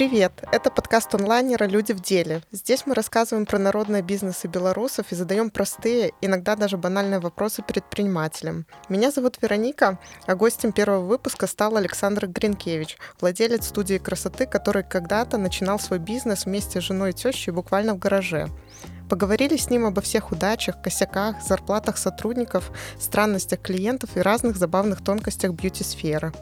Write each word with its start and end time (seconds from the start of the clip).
Привет! 0.00 0.32
Это 0.50 0.70
подкаст 0.70 1.14
онлайнера 1.14 1.66
«Люди 1.66 1.92
в 1.92 2.00
деле». 2.00 2.40
Здесь 2.52 2.86
мы 2.86 2.94
рассказываем 2.94 3.44
про 3.44 3.58
народные 3.58 4.00
бизнесы 4.00 4.48
белорусов 4.48 5.12
и 5.12 5.14
задаем 5.14 5.50
простые, 5.50 6.12
иногда 6.22 6.56
даже 6.56 6.78
банальные 6.78 7.20
вопросы 7.20 7.60
предпринимателям. 7.60 8.64
Меня 8.88 9.10
зовут 9.10 9.36
Вероника, 9.42 9.98
а 10.24 10.34
гостем 10.36 10.72
первого 10.72 11.04
выпуска 11.04 11.46
стал 11.46 11.76
Александр 11.76 12.28
Гринкевич, 12.28 12.96
владелец 13.20 13.66
студии 13.66 13.98
красоты, 13.98 14.46
который 14.46 14.84
когда-то 14.84 15.36
начинал 15.36 15.78
свой 15.78 15.98
бизнес 15.98 16.46
вместе 16.46 16.80
с 16.80 16.84
женой 16.84 17.10
и 17.10 17.12
тещей 17.12 17.52
буквально 17.52 17.92
в 17.92 17.98
гараже. 17.98 18.48
Поговорили 19.10 19.58
с 19.58 19.68
ним 19.68 19.84
обо 19.84 20.00
всех 20.00 20.32
удачах, 20.32 20.80
косяках, 20.80 21.42
зарплатах 21.42 21.98
сотрудников, 21.98 22.72
странностях 22.98 23.60
клиентов 23.60 24.16
и 24.16 24.20
разных 24.20 24.56
забавных 24.56 25.04
тонкостях 25.04 25.52
бьюти-сферы. 25.52 26.32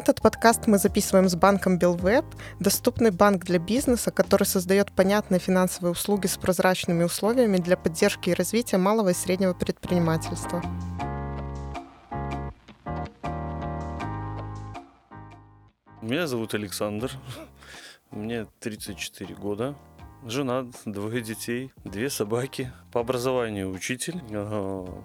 Этот 0.00 0.22
подкаст 0.22 0.66
мы 0.66 0.78
записываем 0.78 1.28
с 1.28 1.34
банком 1.34 1.78
Белвеб, 1.78 2.24
доступный 2.58 3.10
банк 3.10 3.44
для 3.44 3.58
бизнеса, 3.58 4.10
который 4.10 4.44
создает 4.44 4.90
понятные 4.92 5.38
финансовые 5.38 5.92
услуги 5.92 6.26
с 6.26 6.38
прозрачными 6.38 7.04
условиями 7.04 7.58
для 7.58 7.76
поддержки 7.76 8.30
и 8.30 8.32
развития 8.32 8.78
малого 8.78 9.10
и 9.10 9.12
среднего 9.12 9.52
предпринимательства. 9.52 10.62
Меня 16.00 16.26
зовут 16.26 16.54
Александр, 16.54 17.12
мне 18.10 18.46
34 18.60 19.34
года. 19.34 19.74
Жена, 20.26 20.66
двое 20.84 21.22
детей, 21.22 21.72
две 21.84 22.10
собаки. 22.10 22.70
По 22.92 23.00
образованию 23.00 23.70
учитель. 23.70 24.20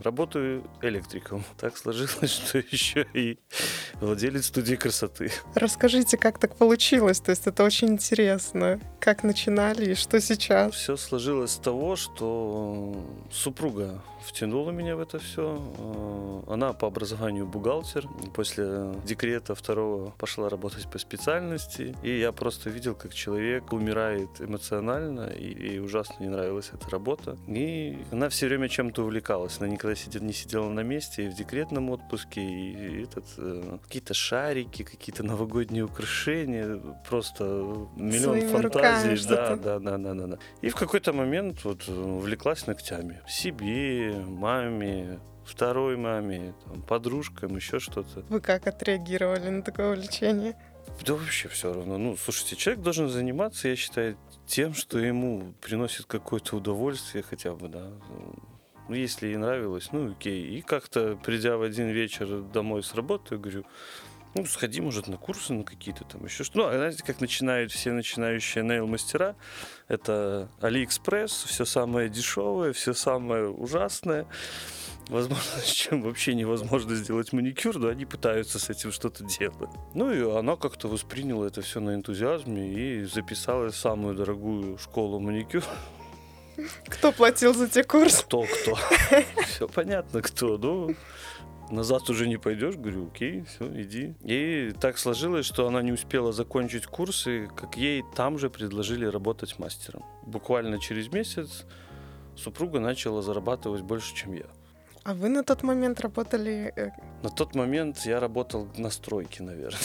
Работаю 0.04 0.64
электриком. 0.82 1.44
Так 1.58 1.78
сложилось, 1.78 2.32
что 2.32 2.58
еще 2.58 3.06
и 3.14 3.40
владелец 4.02 4.48
студии 4.48 4.76
красоты. 4.76 5.32
Расскажите, 5.56 6.18
как 6.18 6.38
так 6.38 6.56
получилось? 6.56 7.20
То 7.20 7.32
есть 7.32 7.48
это 7.48 7.64
очень 7.64 7.90
интересно. 7.90 8.80
Как 9.00 9.24
начинали 9.24 9.92
и 9.92 9.96
что 9.96 10.20
сейчас? 10.20 10.74
Все 10.74 10.98
сложилось 10.98 11.52
с 11.52 11.58
того, 11.58 11.96
что 11.96 13.06
супруга 13.32 14.02
втянула 14.26 14.72
меня 14.72 14.96
в 14.96 15.00
это 15.00 15.20
все. 15.20 16.44
Она 16.48 16.74
по 16.74 16.88
образованию 16.88 17.46
бухгалтер. 17.46 18.08
После 18.34 18.94
декрета 19.06 19.56
второго 19.56 20.12
пошла 20.18 20.50
работать 20.50 20.90
по 20.90 20.98
специальности. 20.98 21.96
И 22.04 22.20
я 22.20 22.32
просто 22.32 22.70
видел, 22.70 22.96
как 22.96 23.14
человек 23.14 23.72
умирает 23.74 24.30
эмоционально, 24.40 25.28
и, 25.28 25.76
и 25.76 25.80
ужасно 25.80 26.16
не 26.24 26.30
нравилась 26.30 26.72
эта 26.74 26.90
работа. 26.90 27.38
И 27.48 27.98
она 28.12 28.30
все 28.30 28.48
время 28.48 28.70
чем-то 28.70 29.04
увлекалась. 29.04 29.58
Она 29.60 29.68
никогда 29.70 29.96
сидела, 29.96 30.24
не 30.24 30.34
сидела 30.34 30.70
на 30.70 30.82
месте, 30.82 31.26
и 31.26 31.30
в 31.30 31.36
декретном 31.36 31.90
отпуске, 31.90 32.42
и 32.42 33.04
этот, 33.04 33.26
э, 33.38 33.78
какие-то 33.84 34.14
шарики, 34.14 34.84
какие-то 34.84 35.24
новогодние 35.24 35.84
украшения, 35.84 36.80
просто 37.08 37.44
миллион 37.96 38.40
Своими 38.40 38.48
фантазий. 38.48 39.28
да, 39.28 39.56
да, 39.56 39.80
да, 39.80 39.98
да, 39.98 40.14
да, 40.14 40.28
да. 40.28 40.38
И 40.62 40.70
в 40.70 40.76
какой-то 40.76 41.14
момент 41.14 41.64
вот 41.64 41.88
увлеклась 41.88 42.68
ногтями. 42.68 43.22
Себе, 43.28 44.15
маме, 44.22 45.20
второй 45.46 45.98
маме, 45.98 46.54
там, 46.66 46.82
подружкам, 46.82 47.56
еще 47.56 47.80
что-то. 47.80 48.24
Вы 48.30 48.42
как 48.42 48.68
отреагировали 48.68 49.50
на 49.50 49.62
такое 49.62 49.94
увлечение? 49.94 50.56
Да 51.06 51.14
вообще 51.14 51.48
все 51.50 51.74
равно. 51.74 51.98
Ну, 51.98 52.16
слушайте, 52.18 52.56
человек 52.56 52.84
должен 52.84 53.10
заниматься, 53.10 53.68
я 53.68 53.76
считаю, 53.76 54.18
тем, 54.46 54.74
что 54.74 55.00
ему 55.00 55.54
приносит 55.62 56.06
какое-то 56.06 56.58
удовольствие 56.58 57.24
хотя 57.24 57.54
бы, 57.54 57.68
да. 57.68 57.90
Ну, 58.88 58.96
если 58.96 59.28
ей 59.28 59.38
нравилось, 59.38 59.92
ну, 59.92 60.12
окей. 60.12 60.58
И 60.58 60.62
как-то, 60.62 61.18
придя 61.24 61.58
в 61.58 61.64
один 61.64 61.90
вечер 61.90 62.42
домой 62.42 62.84
с 62.84 62.94
работы, 62.94 63.38
говорю, 63.38 63.66
ну, 64.36 64.46
сходи, 64.46 64.82
может, 64.82 65.08
на 65.08 65.16
курсы 65.16 65.54
на 65.54 65.64
какие-то 65.64 66.04
там 66.04 66.26
еще 66.26 66.44
что. 66.44 66.58
Ну, 66.58 66.66
а 66.68 66.74
знаете, 66.74 67.04
как 67.04 67.22
начинают 67.22 67.72
все 67.72 67.94
начинающие 67.94 68.66
нейл-мастера. 68.66 69.36
Это 69.88 70.50
Алиэкспресс, 70.60 71.46
все 71.46 71.64
самое 71.64 72.10
дешевое, 72.10 72.74
все 72.74 72.94
самое 72.94 73.48
ужасное. 73.50 74.28
Возможно, 75.08 75.62
с 75.64 75.70
чем 75.70 76.02
вообще 76.02 76.34
невозможно 76.34 76.96
сделать 76.96 77.32
маникюр, 77.32 77.78
но 77.78 77.88
они 77.88 78.06
пытаются 78.06 78.60
с 78.60 78.70
этим 78.70 78.92
что-то 78.92 79.24
делать. 79.24 79.70
Ну 79.94 80.12
и 80.12 80.38
она 80.38 80.58
как-то 80.58 80.90
восприняла 80.90 81.48
это 81.48 81.62
все 81.62 81.80
на 81.80 81.96
энтузиазме 81.96 82.74
и 82.74 83.04
записала 83.06 83.70
самую 83.70 84.16
дорогую 84.16 84.78
школу 84.80 85.20
маникюр. 85.20 85.64
Кто 86.88 87.12
платил 87.12 87.54
за 87.54 87.70
те 87.70 87.84
курсы? 87.84 88.24
Кто, 88.24 88.44
кто. 88.44 88.78
Все 89.48 89.68
понятно, 89.68 90.22
кто. 90.22 90.58
Ну, 90.58 90.96
назад 91.70 92.10
уже 92.10 92.28
не 92.28 92.38
пойдешь, 92.38 92.76
говорю, 92.76 93.08
окей, 93.08 93.44
все, 93.44 93.66
иди. 93.82 94.16
И 94.24 94.74
так 94.80 94.98
сложилось, 94.98 95.46
что 95.46 95.68
она 95.68 95.82
не 95.82 95.92
успела 95.92 96.32
закончить 96.32 96.86
курсы, 96.86 97.50
как 97.56 97.78
ей 97.78 98.04
там 98.16 98.38
же 98.38 98.50
предложили 98.50 99.06
работать 99.06 99.60
мастером. 99.60 100.04
Буквально 100.26 100.80
через 100.80 101.12
месяц 101.12 101.66
супруга 102.36 102.80
начала 102.80 103.22
зарабатывать 103.22 103.82
больше, 103.82 104.16
чем 104.16 104.34
я. 104.34 104.46
А 105.06 105.14
вы 105.14 105.30
на 105.30 105.44
тот 105.44 105.62
момент 105.62 106.02
работали... 106.02 106.74
э, 106.76 106.90
На 107.22 107.30
тот 107.30 107.54
момент 107.54 108.00
я 108.06 108.20
работал 108.20 108.68
на 108.76 108.90
стройке, 108.90 109.44
наверное. 109.44 109.80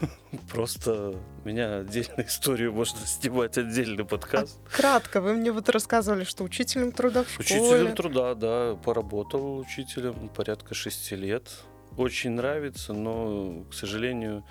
Просто 0.52 1.14
у 1.44 1.48
меня 1.48 1.78
отдельная 1.78 2.26
историю, 2.26 2.74
можно 2.74 2.98
снимать 3.06 3.56
отдельный 3.56 4.04
подкаст. 4.04 4.58
Кратко, 4.70 5.22
вы 5.22 5.32
мне 5.32 5.52
вот 5.52 5.70
рассказывали, 5.70 6.24
что 6.24 6.44
учителем 6.44 6.92
труда 6.92 7.24
в 7.24 7.30
школе. 7.30 7.60
Учителем 7.62 7.94
труда, 7.96 8.34
да, 8.34 8.74
поработал 8.84 9.56
учителем 9.56 10.28
порядка 10.28 10.74
шести 10.74 11.16
лет. 11.16 11.48
Очень 11.96 12.32
нравится, 12.32 12.92
но, 12.92 13.64
к 13.70 13.74
сожалению, 13.74 14.44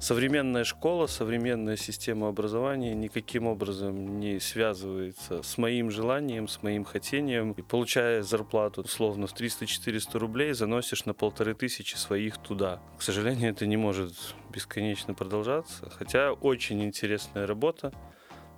современная 0.00 0.64
школа, 0.64 1.06
современная 1.06 1.76
система 1.76 2.28
образования 2.28 2.94
никаким 2.94 3.46
образом 3.46 4.18
не 4.18 4.40
связывается 4.40 5.42
с 5.42 5.58
моим 5.58 5.90
желанием, 5.90 6.48
с 6.48 6.62
моим 6.62 6.84
хотением. 6.84 7.52
И 7.52 7.62
получая 7.62 8.22
зарплату 8.22 8.82
условно 8.82 9.26
в 9.26 9.34
300-400 9.34 10.18
рублей, 10.18 10.52
заносишь 10.54 11.04
на 11.04 11.14
полторы 11.14 11.54
тысячи 11.54 11.94
своих 11.94 12.38
туда. 12.38 12.80
К 12.98 13.02
сожалению, 13.02 13.50
это 13.50 13.66
не 13.66 13.76
может 13.76 14.14
бесконечно 14.52 15.14
продолжаться, 15.14 15.90
хотя 15.90 16.32
очень 16.32 16.82
интересная 16.82 17.46
работа. 17.46 17.92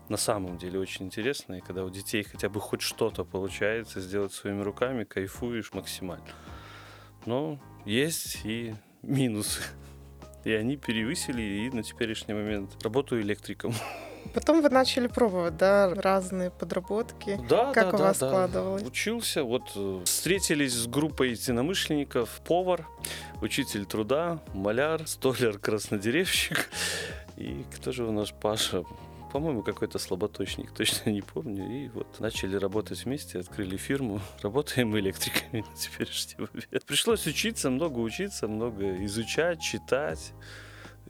На 0.08 0.16
самом 0.16 0.58
деле 0.58 0.78
очень 0.78 1.06
интересная, 1.06 1.58
и 1.58 1.62
когда 1.62 1.84
у 1.84 1.90
детей 1.90 2.22
хотя 2.22 2.48
бы 2.48 2.60
хоть 2.60 2.82
что-то 2.82 3.24
получается 3.24 4.00
сделать 4.00 4.32
своими 4.32 4.62
руками, 4.62 5.04
кайфуешь 5.04 5.72
максимально. 5.72 6.26
Но 7.24 7.58
есть 7.84 8.40
и 8.44 8.74
минусы. 9.02 9.62
И 10.44 10.52
они 10.52 10.76
перевысили, 10.76 11.42
и 11.42 11.70
на 11.70 11.82
теперешний 11.82 12.34
момент 12.34 12.70
работаю 12.82 13.22
электриком. 13.22 13.74
Потом 14.34 14.62
вы 14.62 14.70
начали 14.70 15.08
пробовать, 15.08 15.56
да, 15.56 15.92
разные 15.94 16.50
подработки. 16.50 17.38
Да, 17.48 17.72
Как 17.72 17.90
да, 17.90 17.96
у 17.96 17.98
да, 17.98 18.04
вас 18.04 18.18
да. 18.18 18.28
складывалось? 18.28 18.82
Учился, 18.82 19.44
вот 19.44 19.72
э, 19.74 20.00
встретились 20.04 20.74
с 20.74 20.86
группой 20.86 21.30
единомышленников, 21.30 22.40
повар, 22.46 22.86
учитель 23.40 23.84
труда, 23.84 24.40
маляр, 24.54 25.06
столяр, 25.06 25.58
краснодеревщик. 25.58 26.70
И 27.36 27.64
кто 27.74 27.92
же 27.92 28.04
у 28.04 28.12
нас 28.12 28.30
Паша? 28.30 28.84
По-моему, 29.32 29.62
какой-то 29.62 29.98
слаботочник, 29.98 30.72
точно 30.76 31.10
не 31.10 31.22
помню. 31.22 31.66
И 31.66 31.88
вот 31.88 32.20
начали 32.20 32.56
работать 32.56 33.04
вместе, 33.04 33.38
открыли 33.38 33.78
фирму. 33.78 34.20
Работаем 34.42 34.96
электриками 34.98 35.64
на 35.70 35.76
теперешний 35.76 36.36
момент. 36.36 36.84
Пришлось 36.86 37.26
учиться, 37.26 37.70
много 37.70 37.98
учиться, 37.98 38.46
много 38.46 39.04
изучать, 39.06 39.60
читать 39.62 40.34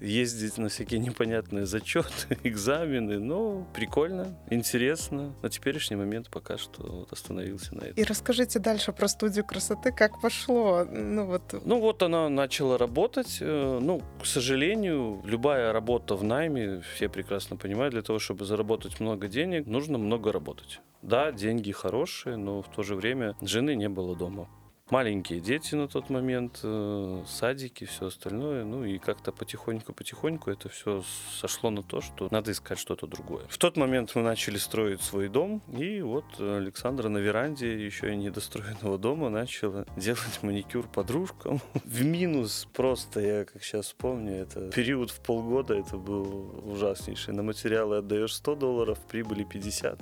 ездить 0.00 0.58
на 0.58 0.68
всякие 0.68 1.00
непонятные 1.00 1.66
зачеты, 1.66 2.38
экзамены. 2.42 3.18
Ну, 3.18 3.66
прикольно, 3.74 4.38
интересно. 4.50 5.34
На 5.42 5.48
теперешний 5.48 5.96
момент 5.96 6.30
пока 6.30 6.58
что 6.58 6.82
вот 6.82 7.12
остановился 7.12 7.74
на 7.74 7.82
этом. 7.82 7.94
И 7.96 8.04
расскажите 8.04 8.58
дальше 8.58 8.92
про 8.92 9.08
студию 9.08 9.44
красоты, 9.44 9.92
как 9.92 10.20
пошло. 10.20 10.84
Ну 10.84 11.26
вот, 11.26 11.54
Ну 11.64 11.80
вот 11.80 12.02
она 12.02 12.28
начала 12.28 12.78
работать. 12.78 13.38
Э, 13.40 13.78
Ну, 13.80 14.02
к 14.20 14.26
сожалению, 14.26 15.22
любая 15.24 15.72
работа 15.72 16.16
в 16.16 16.24
найме, 16.24 16.82
все 16.94 17.08
прекрасно 17.08 17.56
понимают, 17.56 17.92
для 17.92 18.02
того, 18.02 18.18
чтобы 18.18 18.44
заработать 18.44 19.00
много 19.00 19.28
денег, 19.28 19.66
нужно 19.66 19.98
много 19.98 20.32
работать. 20.32 20.80
Да, 21.02 21.32
деньги 21.32 21.72
хорошие, 21.72 22.36
но 22.36 22.62
в 22.62 22.68
то 22.68 22.82
же 22.82 22.94
время 22.94 23.34
жены 23.42 23.74
не 23.74 23.88
было 23.88 24.16
дома. 24.16 24.48
Маленькие 24.92 25.40
дети 25.40 25.74
на 25.74 25.88
тот 25.88 26.10
момент, 26.10 26.60
э, 26.62 27.22
садики, 27.26 27.86
все 27.86 28.08
остальное. 28.08 28.62
Ну 28.62 28.84
и 28.84 28.98
как-то 28.98 29.32
потихоньку-потихоньку 29.32 30.50
это 30.50 30.68
все 30.68 31.02
сошло 31.40 31.70
на 31.70 31.82
то, 31.82 32.02
что 32.02 32.28
надо 32.30 32.52
искать 32.52 32.78
что-то 32.78 33.06
другое. 33.06 33.46
В 33.48 33.56
тот 33.56 33.78
момент 33.78 34.14
мы 34.14 34.20
начали 34.20 34.58
строить 34.58 35.00
свой 35.00 35.30
дом, 35.30 35.62
и 35.72 36.02
вот 36.02 36.26
Александра 36.38 37.08
на 37.08 37.16
веранде 37.16 37.82
еще 37.82 38.12
и 38.12 38.16
недостроенного 38.16 38.98
дома 38.98 39.30
начала 39.30 39.86
делать 39.96 40.42
маникюр 40.42 40.86
подружкам. 40.86 41.62
В 41.84 42.04
минус 42.04 42.68
просто, 42.74 43.20
я 43.20 43.44
как 43.46 43.64
сейчас 43.64 43.94
помню, 43.94 44.42
это 44.42 44.70
период 44.72 45.10
в 45.10 45.20
полгода, 45.20 45.72
это 45.72 45.96
был 45.96 46.70
ужаснейший. 46.70 47.32
На 47.32 47.42
материалы 47.42 47.96
отдаешь 47.96 48.34
100 48.34 48.56
долларов, 48.56 48.98
прибыли 49.08 49.44
50. 49.44 49.98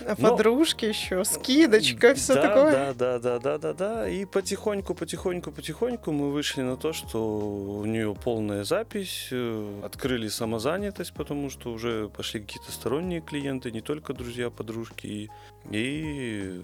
Но- 0.00 0.14
подружки 0.30 0.84
еще, 0.84 1.24
скидочка, 1.24 2.14
все 2.14 2.34
да, 2.34 2.42
такое. 2.42 2.72
Да, 2.72 2.94
да, 2.94 3.18
да, 3.18 3.38
да, 3.38 3.58
да, 3.58 3.72
да. 3.72 4.08
И 4.08 4.24
потихоньку, 4.24 4.94
потихоньку, 4.94 5.52
потихоньку 5.52 6.12
мы 6.12 6.30
вышли 6.30 6.62
на 6.62 6.76
то, 6.76 6.92
что 6.92 7.20
у 7.20 7.84
нее 7.84 8.14
полная 8.14 8.64
запись, 8.64 9.28
э, 9.30 9.80
открыли 9.84 10.28
самозанятость, 10.28 11.12
потому 11.14 11.50
что 11.50 11.72
уже 11.72 12.08
пошли 12.08 12.40
какие-то 12.40 12.72
сторонние 12.72 13.20
клиенты, 13.20 13.70
не 13.70 13.80
только 13.80 14.12
друзья, 14.12 14.50
подружки. 14.50 15.30
И 15.70 16.60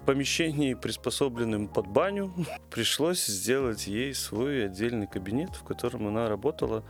в 0.00 0.04
помещении, 0.04 0.74
приспособленном 0.74 1.68
под 1.68 1.86
баню, 1.86 2.32
пришлось 2.70 3.26
сделать 3.26 3.86
ей 3.86 4.14
свой 4.14 4.66
отдельный 4.66 5.06
кабинет, 5.06 5.50
в 5.56 5.62
котором 5.64 6.06
она 6.06 6.28
работала 6.28 6.84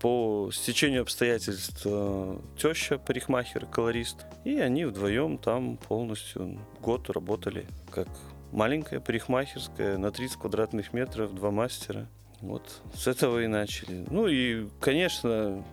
по 0.00 0.50
стечению 0.52 1.02
обстоятельств 1.02 1.82
э, 1.84 2.38
теща, 2.58 2.98
парикмахер, 2.98 3.66
колорист. 3.66 4.26
И 4.44 4.58
они 4.58 4.84
вдвоем 4.84 5.38
там 5.38 5.76
полностью 5.76 6.58
год 6.80 7.08
работали 7.10 7.66
как 7.90 8.08
маленькая 8.52 9.00
парикмахерская 9.00 9.98
на 9.98 10.10
30 10.10 10.38
квадратных 10.38 10.92
метров, 10.92 11.34
два 11.34 11.50
мастера. 11.50 12.08
Вот 12.40 12.82
с 12.94 13.06
этого 13.06 13.42
и 13.42 13.46
начали. 13.46 14.04
Ну 14.10 14.26
и, 14.26 14.68
конечно, 14.80 15.64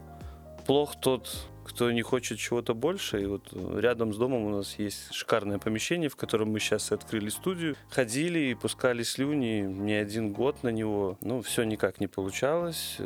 плох 0.65 0.99
тот, 0.99 1.29
кто 1.65 1.91
не 1.91 2.01
хочет 2.01 2.39
чего-то 2.39 2.73
больше. 2.73 3.21
И 3.21 3.25
вот 3.25 3.51
рядом 3.53 4.13
с 4.13 4.17
домом 4.17 4.45
у 4.45 4.49
нас 4.49 4.79
есть 4.79 5.13
шикарное 5.13 5.59
помещение, 5.59 6.09
в 6.09 6.15
котором 6.15 6.51
мы 6.51 6.59
сейчас 6.59 6.91
открыли 6.91 7.29
студию. 7.29 7.75
Ходили 7.89 8.39
и 8.39 8.53
пускали 8.53 9.03
слюни 9.03 9.61
не 9.61 9.93
один 9.93 10.31
год 10.31 10.63
на 10.63 10.69
него. 10.69 11.17
Ну, 11.21 11.41
все 11.41 11.63
никак 11.63 11.99
не 11.99 12.07
получалось 12.07 12.97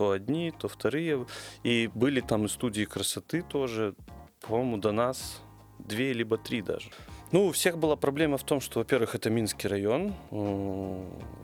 то 0.00 0.12
одни, 0.12 0.50
то 0.50 0.66
вторые. 0.66 1.26
И 1.62 1.90
были 1.94 2.22
там 2.22 2.46
и 2.46 2.48
студии 2.48 2.86
красоты 2.86 3.42
тоже, 3.42 3.94
по-моему, 4.40 4.78
до 4.78 4.92
нас 4.92 5.42
две 5.78 6.14
либо 6.14 6.38
три 6.38 6.62
даже. 6.62 6.90
Ну, 7.32 7.48
у 7.48 7.52
всех 7.52 7.76
была 7.76 7.96
проблема 7.96 8.38
в 8.38 8.42
том, 8.42 8.62
что, 8.62 8.78
во-первых, 8.78 9.14
это 9.14 9.28
Минский 9.28 9.68
район, 9.68 10.14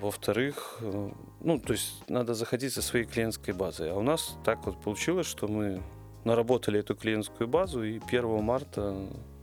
во-вторых, 0.00 0.78
э, 0.80 1.10
ну, 1.40 1.58
то 1.58 1.74
есть 1.74 2.08
надо 2.08 2.32
заходить 2.32 2.72
со 2.72 2.80
своей 2.80 3.04
клиентской 3.04 3.52
базой. 3.52 3.90
А 3.90 3.94
у 3.94 4.02
нас 4.02 4.38
так 4.42 4.64
вот 4.64 4.80
получилось, 4.80 5.26
что 5.26 5.48
мы 5.48 5.82
наработали 6.24 6.80
эту 6.80 6.94
клиентскую 6.94 7.48
базу, 7.48 7.84
и 7.84 8.00
1 8.08 8.42
марта 8.42 8.96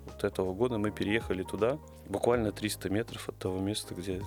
вот 0.06 0.24
этого 0.24 0.56
года 0.56 0.80
мы 0.80 0.90
переехали 0.90 1.44
туда, 1.44 1.78
буквально 2.10 2.52
300 2.52 2.90
метров 2.90 3.30
от 3.30 3.38
того 3.38 3.60
места, 3.60 3.94
где 3.94 4.24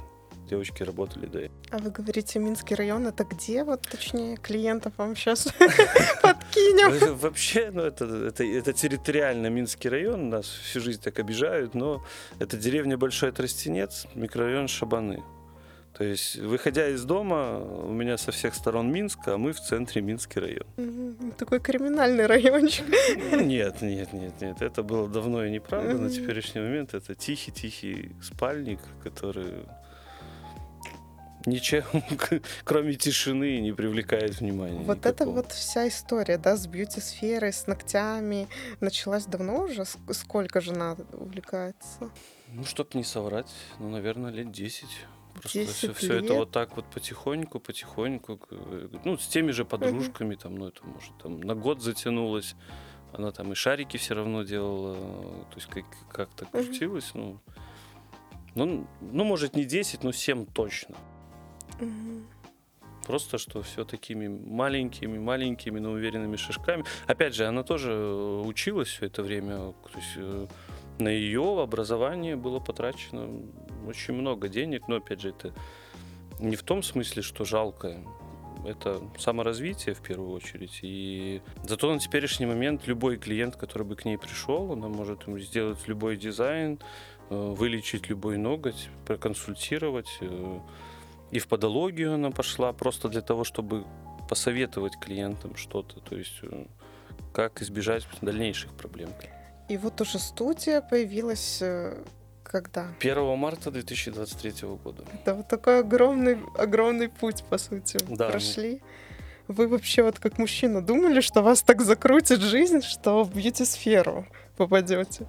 девочки 0.48 0.82
работали 0.82 1.26
этого. 1.26 1.50
А 1.70 1.78
вы 1.78 1.90
говорите, 1.90 2.38
Минский 2.38 2.74
район, 2.74 3.06
это 3.06 3.24
где, 3.24 3.64
вот 3.64 3.82
точнее, 3.82 4.36
клиентов 4.36 4.92
вам 4.96 5.16
сейчас 5.16 5.44
подкинем? 6.22 7.16
Вообще, 7.16 7.70
ну 7.72 7.82
это, 7.82 8.04
это, 8.04 8.44
это 8.44 8.72
территориально 8.72 9.48
Минский 9.48 9.88
район, 9.88 10.30
нас 10.30 10.46
всю 10.46 10.80
жизнь 10.80 11.00
так 11.02 11.18
обижают, 11.18 11.74
но 11.74 12.04
это 12.38 12.56
деревня 12.56 12.96
Большой 12.96 13.32
Тростенец, 13.32 14.06
микрорайон 14.14 14.68
Шабаны. 14.68 15.22
То 15.96 16.04
есть, 16.04 16.36
выходя 16.36 16.88
из 16.88 17.04
дома, 17.04 17.58
у 17.58 17.90
меня 17.90 18.18
со 18.18 18.30
всех 18.30 18.54
сторон 18.54 18.92
Минска, 18.92 19.34
а 19.34 19.38
мы 19.38 19.52
в 19.52 19.60
центре 19.60 20.02
Минский 20.02 20.40
район. 20.40 21.32
Такой 21.38 21.58
криминальный 21.58 22.26
райончик. 22.26 22.84
Нет, 23.32 23.80
нет, 23.80 24.12
нет, 24.12 24.34
нет. 24.42 24.60
Это 24.60 24.82
было 24.82 25.08
давно 25.08 25.46
и 25.46 25.50
неправда. 25.50 25.94
На 25.94 26.10
теперешний 26.10 26.60
момент 26.60 26.92
это 26.92 27.14
тихий-тихий 27.14 28.10
спальник, 28.22 28.80
который 29.02 29.54
ничем, 31.46 31.84
кроме 32.64 32.94
тишины, 32.94 33.60
не 33.60 33.72
привлекает 33.72 34.40
внимания. 34.40 34.78
Вот 34.78 34.98
никакого. 34.98 35.12
это 35.12 35.26
вот 35.26 35.52
вся 35.52 35.88
история, 35.88 36.38
да, 36.38 36.56
с 36.56 36.66
бьюти-сферой, 36.66 37.52
с 37.52 37.66
ногтями, 37.66 38.48
началась 38.80 39.26
давно 39.26 39.64
уже? 39.64 39.84
Сколько 40.10 40.60
жена 40.60 40.96
увлекается? 41.12 42.10
Ну, 42.48 42.64
чтоб 42.64 42.94
не 42.94 43.04
соврать, 43.04 43.52
ну, 43.78 43.88
наверное, 43.88 44.30
лет 44.30 44.50
10. 44.50 44.86
Просто 45.40 45.58
10 45.58 45.74
все, 45.74 45.92
все 45.92 46.18
это 46.18 46.34
вот 46.34 46.50
так 46.50 46.76
вот 46.76 46.86
потихоньку, 46.86 47.60
потихоньку, 47.60 48.40
ну, 49.04 49.18
с 49.18 49.26
теми 49.26 49.50
же 49.50 49.64
подружками, 49.64 50.34
uh-huh. 50.34 50.42
там, 50.42 50.54
ну, 50.56 50.68
это 50.68 50.84
может 50.84 51.16
там 51.22 51.40
на 51.40 51.54
год 51.54 51.82
затянулось. 51.82 52.54
Она 53.12 53.30
там 53.32 53.52
и 53.52 53.54
шарики 53.54 53.96
все 53.96 54.14
равно 54.14 54.42
делала, 54.42 54.94
то 54.94 55.56
есть 55.56 55.68
как- 55.68 55.84
как-то 56.10 56.44
крутилась, 56.46 57.12
uh-huh. 57.14 57.38
ну, 58.54 58.64
ну, 58.64 58.86
ну, 59.00 59.24
может, 59.24 59.54
не 59.54 59.64
10, 59.64 60.02
но 60.02 60.12
7 60.12 60.46
точно. 60.46 60.96
Просто 63.06 63.38
что 63.38 63.62
все 63.62 63.84
такими 63.84 64.26
маленькими, 64.26 65.18
маленькими, 65.18 65.78
но 65.78 65.92
уверенными 65.92 66.36
шажками. 66.36 66.84
Опять 67.06 67.36
же, 67.36 67.46
она 67.46 67.62
тоже 67.62 67.92
э, 67.92 68.42
училась 68.44 68.88
все 68.88 69.06
это 69.06 69.22
время. 69.22 69.74
То 69.92 69.98
есть 69.98 70.12
э, 70.16 70.46
на 70.98 71.08
ее 71.08 71.62
образование 71.62 72.34
было 72.34 72.58
потрачено 72.58 73.28
очень 73.86 74.14
много 74.14 74.48
денег, 74.48 74.88
но 74.88 74.96
опять 74.96 75.20
же, 75.20 75.28
это 75.28 75.52
не 76.40 76.56
в 76.56 76.64
том 76.64 76.82
смысле, 76.82 77.22
что 77.22 77.44
жалко. 77.44 77.96
Это 78.64 79.00
саморазвитие 79.18 79.94
в 79.94 80.00
первую 80.00 80.32
очередь. 80.32 80.80
И 80.82 81.40
зато 81.62 81.92
на 81.92 82.00
теперешний 82.00 82.46
момент 82.46 82.88
любой 82.88 83.18
клиент, 83.18 83.54
который 83.54 83.84
бы 83.84 83.94
к 83.94 84.04
ней 84.04 84.18
пришел, 84.18 84.72
она 84.72 84.88
может 84.88 85.28
ему 85.28 85.38
сделать 85.38 85.78
любой 85.86 86.16
дизайн, 86.16 86.80
э, 87.30 87.34
вылечить 87.36 88.08
любой 88.08 88.36
ноготь, 88.36 88.88
проконсультировать 89.06 90.18
и 91.30 91.38
в 91.38 91.48
подологию 91.48 92.14
она 92.14 92.30
пошла 92.30 92.72
просто 92.72 93.08
для 93.08 93.20
того, 93.20 93.44
чтобы 93.44 93.84
посоветовать 94.28 94.98
клиентам 94.98 95.56
что-то, 95.56 96.00
то 96.00 96.16
есть 96.16 96.38
э, 96.42 96.64
как 97.32 97.62
избежать 97.62 98.06
дальнейших 98.22 98.72
проблем. 98.72 99.10
И 99.68 99.76
вот 99.76 100.00
уже 100.00 100.18
студия 100.18 100.80
появилась 100.80 101.58
э, 101.60 102.02
когда? 102.42 102.88
1 103.00 103.38
марта 103.38 103.70
2023 103.70 104.68
года. 104.84 105.04
Это 105.12 105.34
вот 105.34 105.48
такой 105.48 105.80
огромный, 105.80 106.38
огромный 106.56 107.08
путь, 107.08 107.44
по 107.44 107.58
сути, 107.58 107.98
да. 108.08 108.28
прошли. 108.30 108.80
Вы 109.48 109.68
вообще 109.68 110.02
вот 110.02 110.18
как 110.18 110.38
мужчина 110.38 110.84
думали, 110.84 111.20
что 111.20 111.42
вас 111.42 111.62
так 111.62 111.82
закрутит 111.82 112.40
жизнь, 112.40 112.82
что 112.82 113.22
в 113.22 113.34
бьюти-сферу 113.34 114.26
попадете? 114.56 115.26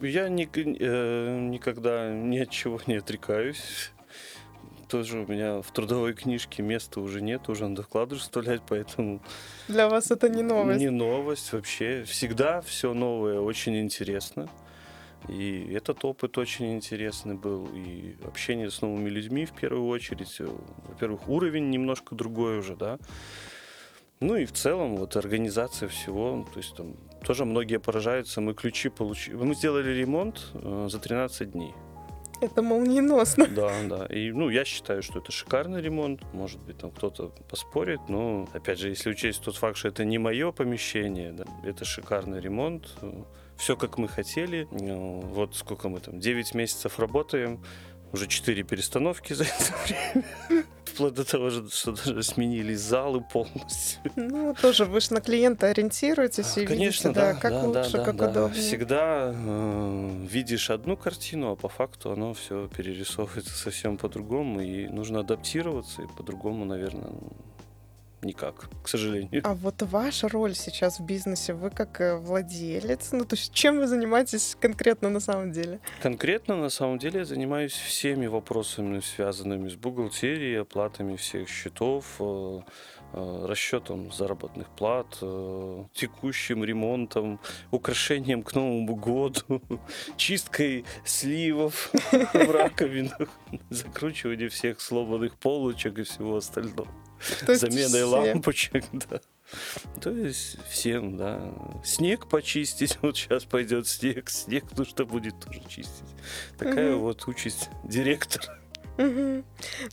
Я 0.00 0.28
ни, 0.28 0.48
э, 0.54 1.38
никогда 1.40 2.12
ни 2.12 2.38
от 2.38 2.50
чего 2.50 2.80
не 2.86 2.96
отрекаюсь 2.96 3.92
тоже 4.88 5.20
у 5.20 5.26
меня 5.26 5.62
в 5.62 5.70
трудовой 5.72 6.14
книжке 6.14 6.62
места 6.62 7.00
уже 7.00 7.20
нет, 7.20 7.48
уже 7.48 7.66
надо 7.68 7.82
вкладыш 7.82 8.20
вставлять, 8.20 8.62
поэтому... 8.68 9.20
Для 9.68 9.88
вас 9.88 10.10
это 10.10 10.28
не 10.28 10.42
новость? 10.42 10.80
Не 10.80 10.90
новость 10.90 11.52
вообще. 11.52 12.04
Всегда 12.04 12.60
все 12.60 12.94
новое 12.94 13.40
очень 13.40 13.78
интересно. 13.78 14.48
И 15.28 15.72
этот 15.72 16.04
опыт 16.04 16.38
очень 16.38 16.74
интересный 16.74 17.34
был. 17.34 17.68
И 17.74 18.16
общение 18.24 18.70
с 18.70 18.80
новыми 18.80 19.08
людьми 19.08 19.44
в 19.44 19.52
первую 19.52 19.88
очередь. 19.88 20.40
Во-первых, 20.88 21.28
уровень 21.28 21.70
немножко 21.70 22.14
другой 22.14 22.58
уже, 22.58 22.76
да. 22.76 22.98
Ну 24.20 24.36
и 24.36 24.46
в 24.46 24.52
целом 24.52 24.96
вот 24.96 25.16
организация 25.16 25.88
всего, 25.88 26.46
то 26.52 26.58
есть 26.58 26.74
там 26.74 26.96
тоже 27.22 27.44
многие 27.44 27.78
поражаются, 27.78 28.40
мы 28.40 28.54
ключи 28.54 28.88
получили, 28.88 29.34
мы 29.34 29.54
сделали 29.54 29.90
ремонт 29.90 30.52
э, 30.54 30.88
за 30.90 30.98
13 30.98 31.52
дней. 31.52 31.74
Это 32.40 32.62
молниеносно. 32.62 33.46
Да, 33.46 33.72
да. 33.88 34.06
И, 34.06 34.30
ну, 34.30 34.48
я 34.50 34.64
считаю, 34.64 35.02
что 35.02 35.18
это 35.18 35.32
шикарный 35.32 35.80
ремонт. 35.80 36.22
Может 36.32 36.60
быть, 36.60 36.78
там 36.78 36.90
кто-то 36.90 37.32
поспорит, 37.48 38.00
но, 38.08 38.48
опять 38.52 38.78
же, 38.78 38.88
если 38.88 39.10
учесть 39.10 39.42
тот 39.42 39.56
факт, 39.56 39.76
что 39.76 39.88
это 39.88 40.04
не 40.04 40.18
мое 40.18 40.52
помещение, 40.52 41.32
да, 41.32 41.44
это 41.64 41.84
шикарный 41.84 42.40
ремонт. 42.40 42.96
Все, 43.56 43.76
как 43.76 43.96
мы 43.96 44.08
хотели. 44.08 44.68
Ну, 44.70 45.20
вот 45.20 45.56
сколько 45.56 45.88
мы 45.88 46.00
там, 46.00 46.20
9 46.20 46.54
месяцев 46.54 46.98
работаем, 46.98 47.62
уже 48.12 48.26
4 48.26 48.62
перестановки 48.64 49.32
за 49.34 49.44
это 49.44 49.74
время 49.86 50.66
вплоть 50.96 51.14
до 51.14 51.24
того, 51.24 51.50
что 51.50 51.92
даже 51.92 52.22
сменили 52.22 52.74
залы 52.74 53.20
полностью. 53.20 54.00
Ну, 54.16 54.54
тоже 54.54 54.86
вы 54.86 55.00
же 55.00 55.12
на 55.12 55.20
клиента 55.20 55.68
ориентируетесь 55.68 56.56
и 56.56 56.66
Конечно, 56.66 57.08
видите, 57.08 57.20
да, 57.20 57.34
да 57.34 57.38
как 57.38 57.52
да, 57.52 57.62
лучше, 57.64 57.92
да, 57.98 58.04
как 58.04 58.16
да. 58.16 58.30
удобнее. 58.30 58.62
Всегда 58.62 59.34
э, 59.34 60.26
видишь 60.30 60.70
одну 60.70 60.96
картину, 60.96 61.52
а 61.52 61.56
по 61.56 61.68
факту 61.68 62.12
оно 62.12 62.32
все 62.32 62.68
перерисовывается 62.68 63.54
совсем 63.54 63.98
по-другому, 63.98 64.62
и 64.62 64.88
нужно 64.88 65.20
адаптироваться, 65.20 66.02
и 66.02 66.06
по-другому, 66.16 66.64
наверное, 66.64 67.12
никак, 68.26 68.68
к 68.82 68.88
сожалению. 68.88 69.40
А 69.44 69.54
вот 69.54 69.82
ваша 69.82 70.28
роль 70.28 70.54
сейчас 70.54 70.98
в 70.98 71.04
бизнесе, 71.04 71.54
вы 71.54 71.70
как 71.70 72.00
э, 72.00 72.16
владелец, 72.16 73.12
ну 73.12 73.24
то 73.24 73.36
есть 73.36 73.52
чем 73.52 73.78
вы 73.78 73.86
занимаетесь 73.86 74.56
конкретно 74.60 75.08
на 75.08 75.20
самом 75.20 75.52
деле? 75.52 75.80
Конкретно 76.02 76.56
на 76.56 76.68
самом 76.68 76.98
деле 76.98 77.20
я 77.20 77.24
занимаюсь 77.24 77.72
всеми 77.72 78.26
вопросами, 78.26 79.00
связанными 79.00 79.68
с 79.68 79.74
бухгалтерией, 79.74 80.60
оплатами 80.60 81.16
всех 81.16 81.48
счетов, 81.48 82.16
э, 82.20 82.60
э, 83.12 83.46
расчетом 83.46 84.12
заработных 84.12 84.68
плат, 84.68 85.06
текущим 85.94 86.64
ремонтом, 86.64 87.40
украшением 87.70 88.42
к 88.42 88.54
Новому 88.54 88.96
году, 88.96 89.62
чисткой 90.16 90.84
сливов 91.04 91.90
в 92.12 92.50
раковинах, 92.50 93.28
закручиванием 93.70 94.50
всех 94.50 94.80
сломанных 94.80 95.36
полочек 95.36 95.98
и 95.98 96.02
всего 96.02 96.36
остального. 96.36 96.88
Заменой 97.46 98.04
лампочек, 98.04 98.84
да. 98.92 99.20
То 100.00 100.10
есть 100.10 100.58
всем, 100.68 101.16
да. 101.16 101.52
Снег 101.84 102.28
почистить, 102.28 102.98
вот 103.02 103.16
сейчас 103.16 103.44
пойдет 103.44 103.86
снег, 103.86 104.30
снег 104.30 104.64
нужно 104.76 105.04
будет 105.04 105.38
тоже 105.40 105.62
чистить. 105.68 106.04
Такая 106.58 106.94
угу. 106.94 107.04
вот 107.04 107.26
участь 107.28 107.70
директора. 107.84 108.58
Угу. 108.98 109.44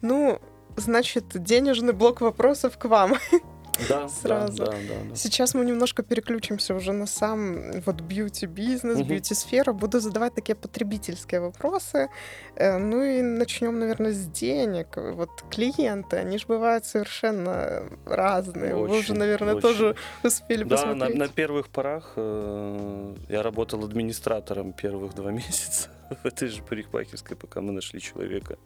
Ну, 0.01 0.41
значит, 0.77 1.25
денежный 1.33 1.93
блок 1.93 2.21
вопросов 2.21 2.77
к 2.77 2.85
вам. 2.85 3.15
Да, 3.89 4.07
сразу. 4.07 4.65
Да, 4.65 4.65
да, 4.65 4.71
да, 4.71 5.09
да. 5.09 5.15
Сейчас 5.15 5.53
мы 5.53 5.65
немножко 5.65 6.03
переключимся 6.03 6.75
уже 6.75 6.91
на 6.91 7.07
сам 7.07 7.81
вот 7.85 8.01
бьюти-бизнес, 8.01 8.99
угу. 8.99 9.09
бьюти-сферу. 9.09 9.73
Буду 9.73 9.99
задавать 9.99 10.35
такие 10.35 10.55
потребительские 10.55 11.41
вопросы. 11.41 12.09
Э, 12.55 12.77
ну 12.77 13.03
и 13.03 13.21
начнем, 13.21 13.79
наверное, 13.79 14.11
с 14.11 14.25
денег. 14.27 14.95
Вот 14.95 15.29
клиенты, 15.49 16.17
они 16.17 16.37
же 16.37 16.45
бывают 16.47 16.85
совершенно 16.85 17.83
разные. 18.05 18.75
Очень, 18.75 18.93
Вы 18.93 18.99
уже, 18.99 19.13
наверное, 19.13 19.55
очень. 19.55 19.61
тоже 19.61 19.95
успели 20.23 20.63
да, 20.63 20.77
посмотреть. 20.77 20.99
Да, 20.99 21.19
на, 21.19 21.25
на 21.25 21.27
первых 21.27 21.69
порах 21.69 22.13
э, 22.15 23.15
я 23.29 23.41
работал 23.41 23.83
администратором 23.83 24.73
первых 24.73 25.15
два 25.15 25.31
месяца 25.31 25.89
в 26.23 26.25
этой 26.25 26.47
же 26.47 26.61
парикмахерской, 26.61 27.35
пока 27.35 27.61
мы 27.61 27.71
нашли 27.71 27.99
человека 27.99 28.57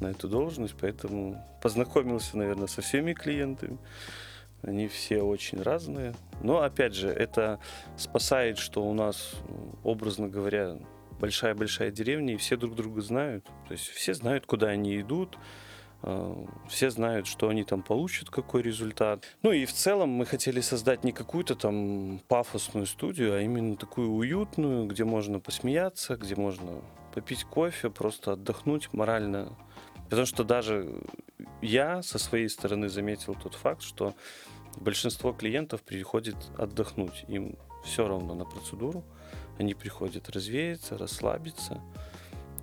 на 0.00 0.08
эту 0.08 0.28
должность, 0.28 0.74
поэтому 0.80 1.42
познакомился, 1.62 2.36
наверное, 2.36 2.66
со 2.66 2.82
всеми 2.82 3.14
клиентами. 3.14 3.78
Они 4.62 4.86
все 4.88 5.22
очень 5.22 5.60
разные. 5.60 6.14
Но, 6.40 6.62
опять 6.62 6.94
же, 6.94 7.08
это 7.08 7.58
спасает, 7.96 8.58
что 8.58 8.84
у 8.84 8.94
нас, 8.94 9.34
образно 9.82 10.28
говоря, 10.28 10.78
большая-большая 11.20 11.90
деревня, 11.90 12.34
и 12.34 12.36
все 12.36 12.56
друг 12.56 12.74
друга 12.74 13.00
знают. 13.00 13.44
То 13.66 13.72
есть 13.72 13.88
все 13.88 14.14
знают, 14.14 14.46
куда 14.46 14.68
они 14.68 15.00
идут, 15.00 15.38
э, 16.02 16.46
все 16.68 16.90
знают, 16.90 17.26
что 17.26 17.48
они 17.48 17.64
там 17.64 17.82
получат, 17.82 18.30
какой 18.30 18.62
результат. 18.62 19.24
Ну 19.42 19.52
и 19.52 19.64
в 19.64 19.72
целом 19.72 20.10
мы 20.10 20.26
хотели 20.26 20.60
создать 20.60 21.04
не 21.04 21.12
какую-то 21.12 21.54
там 21.54 22.20
пафосную 22.28 22.86
студию, 22.86 23.34
а 23.34 23.40
именно 23.40 23.76
такую 23.76 24.10
уютную, 24.10 24.86
где 24.86 25.04
можно 25.04 25.40
посмеяться, 25.40 26.16
где 26.16 26.36
можно 26.36 26.82
попить 27.14 27.44
кофе, 27.44 27.90
просто 27.90 28.32
отдохнуть 28.32 28.92
морально. 28.92 29.56
Потому 30.04 30.26
что 30.26 30.44
даже 30.44 30.92
я 31.62 32.02
со 32.02 32.18
своей 32.18 32.48
стороны 32.48 32.88
заметил 32.88 33.34
тот 33.34 33.54
факт, 33.54 33.82
что 33.82 34.14
большинство 34.76 35.32
клиентов 35.32 35.82
приходит 35.82 36.36
отдохнуть. 36.58 37.24
Им 37.28 37.56
все 37.84 38.06
равно 38.06 38.34
на 38.34 38.44
процедуру. 38.44 39.04
Они 39.58 39.74
приходят 39.74 40.28
развеяться, 40.28 40.98
расслабиться. 40.98 41.80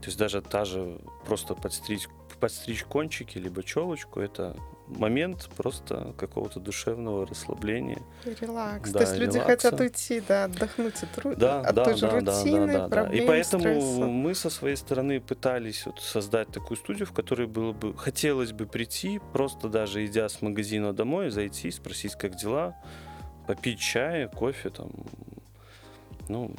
То 0.01 0.05
есть 0.05 0.17
даже 0.17 0.41
та 0.41 0.65
же 0.65 0.99
просто 1.25 1.55
подстричь, 1.55 2.07
подстричь 2.39 2.83
кончики, 2.83 3.37
либо 3.37 3.63
челочку, 3.63 4.19
это 4.19 4.55
момент 4.89 5.49
просто 5.55 6.13
какого-то 6.17 6.59
душевного 6.59 7.25
расслабления. 7.25 8.01
Релакс. 8.25 8.91
Да, 8.91 8.99
То 8.99 9.05
есть 9.05 9.17
люди 9.17 9.37
релакса. 9.37 9.69
хотят 9.69 9.79
уйти, 9.79 10.21
да, 10.27 10.45
отдохнуть 10.45 11.03
от, 11.03 11.17
ру... 11.19 11.35
да, 11.35 11.61
от 11.61 11.75
да, 11.75 11.85
той 11.85 11.95
же 11.95 12.01
да, 12.01 12.19
рутины, 12.19 12.73
да, 12.73 12.79
да, 12.79 12.87
проблем, 12.87 13.17
да. 13.17 13.23
И 13.23 13.27
поэтому 13.27 13.61
стресса. 13.61 14.05
мы 14.05 14.35
со 14.35 14.49
своей 14.49 14.75
стороны 14.75 15.21
пытались 15.21 15.85
вот 15.85 15.99
создать 15.99 16.49
такую 16.49 16.77
студию, 16.77 17.05
в 17.05 17.13
которой 17.13 17.47
было 17.47 17.71
бы, 17.71 17.95
хотелось 17.95 18.51
бы 18.51 18.65
прийти, 18.65 19.21
просто 19.33 19.69
даже 19.69 20.05
идя 20.05 20.27
с 20.27 20.41
магазина 20.41 20.93
домой, 20.93 21.29
зайти, 21.29 21.71
спросить, 21.71 22.15
как 22.15 22.35
дела, 22.35 22.75
попить 23.47 23.79
чая, 23.79 24.27
кофе, 24.27 24.69
там, 24.69 24.89
ну, 26.27 26.51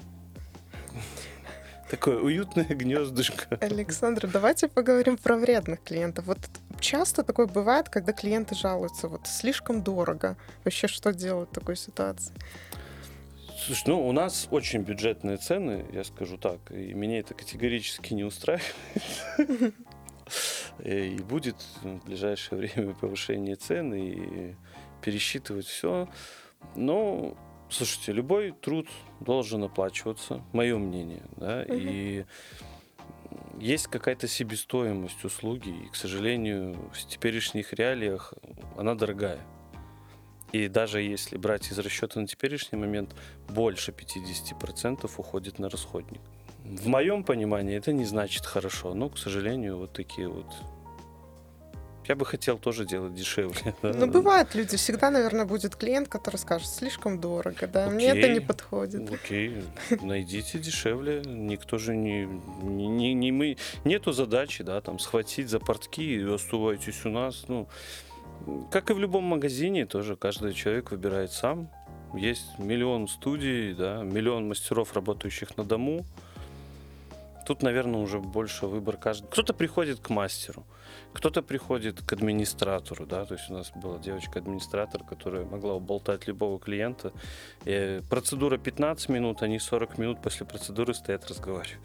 Такое 1.90 2.18
уютное 2.18 2.64
гнездышко. 2.68 3.58
Александр, 3.60 4.28
давайте 4.28 4.68
поговорим 4.68 5.16
про 5.16 5.36
вредных 5.36 5.82
клиентов. 5.82 6.26
Вот 6.26 6.38
часто 6.78 7.24
такое 7.24 7.46
бывает, 7.46 7.88
когда 7.88 8.12
клиенты 8.12 8.54
жалуются, 8.54 9.08
вот 9.08 9.26
слишком 9.26 9.82
дорого. 9.82 10.36
Вообще 10.64 10.86
что 10.86 11.12
делать 11.12 11.50
в 11.50 11.52
такой 11.52 11.76
ситуации? 11.76 12.34
Слушай, 13.66 13.84
ну 13.88 14.08
у 14.08 14.12
нас 14.12 14.46
очень 14.50 14.82
бюджетные 14.82 15.36
цены, 15.36 15.84
я 15.92 16.04
скажу 16.04 16.38
так, 16.38 16.60
и 16.70 16.94
меня 16.94 17.18
это 17.18 17.34
категорически 17.34 18.14
не 18.14 18.24
устраивает. 18.24 18.74
И 20.84 21.18
будет 21.28 21.56
в 21.82 22.06
ближайшее 22.06 22.58
время 22.72 22.94
повышение 22.94 23.56
цен 23.56 23.92
и 23.92 24.54
пересчитывать 25.02 25.66
все. 25.66 26.08
Но 26.76 27.36
Слушайте, 27.70 28.12
любой 28.12 28.52
труд 28.52 28.88
должен 29.20 29.62
оплачиваться, 29.62 30.42
мое 30.52 30.76
мнение, 30.76 31.22
да, 31.36 31.64
угу. 31.68 31.74
и 31.76 32.24
есть 33.58 33.86
какая-то 33.86 34.26
себестоимость 34.26 35.24
услуги, 35.24 35.68
и, 35.86 35.88
к 35.88 35.94
сожалению, 35.94 36.76
в 36.92 37.06
теперешних 37.06 37.72
реалиях 37.72 38.34
она 38.76 38.94
дорогая. 38.94 39.40
И 40.52 40.66
даже 40.66 41.00
если 41.00 41.36
брать 41.36 41.70
из 41.70 41.78
расчета 41.78 42.20
на 42.20 42.26
теперешний 42.26 42.76
момент, 42.78 43.14
больше 43.48 43.92
50% 43.92 45.08
уходит 45.16 45.58
на 45.60 45.68
расходник. 45.68 46.20
В 46.64 46.88
моем 46.88 47.22
понимании 47.22 47.76
это 47.76 47.92
не 47.92 48.04
значит 48.04 48.46
хорошо, 48.46 48.94
но, 48.94 49.08
к 49.08 49.18
сожалению, 49.18 49.78
вот 49.78 49.92
такие 49.92 50.28
вот 50.28 50.46
я 52.10 52.16
бы 52.16 52.26
хотел 52.26 52.58
тоже 52.58 52.84
делать 52.84 53.14
дешевле. 53.14 53.74
Ну, 53.82 54.06
бывают 54.06 54.54
люди. 54.56 54.76
Всегда, 54.76 55.10
наверное, 55.10 55.44
будет 55.44 55.76
клиент, 55.76 56.08
который 56.08 56.36
скажет, 56.36 56.68
слишком 56.68 57.20
дорого, 57.20 57.68
да, 57.68 57.84
Окей. 57.84 57.94
мне 57.94 58.06
это 58.06 58.28
не 58.28 58.40
подходит. 58.40 59.12
Окей, 59.12 59.62
найдите 60.02 60.58
дешевле. 60.58 61.22
Никто 61.24 61.78
же 61.78 61.94
не, 61.96 62.28
не, 62.62 63.14
не 63.14 63.32
мы... 63.32 63.56
Нету 63.84 64.12
задачи, 64.12 64.64
да, 64.64 64.80
там, 64.80 64.98
схватить 64.98 65.48
за 65.48 65.60
портки 65.60 66.16
и 66.16 66.34
оставайтесь 66.34 67.04
у 67.04 67.10
нас. 67.10 67.44
Ну, 67.48 67.68
как 68.72 68.90
и 68.90 68.92
в 68.92 68.98
любом 68.98 69.24
магазине, 69.24 69.86
тоже 69.86 70.16
каждый 70.16 70.52
человек 70.52 70.90
выбирает 70.90 71.30
сам. 71.30 71.70
Есть 72.14 72.58
миллион 72.58 73.06
студий, 73.06 73.72
да, 73.74 74.02
миллион 74.02 74.48
мастеров, 74.48 74.94
работающих 74.94 75.56
на 75.56 75.64
дому. 75.64 76.04
Тут, 77.50 77.62
наверное, 77.62 77.98
уже 77.98 78.20
больше 78.20 78.66
выбор 78.66 78.96
каждый. 78.96 79.26
Кто-то 79.26 79.52
приходит 79.52 79.98
к 79.98 80.08
мастеру. 80.08 80.64
Кто-то 81.12 81.42
приходит 81.42 82.00
к 82.00 82.12
администратору, 82.12 83.06
да, 83.06 83.24
то 83.24 83.34
есть 83.34 83.50
у 83.50 83.54
нас 83.54 83.72
была 83.74 83.98
девочка-администратор, 83.98 85.02
которая 85.02 85.44
могла 85.44 85.74
уболтать 85.74 86.28
любого 86.28 86.60
клиента. 86.60 87.12
И 87.64 88.02
процедура 88.08 88.56
15 88.56 89.08
минут, 89.08 89.42
они 89.42 89.58
40 89.58 89.98
минут 89.98 90.22
после 90.22 90.46
процедуры 90.46 90.94
стоят, 90.94 91.28
разговаривают. 91.28 91.82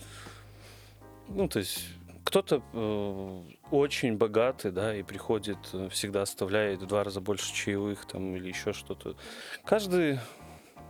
Ну, 1.29 1.47
то 1.47 1.57
есть 1.57 1.83
кто-то 2.23 2.61
э, 2.71 3.41
очень 3.71 4.17
богатый, 4.17 4.69
да, 4.69 4.95
и 4.95 5.01
приходит, 5.01 5.57
э, 5.73 5.89
всегда 5.89 6.21
оставляет 6.21 6.83
в 6.83 6.85
два 6.85 7.03
раза 7.03 7.21
больше 7.21 7.51
чаевых 7.51 8.05
там 8.05 8.35
или 8.35 8.49
еще 8.49 8.71
что-то. 8.71 9.15
Каждый 9.63 10.19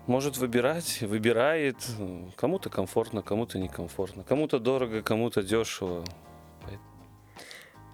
может 0.08 0.38
выбирать, 0.38 1.02
выбирает. 1.02 1.78
Кому-то 2.36 2.70
комфортно, 2.70 3.22
кому-то 3.22 3.58
некомфортно. 3.58 4.24
Кому-то 4.24 4.60
дорого, 4.60 5.02
кому-то 5.02 5.44
дешево. 5.44 6.04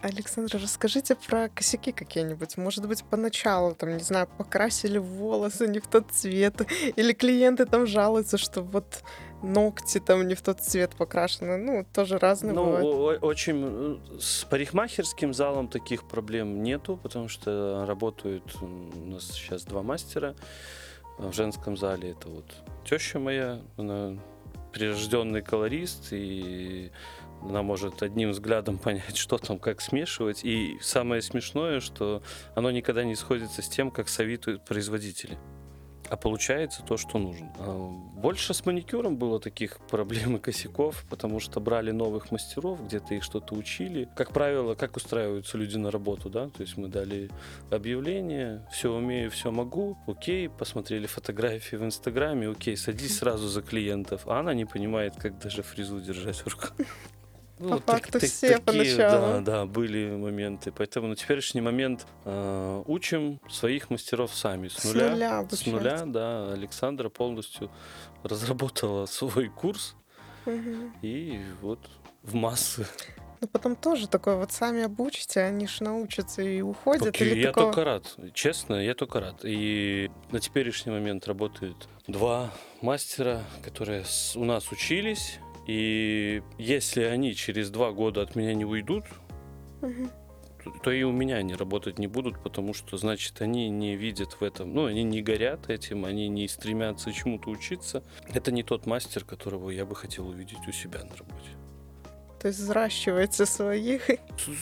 Александр, 0.01 0.60
расскажите 0.62 1.15
про 1.15 1.48
косяки 1.50 1.91
какие-нибудь. 1.91 2.58
Может 2.58 2.88
быть, 2.88 3.03
поначалу, 3.03 3.75
там, 3.75 3.94
не 3.98 4.03
знаю, 4.03 4.27
покрасили 4.38 4.98
волосы 4.98 5.68
не 5.68 5.80
в 5.80 5.88
тот 5.88 6.10
цвет, 6.12 6.56
или 6.96 7.13
клиенты 7.13 7.65
там 7.65 7.86
жалуются, 7.86 8.39
что 8.39 8.62
вот 8.62 9.03
ногти 9.44 10.00
там 10.00 10.27
не 10.27 10.34
в 10.34 10.41
тот 10.41 10.60
цвет 10.60 10.96
покрашены. 10.96 11.58
Ну, 11.58 11.86
тоже 11.94 12.18
разные 12.18 12.53
ну, 12.53 12.65
бывают. 12.65 13.24
очень... 13.24 14.01
С 14.20 14.44
парикмахерским 14.46 15.36
залом 15.36 15.68
таких 15.68 16.08
проблем 16.08 16.63
нету, 16.63 16.98
потому 16.98 17.27
что 17.27 17.86
работают 17.88 18.44
у 18.62 19.06
нас 19.06 19.25
сейчас 19.32 19.63
два 19.65 19.84
мастера 19.84 20.36
в 21.29 21.33
женском 21.33 21.77
зале. 21.77 22.11
Это 22.11 22.27
вот 22.29 22.45
теща 22.83 23.19
моя, 23.19 23.61
она 23.77 24.17
прирожденный 24.73 25.41
колорист, 25.41 26.07
и 26.11 26.91
она 27.41 27.61
может 27.61 28.03
одним 28.03 28.31
взглядом 28.31 28.77
понять, 28.83 29.17
что 29.17 29.37
там, 29.37 29.59
как 29.59 29.81
смешивать. 29.81 30.43
И 30.43 30.77
самое 30.81 31.21
смешное, 31.21 31.79
что 31.79 32.23
оно 32.55 32.71
никогда 32.71 33.03
не 33.03 33.15
сходится 33.15 33.61
с 33.61 33.69
тем, 33.69 33.91
как 33.91 34.09
советуют 34.09 34.65
производители. 34.65 35.37
А 36.12 36.18
получается 36.18 36.84
то, 36.84 36.98
что 36.98 37.18
нужно. 37.20 37.53
А 37.58 37.89
больше 38.15 38.53
с 38.53 38.65
маникюром 38.65 39.15
было 39.15 39.39
таких 39.39 39.80
проблем 39.89 40.36
и 40.36 40.39
косяков, 40.39 41.06
потому 41.10 41.39
что 41.39 41.62
брали 41.62 41.91
новых 41.91 42.32
мастеров, 42.32 42.86
где-то 42.86 43.15
их 43.15 43.24
что-то 43.24 43.56
учили. 43.56 44.10
Как 44.13 44.34
правило, 44.34 44.75
как 44.75 44.98
устраиваются 44.98 45.58
люди 45.58 45.77
на 45.77 45.89
работу, 45.89 46.30
да? 46.30 46.50
То 46.50 46.63
есть 46.63 46.75
мы 46.75 46.89
дали 46.89 47.30
объявление, 47.70 48.68
все 48.74 48.94
умею, 48.94 49.32
все 49.32 49.51
могу, 49.51 49.98
окей, 50.06 50.50
посмотрели 50.50 51.08
фотографии 51.08 51.77
в 51.77 51.86
Инстаграме, 51.86 52.50
окей, 52.50 52.75
садись 52.75 53.20
сразу 53.20 53.48
за 53.48 53.62
клиентов. 53.62 54.24
А 54.27 54.41
она 54.41 54.53
не 54.53 54.65
понимает, 54.65 55.15
как 55.15 55.39
даже 55.39 55.63
фрезу 55.63 56.01
держать 56.01 56.41
в 56.41 56.48
руках. 56.48 56.74
Ну, 57.62 57.80
По 57.80 57.94
факту 57.94 58.20
так, 58.20 58.24
все 58.24 58.58
такие, 58.58 58.62
поначалу. 58.62 59.22
Да, 59.22 59.39
да, 59.41 59.65
были 59.65 60.10
моменты. 60.10 60.72
Поэтому 60.72 61.08
на 61.08 61.15
теперешний 61.15 61.62
момент 61.62 62.08
э, 62.25 62.84
учим 62.88 63.39
своих 63.50 63.89
мастеров 63.89 64.34
сами. 64.34 64.68
С 64.68 64.84
нуля. 64.84 65.08
С 65.08 65.12
нуля, 65.12 65.48
с 65.50 65.65
нуля, 65.65 66.03
да. 66.06 66.53
Александра 66.53 67.10
полностью 67.10 67.70
разработала 68.24 69.06
свой 69.06 69.50
курс. 69.50 69.96
Угу. 70.46 70.91
И 71.03 71.39
вот 71.62 71.80
в 72.24 72.34
массы. 72.34 72.88
Но 73.41 73.48
потом 73.48 73.75
тоже 73.75 74.08
такое, 74.08 74.36
вот 74.36 74.51
сами 74.51 74.84
обучите, 74.84 75.41
они 75.41 75.65
ж 75.65 75.80
научатся 75.80 76.44
и 76.44 76.62
уходят. 76.62 77.06
Так 77.06 77.22
или 77.22 77.39
я 77.39 77.48
такого... 77.48 77.68
только 77.68 77.84
рад, 77.84 78.15
честно, 78.36 78.75
я 78.75 78.94
только 78.94 79.20
рад. 79.20 79.39
И 79.44 80.12
на 80.30 80.39
теперешний 80.39 80.91
момент 80.91 81.27
работают 81.27 81.89
два 82.06 82.51
мастера, 82.82 83.41
которые 83.63 84.03
у 84.36 84.46
нас 84.46 84.72
учились. 84.72 85.39
И 85.68 86.41
если 86.58 87.03
они 87.03 87.34
через 87.36 87.70
два 87.70 87.91
года 87.91 88.22
от 88.22 88.36
меня 88.36 88.53
не 88.53 88.65
уйдут, 88.65 89.06
Мгм. 89.82 90.10
то- 90.63 90.72
то 90.84 90.91
и 90.91 91.03
у 91.03 91.12
меня 91.12 91.38
они 91.38 91.53
работать 91.56 92.00
не 92.00 92.08
будут, 92.08 92.41
потому 92.44 92.74
что, 92.74 92.98
значит, 92.98 93.41
они 93.41 93.70
не 93.70 93.96
видят 93.96 94.34
в 94.34 94.44
этом, 94.44 94.74
ну, 94.74 94.86
они 94.86 95.03
не 95.03 95.22
горят 95.22 95.70
этим, 95.70 96.06
они 96.06 96.27
не 96.30 96.48
стремятся 96.48 97.12
чему-то 97.13 97.50
учиться. 97.50 98.03
Это 98.34 98.51
не 98.51 98.63
тот 98.63 98.86
мастер, 98.86 99.24
которого 99.25 99.70
я 99.70 99.86
бы 99.86 99.96
хотел 99.96 100.27
увидеть 100.27 100.68
у 100.68 100.72
себя 100.72 101.00
на 101.03 101.15
работе. 101.15 101.50
То 102.41 102.48
есть 102.48 102.60
взращиваете 102.60 103.45
своих. 103.45 104.10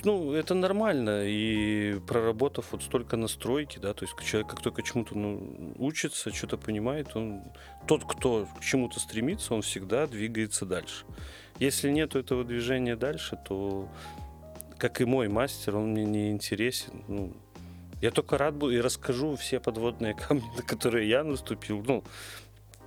Ну, 0.03 0.33
это 0.33 0.53
нормально, 0.53 1.23
и 1.25 1.97
проработав 2.05 2.73
вот 2.73 2.83
столько 2.83 3.15
настройки, 3.15 3.79
да, 3.79 3.93
то 3.93 4.03
есть 4.03 4.15
человек, 4.21 4.49
как 4.49 4.61
только 4.61 4.83
чему-то 4.83 5.17
ну, 5.17 5.73
учится, 5.77 6.33
что-то 6.33 6.57
понимает, 6.57 7.15
он 7.15 7.41
тот, 7.87 8.03
кто 8.03 8.49
к 8.59 8.61
чему-то 8.61 8.99
стремится, 8.99 9.53
он 9.53 9.61
всегда 9.61 10.07
двигается 10.07 10.65
дальше. 10.65 11.05
Если 11.57 11.89
нет 11.89 12.15
этого 12.17 12.43
движения 12.43 12.97
дальше, 12.97 13.39
то, 13.47 13.87
как 14.77 14.99
и 14.99 15.05
мой 15.05 15.29
мастер, 15.29 15.77
он 15.77 15.91
мне 15.91 16.03
не 16.03 16.31
интересен. 16.31 17.05
Ну, 17.07 17.31
я 18.01 18.11
только 18.11 18.37
рад 18.37 18.55
буду 18.55 18.73
и 18.73 18.81
расскажу 18.81 19.37
все 19.37 19.61
подводные 19.61 20.15
камни, 20.15 20.43
на 20.57 20.63
которые 20.63 21.07
я 21.07 21.23
наступил. 21.23 21.81
Ну, 21.87 22.03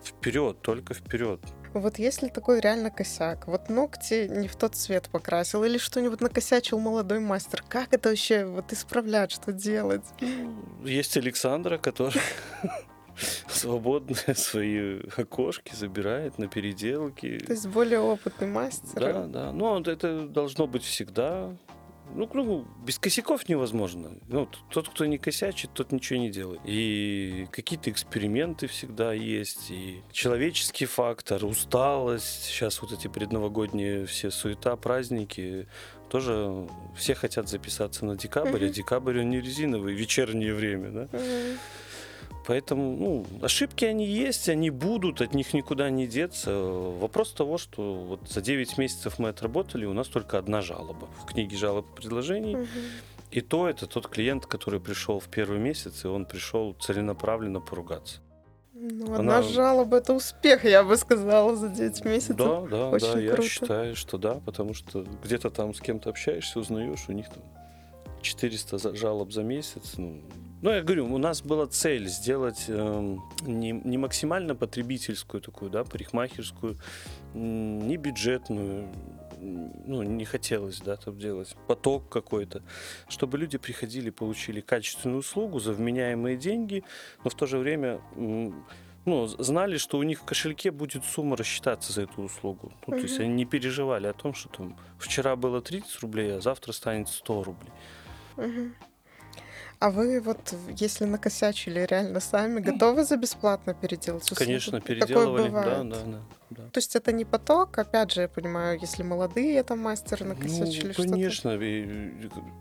вперед, 0.05 0.61
только 0.61 0.93
вперед. 0.93 1.41
Вот 1.75 1.99
если 1.99 2.29
такой 2.29 2.61
реально 2.61 2.91
косяк, 2.91 3.47
вот 3.47 3.69
ногти 3.69 4.29
не 4.29 4.49
в 4.49 4.57
тот 4.57 4.75
цвет 4.75 5.09
покрасил 5.11 5.65
или 5.65 5.79
что-нибудь 5.79 6.21
накосячил 6.21 6.79
молодой 6.79 7.21
мастер, 7.21 7.65
как 7.69 7.93
это 7.93 8.11
вообще 8.11 8.45
вот 8.45 8.73
исправлять, 8.73 9.33
что 9.33 9.53
делать? 9.53 10.05
Есть 10.85 11.17
Александра, 11.17 11.79
который 11.79 12.21
свободные 13.49 14.35
свои 14.35 15.01
окошки 15.17 15.75
забирает 15.75 16.39
на 16.39 16.47
переделки. 16.47 17.39
То 17.39 17.53
есть 17.53 17.67
более 17.67 18.01
опытный 18.01 18.49
мастер. 18.49 19.01
Да, 19.01 19.27
да. 19.27 19.53
Ну, 19.53 19.71
вот 19.71 19.89
это 19.89 20.27
должно 20.27 20.67
быть 20.67 20.83
всегда. 20.83 21.57
Ну, 22.15 22.29
ну, 22.35 22.67
без 22.85 22.99
косяков 22.99 23.49
невозможно. 23.49 24.13
Ну, 24.29 24.49
тот, 24.71 24.89
кто 24.89 25.07
не 25.07 25.19
косячит, 25.19 25.73
тот 25.73 25.93
ничего 25.93 26.19
не 26.19 26.31
делает. 26.31 26.61
И 26.65 27.47
какие-то 27.51 27.91
эксперименты 27.91 28.67
всегда 28.67 29.13
есть, 29.13 29.71
и 29.71 30.03
человеческий 30.13 30.87
фактор, 30.87 31.45
усталость. 31.45 32.45
Сейчас 32.45 32.83
вот 32.83 32.93
эти 32.93 33.09
предновогодние 33.09 34.07
все 34.07 34.31
суета, 34.31 34.77
праздники. 34.77 35.67
Тоже 36.11 36.69
все 36.97 37.15
хотят 37.15 37.49
записаться 37.49 38.05
на 38.05 38.17
декабрь, 38.17 38.67
а 38.67 38.69
декабрь 38.69 39.21
он 39.21 39.31
не 39.31 39.41
резиновый, 39.41 39.95
вечернее 39.95 40.55
время, 40.55 40.91
да? 40.91 41.09
Поэтому, 42.47 42.97
ну, 42.97 43.27
ошибки 43.41 43.85
они 43.85 44.05
есть, 44.05 44.49
они 44.49 44.71
будут, 44.71 45.21
от 45.21 45.33
них 45.35 45.55
никуда 45.55 45.91
не 45.91 46.07
деться. 46.07 46.51
Вопрос 46.53 47.33
того, 47.33 47.57
что 47.59 47.95
вот 47.95 48.29
за 48.29 48.41
9 48.41 48.79
месяцев 48.79 49.19
мы 49.19 49.29
отработали, 49.29 49.85
у 49.85 49.93
нас 49.93 50.09
только 50.09 50.39
одна 50.39 50.61
жалоба 50.61 51.09
в 51.23 51.27
книге 51.27 51.57
жалоб 51.57 51.87
и 51.93 51.97
предложений. 52.01 52.57
Мгм. 52.57 52.67
И 53.31 53.41
то 53.41 53.69
это 53.69 53.87
тот 53.87 54.09
клиент, 54.09 54.47
который 54.47 54.81
пришел 54.81 55.21
в 55.21 55.29
первый 55.29 55.59
месяц, 55.59 56.05
и 56.05 56.09
он 56.09 56.27
пришел 56.27 56.75
целенаправленно 56.81 57.61
поругаться. 57.61 58.19
Ну, 58.75 59.07
Она- 59.15 59.39
одна 59.39 59.43
жалоба 59.43 59.99
это 59.99 60.13
успех, 60.13 60.65
я 60.65 60.83
бы 60.83 60.97
сказала, 60.97 61.55
за 61.57 61.69
9 61.69 62.05
месяцев. 62.05 62.37
Да, 62.37 62.61
да, 62.63 62.67
да, 62.69 62.89
Очень 62.91 63.21
я 63.23 63.35
круто. 63.35 63.49
считаю, 63.49 63.95
что 63.97 64.19
да, 64.19 64.41
потому 64.45 64.75
что 64.75 65.07
где-то 65.25 65.51
там 65.51 65.73
с 65.75 65.81
кем-то 65.81 66.11
общаешься, 66.11 66.59
узнаешь, 66.59 67.05
у 67.09 67.13
них 67.13 67.29
там 67.29 67.43
400 68.23 68.79
за- 68.79 68.97
жалоб 68.97 69.33
за 69.33 69.43
месяц. 69.45 69.95
Ну, 69.97 70.21
ну, 70.63 70.71
я 70.71 70.83
говорю, 70.83 71.13
у 71.13 71.19
нас 71.19 71.43
была 71.43 71.67
цель 71.67 72.07
сделать 72.07 72.67
эм, 72.69 73.21
не, 73.43 73.73
не 73.73 73.99
максимально 73.99 74.55
потребительскую 74.55 75.41
такую, 75.41 75.71
да, 75.71 75.83
парикмахерскую, 75.83 76.79
не 77.35 77.97
бюджетную, 77.97 78.89
ну, 79.41 80.03
не 80.03 80.25
хотелось, 80.25 80.81
да, 80.81 80.97
там 80.97 81.19
делать 81.19 81.57
поток 81.67 82.09
какой-то, 82.09 82.63
чтобы 83.09 83.39
люди 83.39 83.59
приходили, 83.59 84.11
получили 84.11 84.61
качественную 84.61 85.19
услугу 85.19 85.59
за 85.59 85.73
вменяемые 85.73 86.37
деньги, 86.37 86.85
но 87.25 87.31
в 87.31 87.35
то 87.35 87.47
же 87.47 87.59
время 87.59 88.01
ну, 89.05 89.27
знали, 89.27 89.79
что 89.79 89.99
у 89.99 90.05
них 90.05 90.21
в 90.21 90.25
кошельке 90.25 90.71
будет 90.71 91.05
сумма 91.05 91.37
рассчитаться 91.37 91.93
за 91.93 92.03
эту 92.03 92.23
услугу. 92.23 92.73
Ну, 92.87 92.97
то 92.97 93.03
есть 93.03 93.19
они 93.19 93.35
не 93.35 93.45
переживали 93.45 94.07
о 94.07 94.13
том, 94.13 94.33
что 94.33 94.49
там 94.49 94.77
вчера 94.97 95.35
было 95.35 95.61
30 95.61 96.01
рублей, 96.03 96.37
а 96.37 96.41
завтра 96.41 96.71
станет 96.71 97.09
100 97.09 97.43
рублей. 97.43 97.73
А 99.83 99.91
вы 99.91 100.21
вот, 100.21 100.55
если 100.81 101.07
накосячили 101.07 101.81
реально 101.91 102.21
сами, 102.21 102.61
готовы 102.61 103.05
за 103.05 103.17
бесплатно 103.17 103.75
переделать 103.75 104.23
услугу? 104.23 104.39
Конечно, 104.39 104.81
переделывали. 104.81 105.51
Да, 105.51 105.83
да, 105.83 105.97
да, 106.05 106.19
да. 106.51 106.63
То 106.71 106.79
есть 106.79 106.95
это 106.95 107.11
не 107.11 107.25
поток, 107.25 107.79
опять 107.79 108.13
же, 108.13 108.21
я 108.21 108.29
понимаю, 108.29 108.79
если 108.81 109.03
молодые 109.03 109.57
это 109.57 109.75
мастеры 109.75 110.25
накосячили 110.25 110.87
Ну, 110.87 110.93
что-то. 110.93 111.09
конечно. 111.09 111.59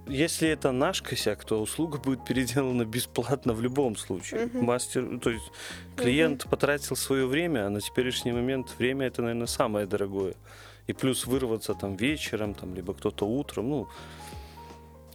Если 0.08 0.50
это 0.50 0.72
наш 0.72 1.04
косяк, 1.04 1.46
то 1.46 1.62
услуга 1.62 2.00
будет 2.00 2.26
переделана 2.26 2.86
бесплатно 2.86 3.54
в 3.54 3.62
любом 3.62 3.98
случае. 3.98 4.48
Мгм. 4.48 4.66
Мастер, 4.66 5.20
то 5.20 5.30
есть 5.30 5.52
клиент 5.96 6.50
потратил 6.50 6.96
свое 6.96 7.28
время, 7.28 7.68
а 7.68 7.70
на 7.70 7.82
теперешний 7.82 8.32
момент 8.32 8.74
время 8.80 9.06
это, 9.06 9.22
наверное, 9.22 9.46
самое 9.48 9.86
дорогое. 9.86 10.34
И 10.88 10.94
плюс 10.94 11.28
вырваться 11.28 11.76
там 11.76 11.96
вечером, 11.98 12.56
там, 12.56 12.74
либо 12.74 12.96
кто-то 12.96 13.28
утром, 13.28 13.70
ну, 13.70 13.88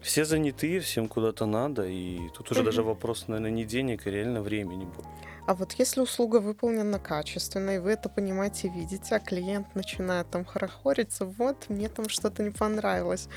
все 0.06 0.24
занятые, 0.24 0.78
всем 0.80 1.08
куда-то 1.08 1.46
надо, 1.46 1.84
и 1.84 2.28
тут 2.28 2.50
уже 2.52 2.62
даже 2.62 2.82
вопрос, 2.82 3.28
наверное, 3.28 3.50
не 3.50 3.64
денег, 3.64 4.06
а 4.06 4.10
реально 4.10 4.40
времени 4.40 4.84
будет. 4.84 5.06
А 5.46 5.54
вот 5.54 5.72
если 5.80 6.00
услуга 6.00 6.36
выполнена 6.36 6.98
качественно, 7.00 7.70
и 7.70 7.78
вы 7.78 7.90
это 7.90 8.08
понимаете 8.08 8.68
видите, 8.68 9.16
а 9.16 9.18
клиент 9.18 9.74
начинает 9.74 10.30
там 10.30 10.44
хорохориться, 10.44 11.24
вот, 11.24 11.68
мне 11.68 11.88
там 11.88 12.08
что-то 12.08 12.44
не 12.44 12.50
понравилось. 12.50 13.28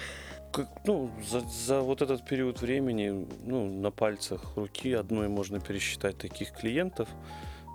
Как, 0.51 0.67
ну, 0.85 1.09
за, 1.27 1.41
за 1.41 1.81
вот 1.81 2.01
этот 2.01 2.25
период 2.25 2.61
времени, 2.61 3.27
ну, 3.45 3.65
на 3.65 3.91
пальцах 3.91 4.41
руки 4.55 4.93
одной 4.93 5.27
можно 5.27 5.59
пересчитать 5.59 6.17
таких 6.17 6.51
клиентов. 6.51 7.09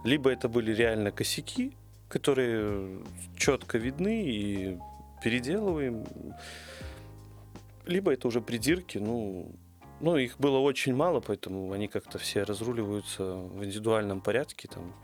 Либо 0.04 0.30
это 0.30 0.48
были 0.48 0.72
реально 0.72 1.10
косяки, 1.10 1.72
которые 2.08 3.02
четко 3.36 3.78
видны 3.78 4.22
и 4.24 4.78
переделываем. 5.22 6.04
Либо 7.86 8.12
это 8.12 8.28
уже 8.28 8.40
придирки, 8.40 8.98
ну, 8.98 9.52
ну, 10.00 10.16
их 10.16 10.38
было 10.38 10.58
очень 10.58 10.94
мало, 10.94 11.20
поэтому 11.20 11.72
они 11.72 11.88
как-то 11.88 12.18
все 12.18 12.42
разруливаются 12.42 13.24
в 13.24 13.64
индивидуальном 13.64 14.20
порядке. 14.20 14.68
Там, 14.68 14.94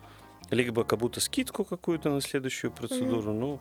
либо 0.50 0.84
как 0.84 0.98
будто 0.98 1.20
скидку 1.20 1.64
какую-то 1.64 2.10
на 2.10 2.20
следующую 2.20 2.70
процедуру. 2.70 3.32
Ну, 3.32 3.60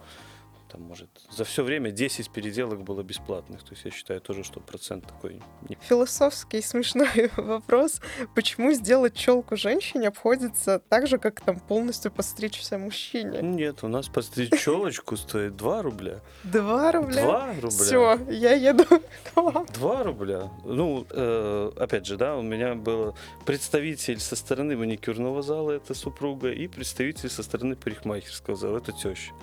там, 0.72 0.82
может, 0.82 1.10
за 1.32 1.44
все 1.44 1.64
время 1.64 1.92
10 1.92 2.30
переделок 2.30 2.84
было 2.84 3.04
бесплатных. 3.04 3.64
То 3.64 3.72
есть 3.72 3.86
я 3.86 3.92
считаю 3.92 4.22
тоже, 4.22 4.44
что 4.44 4.60
процент 4.60 5.06
такой 5.08 5.42
не 5.68 5.78
Философский 5.82 6.62
смешной 6.62 7.32
вопрос. 7.38 8.02
Почему 8.36 8.74
сделать 8.74 9.16
челку 9.16 9.56
женщине 9.56 10.08
обходится 10.08 10.80
так 10.90 11.08
же, 11.08 11.18
как 11.18 11.42
там 11.42 11.60
полностью 11.60 12.12
подстричься 12.12 12.78
мужчине? 12.78 13.42
Нет, 13.42 13.84
у 13.84 13.88
нас 13.88 14.08
постричь 14.08 14.52
челочку 14.64 15.18
стоит 15.18 15.56
2 15.56 15.82
рубля. 15.82 16.20
Два 16.44 16.92
рубля? 16.92 17.24
2 17.24 17.54
рубля. 17.56 17.70
Все, 17.70 18.20
я 18.30 18.54
еду 18.54 18.86
к 19.34 19.36
вам. 19.36 19.66
2 19.74 20.04
рубля. 20.04 20.52
Ну, 20.64 21.06
э, 21.10 21.72
опять 21.78 22.06
же, 22.06 22.18
да, 22.18 22.38
у 22.38 22.42
меня 22.42 22.76
был 22.76 23.16
представитель 23.46 24.20
со 24.20 24.36
стороны 24.36 24.78
маникюрного 24.78 25.42
зала, 25.42 25.72
это 25.72 25.94
супруга, 25.94 26.52
и 26.52 26.68
представитель 26.68 27.30
со 27.30 27.44
стороны 27.44 27.76
парикмахерского 27.76 28.56
зала, 28.56 28.78
это 28.78 28.92
теща. 28.92 29.34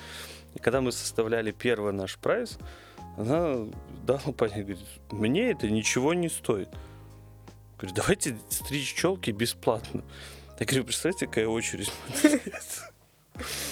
И 0.56 0.58
когда 0.58 0.80
мы 0.80 0.90
составляли 0.90 1.52
первый 1.52 1.92
наш 1.92 2.16
прайс, 2.16 2.58
она 3.18 3.66
дала 4.06 4.32
понять, 4.36 4.66
говорит, 4.66 4.78
мне 5.10 5.50
это 5.50 5.68
ничего 5.68 6.14
не 6.14 6.30
стоит. 6.30 6.70
Говорит, 7.76 7.94
давайте 7.94 8.38
стричь 8.48 8.94
челки 8.94 9.30
бесплатно. 9.32 10.02
Я 10.58 10.64
говорю, 10.64 10.84
представьте, 10.84 11.26
какая 11.26 11.46
очередь. 11.46 11.92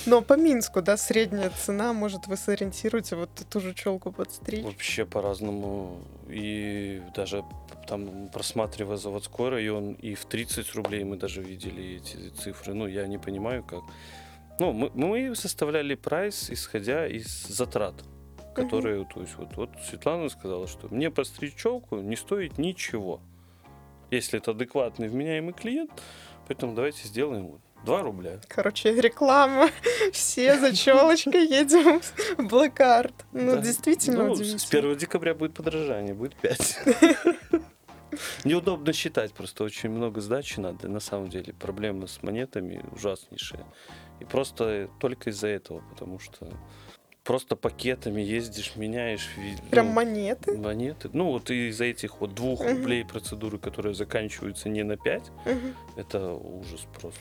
Но 0.04 0.20
по 0.20 0.34
Минску, 0.34 0.82
да, 0.82 0.98
средняя 0.98 1.48
цена, 1.48 1.94
может, 1.94 2.26
вы 2.26 2.36
сориентируете 2.36 3.16
вот 3.16 3.30
ту 3.48 3.60
же 3.60 3.72
челку 3.72 4.12
подстричь? 4.12 4.62
Вообще 4.62 5.06
по-разному. 5.06 6.02
И 6.28 7.00
даже 7.16 7.44
там, 7.88 8.28
просматривая 8.28 8.98
заводской 8.98 9.48
район, 9.48 9.92
и 9.94 10.14
в 10.14 10.26
30 10.26 10.74
рублей 10.74 11.04
мы 11.04 11.16
даже 11.16 11.42
видели 11.42 11.96
эти 11.96 12.28
цифры. 12.38 12.74
Ну, 12.74 12.86
я 12.86 13.06
не 13.06 13.16
понимаю, 13.16 13.62
как. 13.62 13.80
Ну, 14.60 14.72
мы, 14.72 14.90
мы 14.94 15.34
составляли 15.34 15.94
прайс, 15.94 16.50
исходя 16.50 17.06
из 17.06 17.26
затрат, 17.48 17.94
которые, 18.54 19.04
то 19.04 19.20
есть, 19.20 19.34
вот, 19.36 19.56
вот 19.56 19.70
Светлана 19.88 20.28
сказала, 20.28 20.68
что 20.68 20.88
мне 20.90 21.10
постричь 21.10 21.56
челку 21.56 21.96
не 21.96 22.16
стоит 22.16 22.58
ничего. 22.58 23.20
Если 24.10 24.38
это 24.38 24.52
адекватный, 24.52 25.08
вменяемый 25.08 25.54
клиент, 25.54 25.90
поэтому 26.46 26.74
давайте 26.74 27.08
сделаем 27.08 27.46
вот 27.48 27.60
2 27.84 28.02
рубля. 28.02 28.40
Короче, 28.48 28.94
реклама. 29.00 29.70
Все 30.12 30.58
за 30.58 30.74
челочкой 30.74 31.46
едем 31.46 32.00
в 32.00 32.46
Black 32.46 32.76
Art. 32.76 33.14
Ну, 33.32 33.56
Да. 33.56 33.60
действительно 33.60 34.24
Ну, 34.24 34.34
с 34.36 34.40
удивительно. 34.40 34.78
1 34.78 34.96
декабря 34.98 35.34
будет 35.34 35.54
подорожание, 35.54 36.14
будет 36.14 36.36
5. 36.36 36.78
Неудобно 38.44 38.92
считать, 38.92 39.32
просто 39.32 39.64
очень 39.64 39.90
много 39.90 40.20
сдачи 40.20 40.60
надо. 40.60 40.88
На 40.88 41.00
самом 41.00 41.28
деле 41.28 41.52
проблемы 41.52 42.06
с 42.06 42.22
монетами 42.22 42.84
ужаснейшие. 42.92 43.64
И 44.20 44.24
просто 44.24 44.88
только 45.00 45.30
из-за 45.30 45.48
этого, 45.48 45.82
потому 45.90 46.18
что 46.18 46.46
просто 47.24 47.56
пакетами 47.56 48.20
ездишь, 48.20 48.76
меняешь. 48.76 49.28
ви- 49.36 49.56
Прям 49.70 49.86
ну, 49.88 49.92
монеты. 49.92 50.56
монеты. 50.56 51.08
Ну, 51.12 51.30
вот 51.30 51.50
из-за 51.50 51.84
этих 51.84 52.20
вот 52.20 52.34
двух 52.34 52.60
Мгм. 52.60 52.68
рублей 52.76 53.04
процедуры, 53.04 53.58
которые 53.58 53.94
заканчиваются 53.94 54.68
не 54.68 54.82
на 54.82 54.96
5, 54.96 55.30
Мгм. 55.46 55.74
это 55.96 56.32
ужас 56.34 56.86
просто. 57.00 57.20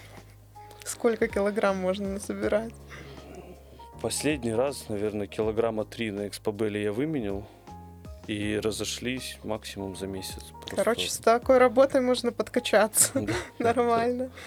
Сколько 0.85 1.27
килограмм 1.27 1.77
можно 1.77 2.09
насобирать? 2.09 2.73
Последний 4.01 4.53
раз, 4.53 4.89
наверное, 4.89 5.27
килограмма 5.27 5.85
три 5.85 6.11
на 6.11 6.27
экспобеле 6.27 6.83
я 6.83 6.91
выменил. 6.91 7.45
И 8.27 8.57
разошлись 8.57 9.37
максимум 9.43 9.95
за 9.97 10.07
месяц. 10.07 10.43
Просто- 10.61 10.75
Короче, 10.75 11.09
с 11.09 11.17
такой 11.17 11.57
работой 11.57 11.99
можно 12.01 12.31
подкачаться. 12.31 13.25
Нормально. 13.59 14.31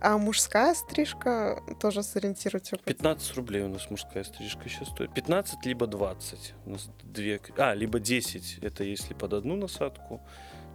А 0.00 0.16
мужская 0.16 0.74
стрижка 0.74 1.62
тоже 1.80 2.02
сориентируйте. 2.02 2.76
15 2.84 3.34
рублей 3.36 3.62
у 3.62 3.68
нас 3.68 3.90
мужская 3.90 4.24
стрижка 4.24 4.68
сейчас 4.68 4.88
стоит. 4.88 5.12
15 5.12 5.66
либо 5.66 5.86
20. 5.86 6.54
У 6.66 6.70
нас 6.70 6.88
две... 7.02 7.40
А, 7.56 7.74
либо 7.74 7.98
10 7.98 8.58
это 8.62 8.84
если 8.84 9.14
под 9.14 9.32
одну 9.32 9.56
насадку. 9.56 10.20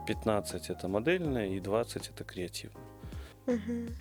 15 0.08 0.70
это 0.70 0.88
модельная 0.90 1.48
и 1.48 1.60
20 1.62 2.10
это 2.10 2.24
креативная. 2.26 2.84
Мгм. 3.46 3.96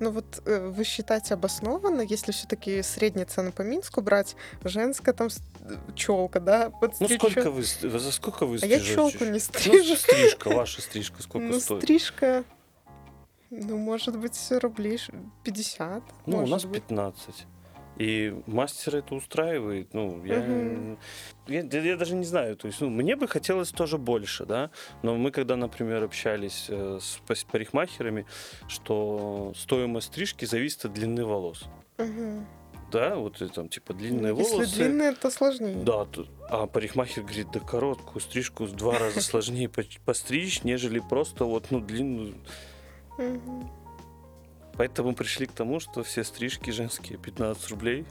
Ну 0.00 0.10
вот 0.10 0.42
э, 0.44 0.68
вы 0.68 0.84
считаете 0.84 1.34
обоснованно, 1.34 2.02
если 2.02 2.32
все-таки 2.32 2.82
средние 2.82 3.24
цены 3.24 3.50
по 3.50 3.62
Минску 3.62 4.02
брать, 4.02 4.36
женская 4.64 5.12
там 5.14 5.28
челка, 5.94 6.40
да, 6.40 6.68
Ну 6.70 6.78
подстричь 6.78 7.18
сколько 7.18 7.50
вы, 7.50 7.62
за 7.62 8.12
сколько 8.12 8.44
вы 8.44 8.58
А 8.60 8.66
я 8.66 8.78
стрижете? 8.78 8.94
челку 8.94 9.24
не 9.24 9.30
Ну, 9.32 9.38
стрижу. 9.38 9.96
стрижка, 9.96 10.48
ваша 10.50 10.82
стрижка 10.82 11.22
сколько 11.22 11.46
Ну, 11.46 11.60
стоит? 11.60 11.82
стрижка, 11.82 12.44
ну, 13.52 13.76
может 13.78 14.18
быть, 14.18 14.36
рублей 14.62 14.98
ш- 14.98 15.12
50. 15.44 16.02
Ну, 16.26 16.42
у 16.42 16.46
нас 16.46 16.64
быть. 16.64 16.82
15. 16.82 17.46
И 17.98 18.34
мастер 18.46 18.96
это 18.96 19.14
устраивает. 19.14 19.92
Ну, 19.92 20.24
я, 20.24 20.40
Мгм. 20.40 20.98
я, 21.46 21.60
я- 21.60 21.96
даже 21.96 22.14
не 22.14 22.24
знаю. 22.24 22.56
То 22.56 22.66
есть, 22.68 22.80
ну, 22.80 22.88
мне 22.88 23.16
бы 23.16 23.28
хотелось 23.28 23.70
тоже 23.70 23.98
больше, 23.98 24.46
да. 24.46 24.70
Но 25.02 25.16
мы, 25.16 25.30
когда, 25.30 25.56
например, 25.56 26.02
общались 26.02 26.66
э, 26.70 26.98
с 27.00 27.20
парикмахерами, 27.44 28.24
что 28.68 29.52
стоимость 29.56 30.06
стрижки 30.06 30.46
зависит 30.46 30.84
от 30.86 30.94
длины 30.94 31.24
волос. 31.24 31.64
Мгм. 31.98 32.46
Да, 32.90 33.16
вот 33.16 33.42
там, 33.54 33.68
типа, 33.68 33.94
длинные 33.94 34.34
Если 34.36 34.52
волосы. 34.54 34.74
длинные, 34.74 35.12
то 35.12 35.30
сложнее. 35.30 35.76
Да, 35.84 36.04
тут- 36.06 36.28
а 36.48 36.66
парикмахер 36.66 37.22
говорит, 37.22 37.48
да 37.52 37.60
короткую 37.60 38.20
стрижку 38.22 38.64
в 38.64 38.72
два 38.72 38.98
раза 38.98 39.20
сложнее 39.20 39.68
по- 39.68 39.82
постричь, 40.04 40.62
нежели 40.64 40.98
просто 40.98 41.44
вот, 41.44 41.70
ну, 41.70 41.80
длинную. 41.80 42.34
Мгм. 43.18 43.70
Поэтому 44.76 45.14
пришли 45.14 45.46
к 45.46 45.52
тому, 45.52 45.80
что 45.80 46.02
все 46.02 46.24
стрижки 46.24 46.70
женские 46.70 47.18
15 47.18 47.70
рублей. 47.70 48.06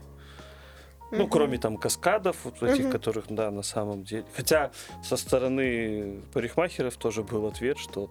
Ну, 1.10 1.28
кроме 1.28 1.58
там 1.58 1.76
каскадов, 1.76 2.36
вот 2.44 2.62
этих, 2.62 2.84
Мгм. 2.84 2.92
которых, 2.92 3.26
да, 3.28 3.50
на 3.50 3.62
самом 3.62 4.02
деле. 4.02 4.24
Хотя 4.34 4.70
со 5.04 5.16
стороны 5.18 6.22
парикмахеров 6.32 6.96
тоже 6.96 7.22
был 7.22 7.46
ответ, 7.46 7.76
что 7.78 8.10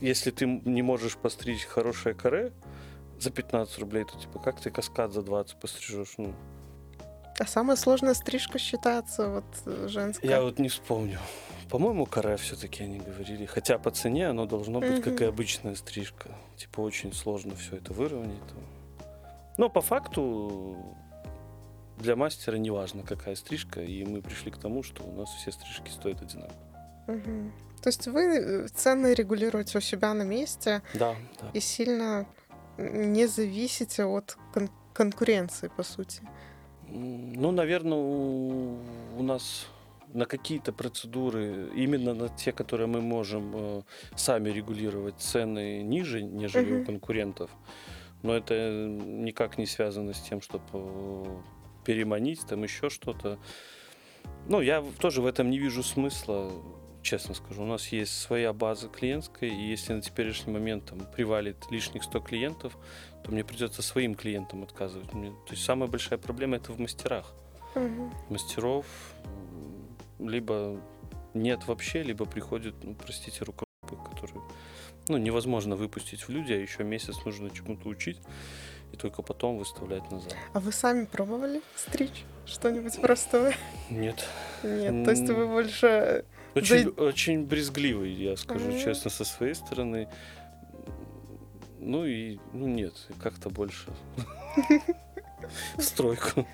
если 0.00 0.32
ты 0.32 0.46
не 0.64 0.82
можешь 0.82 1.16
постричь 1.16 1.64
хорошее 1.66 2.14
каре 2.16 2.52
за 3.20 3.30
15 3.30 3.78
рублей, 3.78 4.04
то 4.04 4.18
типа 4.18 4.40
как 4.40 4.58
ты 4.60 4.70
каскад 4.70 5.12
за 5.12 5.22
20 5.22 5.60
пострижешь? 5.60 6.14
Ну, 6.18 6.34
А 7.38 7.46
самая 7.46 7.76
сложная 7.76 8.14
стрижка 8.14 8.58
считается 8.58 9.28
вот 9.28 9.44
э, 9.66 9.86
женская. 9.88 10.26
я 10.28 10.42
вот 10.42 10.58
не 10.58 10.68
вспомню. 10.68 11.20
По-моему, 11.70 12.04
каре 12.04 12.36
все-таки 12.36 12.82
они 12.82 12.98
говорили. 12.98 13.46
Хотя 13.46 13.78
по 13.78 13.90
цене 13.90 14.28
оно 14.28 14.46
должно 14.46 14.80
быть, 14.80 15.02
как 15.02 15.20
и 15.20 15.24
обычная 15.24 15.76
стрижка. 15.76 16.30
Типа 16.56 16.80
очень 16.80 17.12
сложно 17.12 17.54
все 17.54 17.76
это 17.76 17.92
выровнять. 17.92 18.38
Но 19.56 19.68
по 19.68 19.80
факту 19.80 20.76
для 21.98 22.16
мастера 22.16 22.56
не 22.56 22.70
важно, 22.70 23.02
какая 23.02 23.36
стрижка, 23.36 23.82
и 23.82 24.04
мы 24.04 24.20
пришли 24.22 24.50
к 24.50 24.56
тому, 24.58 24.82
что 24.82 25.04
у 25.04 25.12
нас 25.12 25.28
все 25.30 25.52
стрижки 25.52 25.90
стоят 25.90 26.22
одинаково. 26.22 26.56
То 27.06 27.88
есть 27.88 28.06
вы 28.08 28.22
э, 28.22 28.68
цены 28.68 29.14
регулируете 29.14 29.78
у 29.78 29.80
себя 29.80 30.12
на 30.12 30.22
месте 30.22 30.82
Да, 30.94 31.14
да. 31.40 31.50
и 31.54 31.60
сильно 31.60 32.26
не 32.78 33.26
зависите 33.26 34.04
от 34.04 34.36
кон- 34.52 34.70
конкуренции, 34.92 35.68
по 35.76 35.82
сути. 35.82 36.22
Ну, 36.88 37.52
наверное, 37.52 37.96
у, 37.98 38.76
у 39.18 39.22
нас 39.22 39.66
на 40.14 40.26
какие-то 40.26 40.72
процедуры, 40.72 41.70
именно 41.74 42.14
на 42.14 42.28
те, 42.28 42.52
которые 42.52 42.86
мы 42.86 43.00
можем 43.00 43.52
э, 43.54 43.82
сами 44.16 44.50
регулировать, 44.50 45.16
цены 45.18 45.82
ниже, 45.82 46.22
нежели 46.22 46.72
у 46.72 46.76
Мгм. 46.76 46.86
конкурентов. 46.86 47.50
Но 48.22 48.34
это 48.34 48.86
никак 48.88 49.58
не 49.58 49.66
связано 49.66 50.12
с 50.12 50.20
тем, 50.20 50.40
чтобы 50.40 51.42
переманить, 51.84 52.46
там 52.46 52.62
еще 52.62 52.90
что-то. 52.90 53.38
Ну, 54.48 54.60
я 54.60 54.84
тоже 54.98 55.22
в 55.22 55.26
этом 55.26 55.50
не 55.50 55.58
вижу 55.58 55.82
смысла, 55.82 56.50
честно 57.02 57.34
скажу. 57.34 57.62
У 57.62 57.66
нас 57.66 57.88
есть 57.88 58.12
своя 58.20 58.52
база 58.52 58.88
клиентская, 58.88 59.48
и 59.50 59.54
если 59.70 59.94
на 59.94 60.02
теперешний 60.02 60.52
момент 60.52 60.84
там 60.86 61.00
привалит 61.16 61.56
лишних 61.70 62.04
100 62.04 62.20
клиентов, 62.20 62.76
то 63.24 63.32
мне 63.32 63.44
придется 63.44 63.80
своим 63.82 64.14
клиентам 64.14 64.62
отказывать. 64.62 65.12
Мне- 65.14 65.30
то 65.30 65.52
есть 65.52 65.64
самая 65.64 65.88
большая 65.88 66.18
проблема 66.18 66.56
это 66.56 66.72
в 66.72 66.78
мастерах. 66.80 67.32
Мгм. 67.74 68.12
Мастеров 68.28 68.84
либо 70.28 70.80
нет 71.34 71.66
вообще, 71.66 72.02
либо 72.02 72.24
приходят, 72.24 72.74
ну, 72.82 72.94
простите, 72.94 73.44
рукопы, 73.44 73.64
которые 74.10 74.42
ну, 75.08 75.16
невозможно 75.16 75.76
выпустить 75.76 76.22
в 76.22 76.28
люди, 76.28 76.52
а 76.52 76.56
еще 76.56 76.84
месяц 76.84 77.24
нужно 77.24 77.50
чему-то 77.50 77.88
учить 77.88 78.18
и 78.92 78.96
только 78.96 79.22
потом 79.22 79.58
выставлять 79.58 80.10
назад. 80.10 80.34
А 80.52 80.60
вы 80.60 80.72
сами 80.72 81.04
пробовали 81.04 81.62
стричь 81.76 82.24
что-нибудь 82.46 83.00
простое? 83.00 83.54
Нет. 83.88 84.24
Нет, 84.62 85.04
то 85.04 85.10
есть 85.10 85.28
вы 85.28 85.46
больше... 85.46 86.24
Очень, 86.54 86.76
Зай- 86.88 87.00
очень 87.00 87.44
брезгливый, 87.44 88.12
я 88.12 88.36
скажу 88.36 88.70
Мгм. 88.70 88.78
честно, 88.80 89.08
со 89.10 89.24
своей 89.24 89.54
стороны. 89.54 90.08
Ну 91.78 92.04
и, 92.04 92.40
ну 92.52 92.66
нет, 92.66 92.92
как-то 93.22 93.50
больше 93.50 93.88
в 95.76 95.82
стройку. 95.82 96.46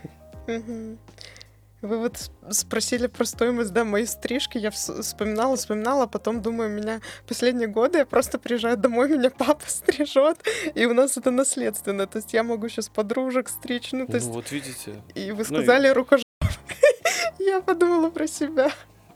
Вы 1.87 1.99
вот 1.99 2.31
спросили 2.51 3.07
про 3.07 3.25
стоимость, 3.25 3.72
да, 3.72 3.85
моей 3.85 4.07
стрижки. 4.07 4.59
Я 4.59 4.68
вс- 4.70 5.03
вспоминала, 5.03 5.57
вспоминала, 5.57 6.05
а 6.05 6.07
потом 6.07 6.42
думаю, 6.42 6.70
меня 6.70 7.01
последние 7.29 7.68
годы 7.68 7.99
я 7.99 8.07
просто 8.07 8.38
приезжаю 8.38 8.77
домой, 8.77 9.09
меня 9.18 9.31
папа 9.31 9.64
стрижет, 9.66 10.38
и 10.75 10.87
у 10.87 10.94
нас 10.94 11.16
это 11.16 11.31
наследственно. 11.31 12.07
То 12.07 12.18
есть 12.18 12.33
я 12.33 12.42
могу 12.42 12.68
сейчас 12.68 12.88
подружек 12.88 13.49
стричь, 13.49 13.92
ну, 13.92 14.07
то 14.07 14.12
Ну 14.12 14.16
есть... 14.18 14.29
вот 14.29 14.51
видите, 14.53 15.03
И 15.14 15.31
вы 15.33 15.44
ну 15.49 15.59
и- 15.59 15.62
сказали 15.62 15.88
рукожоп. 15.88 16.25
Я 17.38 17.61
подумала 17.61 18.11
про 18.11 18.27
себя. 18.27 18.70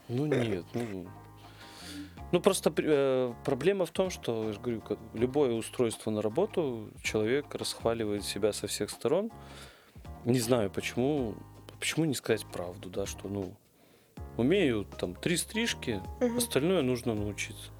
ну 0.08 0.26
нет, 0.26 0.64
ну... 0.74 1.06
Ну 2.32 2.40
просто 2.40 2.72
э, 2.76 3.32
проблема 3.44 3.86
в 3.86 3.90
том, 3.90 4.08
что, 4.08 4.44
я 4.46 4.52
же 4.52 4.60
говорю, 4.60 4.80
как 4.82 4.98
любое 5.14 5.50
устройство 5.52 6.12
на 6.12 6.22
работу, 6.22 6.88
человек 7.02 7.52
расхваливает 7.56 8.22
себя 8.24 8.52
со 8.52 8.68
всех 8.68 8.90
сторон. 8.90 9.32
Не 10.24 10.38
знаю, 10.38 10.70
почему, 10.70 11.34
почему 11.80 12.04
не 12.04 12.14
сказать 12.14 12.46
правду, 12.46 12.88
да, 12.90 13.06
что, 13.06 13.26
ну, 13.28 13.54
умею 14.36 14.84
там 14.98 15.14
три 15.14 15.36
стрижки, 15.36 16.00
Мгм. 16.20 16.36
остальное 16.38 16.82
нужно 16.82 17.14
научиться. 17.14 17.70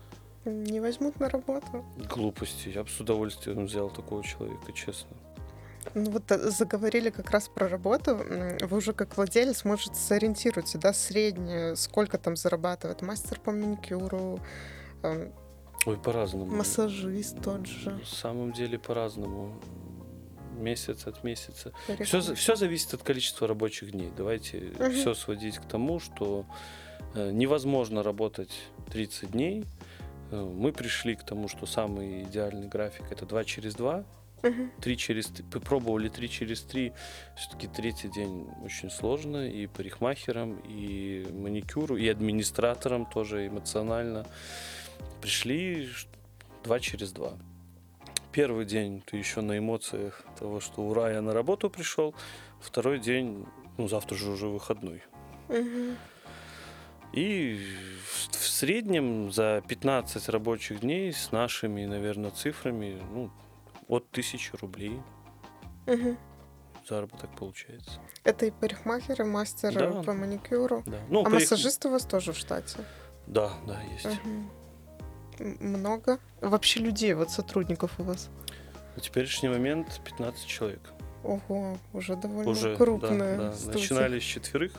Не 0.45 0.81
возьмут 0.81 1.21
на 1.21 1.29
работу. 1.29 1.85
Глупости. 2.09 2.71
Я 2.71 2.83
бы 2.83 2.89
с 2.89 2.99
удовольствием 2.99 3.67
взял 3.67 3.91
такого 3.91 4.25
человека, 4.25 4.73
честно. 4.73 5.11
Ну 5.95 6.11
вот 6.11 6.31
э, 6.31 6.51
заговорили 6.51 7.11
как 7.11 7.31
раз 7.31 7.49
про 7.49 7.69
работу. 7.69 8.17
Вы 8.61 8.77
уже 8.77 8.93
как 8.95 9.17
владелец, 9.17 9.65
может, 9.65 9.97
сориентируете, 9.97 10.79
да, 10.79 10.93
среднее, 10.93 11.77
сколько 11.77 12.17
там 12.19 12.37
зарабатывает 12.37 13.03
мастер 13.03 13.39
по 13.41 13.53
маникюру, 13.53 14.41
эм, 15.03 15.33
Ой, 15.87 15.97
по-разному. 15.99 16.47
массажист 16.47 17.41
тот 17.43 17.67
же. 17.67 17.91
На 17.91 18.05
самом 18.07 18.53
деле 18.53 18.79
по-разному. 18.79 19.55
Месяц 20.61 21.07
от 21.07 21.25
месяца. 21.25 21.73
Все, 22.05 22.21
все 22.35 22.57
зависит 22.57 22.95
от 22.95 23.03
количества 23.03 23.49
рабочих 23.49 23.91
дней. 23.93 24.11
Давайте 24.17 24.59
Мгм. 24.79 24.93
все 24.93 25.15
сводить 25.15 25.57
к 25.59 25.65
тому, 25.65 25.99
что 25.99 26.45
э, 27.15 27.31
невозможно 27.33 28.03
работать 28.03 28.53
30 28.93 29.31
дней. 29.33 29.65
Э, 30.31 30.37
мы 30.43 30.71
пришли 30.73 31.17
к 31.17 31.25
тому, 31.25 31.49
что 31.49 31.67
самый 31.67 32.23
идеальный 32.23 32.69
график 32.69 33.05
это 33.11 33.27
2 33.27 33.45
через 33.45 33.75
2. 33.75 34.05
Мгм. 34.43 34.71
3 34.81 34.97
через 34.97 35.27
3. 35.27 35.45
Попробовали 35.51 36.09
3 36.09 36.29
через 36.29 36.63
3. 36.63 36.93
Все-таки 37.37 37.67
третий 37.69 38.09
день 38.09 38.47
очень 38.65 38.91
сложно. 38.91 39.49
И 39.49 39.67
парикмахерам, 39.67 40.61
и 40.69 41.27
маникюру, 41.33 41.97
и 41.97 42.07
администраторам 42.09 43.07
тоже 43.07 43.47
эмоционально. 43.49 44.25
Пришли 45.21 45.89
2 46.65 46.81
через 46.81 47.13
2. 47.13 47.33
Первый 48.33 48.65
день 48.65 49.03
ты 49.05 49.17
еще 49.17 49.41
на 49.41 49.59
эмоциях 49.59 50.23
того, 50.41 50.61
что 50.61 50.83
ура, 50.83 51.11
я 51.13 51.23
на 51.23 51.33
работу 51.33 51.71
пришел. 51.71 52.15
Второй 52.61 52.99
день, 52.99 53.47
ну 53.79 53.89
завтра 53.89 54.17
же 54.17 54.31
уже 54.31 54.47
выходной. 54.49 55.03
И 57.13 57.61
в 58.33 58.37
среднем 58.49 59.33
за 59.33 59.63
15 59.67 60.29
рабочих 60.29 60.81
дней 60.81 61.13
с 61.13 61.33
нашими, 61.33 61.85
наверное, 61.87 62.31
цифрами, 62.31 63.03
ну, 63.13 63.31
от 63.89 64.09
1000 64.13 64.57
рублей 64.59 65.01
Мгм. 65.87 66.17
заработок 66.89 67.31
получается. 67.37 67.99
Это 68.23 68.47
и 68.47 68.51
парикмахер, 68.53 69.23
и 69.23 69.25
мастер 69.25 69.75
Да. 69.75 70.03
по 70.03 70.13
маникюру. 70.13 70.83
Да. 70.87 70.99
Ну, 71.09 71.23
а 71.23 71.25
парик- 71.25 71.35
массажисты 71.35 71.89
у 71.89 71.91
вас 71.91 72.05
тоже 72.05 72.33
в 72.33 72.37
штате? 72.37 72.79
Да, 73.27 73.51
да, 73.67 73.81
есть. 73.93 74.07
М- 74.25 74.51
Много? 75.61 76.19
Вообще 76.43 76.81
людей, 76.81 77.15
вот 77.15 77.31
сотрудников 77.31 77.99
у 77.99 78.03
вас? 78.03 78.29
На 78.97 79.03
теперешний 79.03 79.49
момент 79.49 80.01
15 80.05 80.47
человек. 80.47 80.81
Ого, 81.23 81.77
уже 81.93 82.17
довольно 82.17 82.51
Уже, 82.51 82.77
крупная 82.77 83.37
да, 83.37 83.45
да. 83.51 83.53
студия. 83.53 83.81
Начинали 83.81 84.19
с 84.19 84.23
четверых, 84.23 84.73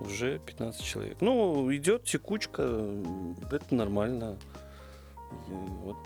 уже 0.00 0.38
15 0.38 0.82
человек. 0.84 1.16
Ну, 1.20 1.74
идет 1.74 2.04
текучка, 2.04 2.62
это 3.50 3.74
нормально. 3.74 4.36
Вот 5.48 5.96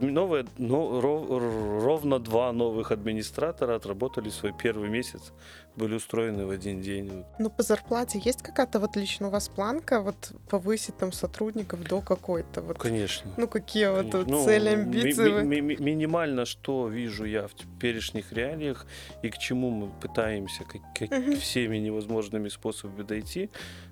новые, 0.00 0.46
но- 0.58 1.00
ро- 1.00 1.36
р- 1.36 1.82
ровно 1.82 2.18
два 2.18 2.52
новых 2.52 2.92
администратора 2.92 3.76
отработали 3.76 4.30
свой 4.30 4.52
первый 4.52 4.88
месяц, 4.88 5.32
были 5.76 5.94
устроены 5.94 6.44
в 6.46 6.50
один 6.50 6.80
день. 6.82 7.24
Ну, 7.38 7.50
по 7.50 7.62
зарплате 7.62 8.20
есть 8.24 8.42
какая-то 8.42 8.78
вот 8.80 8.96
лично 8.96 9.28
у 9.28 9.30
вас 9.30 9.48
планка 9.48 10.00
вот 10.00 10.32
повысить 10.48 10.96
там 10.98 11.12
сотрудников 11.12 11.82
до 11.84 12.00
какой-то 12.00 12.60
вот? 12.60 12.78
Конечно. 12.78 13.30
Ну, 13.36 13.48
какие 13.48 13.86
вот 13.88 13.96
Конечно. 14.10 14.18
тут 14.20 14.28
Ну, 14.28 14.44
цели, 14.44 14.68
амбиции? 14.68 15.30
ми- 15.42 15.42
ми- 15.42 15.60
ми- 15.60 15.76
минимально, 15.80 16.44
что 16.44 16.88
вижу 16.88 17.24
я 17.24 17.46
в 17.46 17.54
теперешних 17.54 18.32
реалиях 18.32 18.86
и 19.22 19.28
к 19.30 19.38
чему 19.38 19.70
мы 19.70 19.90
пытаемся 20.00 20.64
как, 20.64 20.82
как 20.98 21.10
Мгм. 21.10 21.36
всеми 21.36 21.78
невозможными 21.78 22.48
способами 22.50 23.02
дойти, 23.02 23.48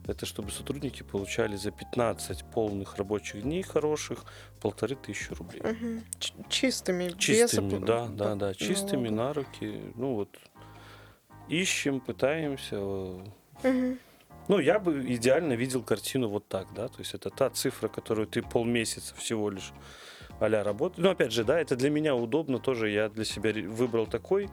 это 0.07 0.27
чтобы 0.27 0.51
сотрудники 0.51 1.03
получали 1.03 1.57
за 1.57 1.71
15 1.71 2.45
полных 2.55 2.97
рабочих 2.97 3.43
дней 3.43 3.62
хороших 3.62 4.25
полторы 4.61 4.97
тысячи 4.97 5.33
рублей. 5.33 5.62
Ч- 6.19 6.35
Чистыми, 6.51 7.09
без 7.09 7.16
Чистыми, 7.16 7.73
опл- 7.75 7.85
да, 7.87 8.07
да, 8.09 8.35
да, 8.35 8.55
чистыми 8.55 9.09
на 9.09 9.33
руки. 9.33 9.81
Ну 9.97 10.14
вот 10.14 10.37
ищем, 11.50 12.00
пытаемся. 12.00 12.76
Ну, 14.48 14.58
я 14.58 14.78
бы 14.80 15.04
идеально 15.14 15.52
видел 15.52 15.82
картину 15.82 16.28
вот 16.28 16.48
так, 16.48 16.66
да, 16.74 16.88
то 16.88 16.98
есть 16.98 17.14
это 17.14 17.30
та 17.30 17.50
цифра, 17.50 17.88
которую 17.88 18.26
ты 18.26 18.42
полмесяца 18.42 19.14
всего 19.14 19.50
лишь 19.50 19.72
а-ля 20.40 20.64
работаешь. 20.64 21.04
Ну, 21.04 21.10
опять 21.10 21.32
же, 21.32 21.44
да, 21.44 21.60
это 21.60 21.76
для 21.76 21.90
меня 21.90 22.16
удобно 22.16 22.58
тоже, 22.58 22.90
я 22.90 23.08
для 23.08 23.24
себя 23.24 23.52
выбрал 23.68 24.06
такой 24.06 24.48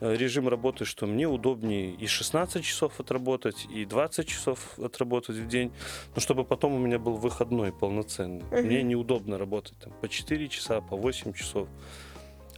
э, 0.00 0.14
режим 0.14 0.48
работы, 0.48 0.84
что 0.84 1.06
мне 1.06 1.26
удобнее 1.26 1.92
и 1.94 2.06
16 2.06 2.62
часов 2.62 3.00
отработать, 3.00 3.66
и 3.72 3.86
20 3.86 4.28
часов 4.28 4.78
отработать 4.78 5.36
в 5.36 5.46
день, 5.48 5.72
но 6.14 6.20
чтобы 6.20 6.44
потом 6.44 6.74
у 6.74 6.78
меня 6.78 6.98
был 6.98 7.14
выходной 7.14 7.72
полноценный. 7.72 8.44
Мне 8.50 8.82
неудобно 8.82 9.38
работать 9.38 9.78
там 9.78 9.94
по 10.00 10.08
4 10.08 10.48
часа, 10.48 10.80
по 10.80 10.96
8 10.96 11.32
часов. 11.32 11.68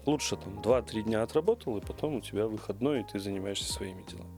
Лучше 0.07 0.37
там 0.37 0.61
2-3 0.61 1.03
дня 1.03 1.23
отработал, 1.23 1.77
и 1.77 1.81
потом 1.81 2.17
у 2.17 2.21
тебя 2.21 2.47
выходной, 2.47 3.01
и 3.01 3.05
ты 3.05 3.19
занимаешься 3.19 3.73
своими 3.73 4.03
делами. 4.11 4.31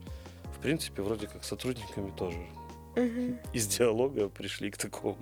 В 0.56 0.60
принципе, 0.60 1.02
вроде 1.02 1.26
как 1.26 1.44
сотрудниками 1.44 2.10
тоже 2.16 2.38
из 3.52 3.66
диалога 3.66 4.28
пришли 4.28 4.70
к 4.70 4.76
такому. 4.76 5.16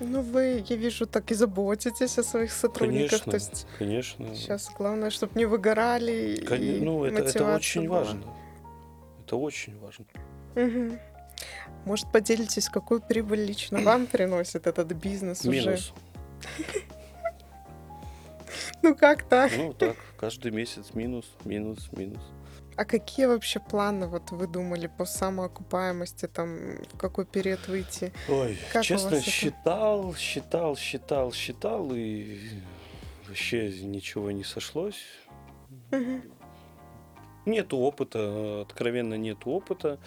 Ну, 0.00 0.22
вы, 0.22 0.64
я 0.66 0.76
вижу, 0.76 1.06
так 1.06 1.30
и 1.30 1.34
заботитесь 1.34 2.18
о 2.18 2.22
своих 2.22 2.52
сотрудниках. 2.52 3.22
Конечно, 3.24 3.30
То 3.30 3.36
есть 3.36 3.66
конечно. 3.78 4.34
сейчас 4.34 4.70
главное, 4.76 5.10
чтобы 5.10 5.32
не 5.34 5.44
выгорали. 5.44 6.42
Кон- 6.46 6.58
и 6.58 6.80
ну, 6.80 7.04
это, 7.04 7.22
это 7.22 7.54
очень 7.54 7.86
была. 7.86 7.98
важно. 7.98 8.24
Это 9.24 9.36
очень 9.36 9.78
важно. 9.78 10.06
Мгм. 10.54 10.98
Может, 11.84 12.10
поделитесь, 12.12 12.68
какую 12.68 13.00
прибыль 13.00 13.44
лично 13.44 13.80
вам 13.80 14.06
приносит 14.06 14.66
этот 14.66 14.92
бизнес 14.92 15.44
уже? 15.44 15.78
Ну, 18.82 18.94
как 18.94 19.22
так? 19.28 19.52
Ну, 19.56 19.72
так, 19.72 19.96
каждый 20.18 20.50
месяц 20.50 20.94
минус, 20.94 21.26
минус, 21.44 21.88
минус. 21.92 22.22
А 22.76 22.84
какие 22.84 23.26
вообще 23.26 23.60
планы 23.60 24.06
вот 24.06 24.30
вы 24.30 24.46
думали 24.46 24.86
по 24.86 25.04
самоокупаемости, 25.04 26.26
там, 26.26 26.76
в 26.92 26.96
какой 26.96 27.26
период 27.26 27.68
выйти? 27.68 28.12
Ой, 28.28 28.56
Как 28.72 28.84
честно, 28.84 29.16
это? 29.16 29.22
считал, 29.22 30.14
считал, 30.14 30.76
считал, 30.76 31.32
считал, 31.32 31.90
и 31.92 32.38
вообще 33.28 33.70
ничего 33.82 34.30
не 34.30 34.44
сошлось. 34.44 35.04
Нету 37.46 37.78
опыта, 37.78 38.62
откровенно 38.62 39.14
нету 39.14 39.50
опыта. 39.50 39.98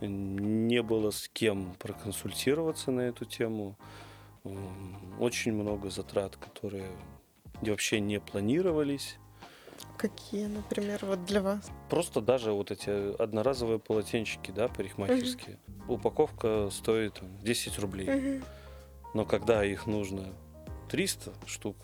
Не 0.00 0.82
было 0.82 1.10
с 1.10 1.28
кем 1.28 1.74
проконсультироваться 1.78 2.90
на 2.90 3.02
эту 3.02 3.24
тему. 3.24 3.76
Очень 5.18 5.52
много 5.52 5.90
затрат, 5.90 6.36
которые 6.36 6.86
вообще 7.70 8.00
не 8.00 8.20
планировались. 8.20 9.16
Какие, 9.96 10.46
например, 10.46 11.00
вот 11.02 11.24
для 11.24 11.40
вас? 11.40 11.70
Просто 11.88 12.20
даже 12.20 12.52
вот 12.52 12.70
эти 12.70 13.20
одноразовые 13.20 13.78
полотенчики, 13.78 14.50
да, 14.50 14.68
парикмахерские. 14.68 15.58
Упаковка 15.88 16.70
стоит 16.70 17.14
там, 17.14 17.38
10 17.38 17.78
рублей. 17.78 18.08
Мгм. 18.10 18.44
Но 19.14 19.24
когда 19.24 19.64
их 19.64 19.86
нужно 19.86 20.32
300 20.90 21.32
штук, 21.46 21.76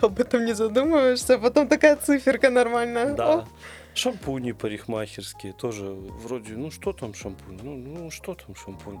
об 0.00 0.18
этом 0.20 0.44
не 0.44 0.52
задумываешься, 0.52 1.34
а 1.34 1.38
потом 1.38 1.68
такая 1.68 1.96
циферка 1.96 2.50
нормальная. 2.50 3.14
да. 3.14 3.34
О, 3.40 3.48
Шампуни 3.94 4.52
парикмахерские 4.52 5.54
тоже 5.54 5.90
вроде, 5.90 6.52
ну 6.52 6.70
что 6.70 6.92
там 6.92 7.14
шампунь? 7.14 7.58
Ну, 7.62 7.76
ну 7.76 8.10
что 8.10 8.34
там 8.34 8.54
шампунь? 8.54 9.00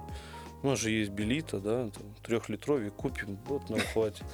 У 0.62 0.68
нас 0.68 0.78
же 0.78 0.90
есть 0.90 1.10
Белита, 1.10 1.58
да, 1.58 1.90
трехлитровый 2.22 2.90
купим, 2.90 3.38
вот 3.46 3.68
нам 3.68 3.80
хватит. 3.80 4.24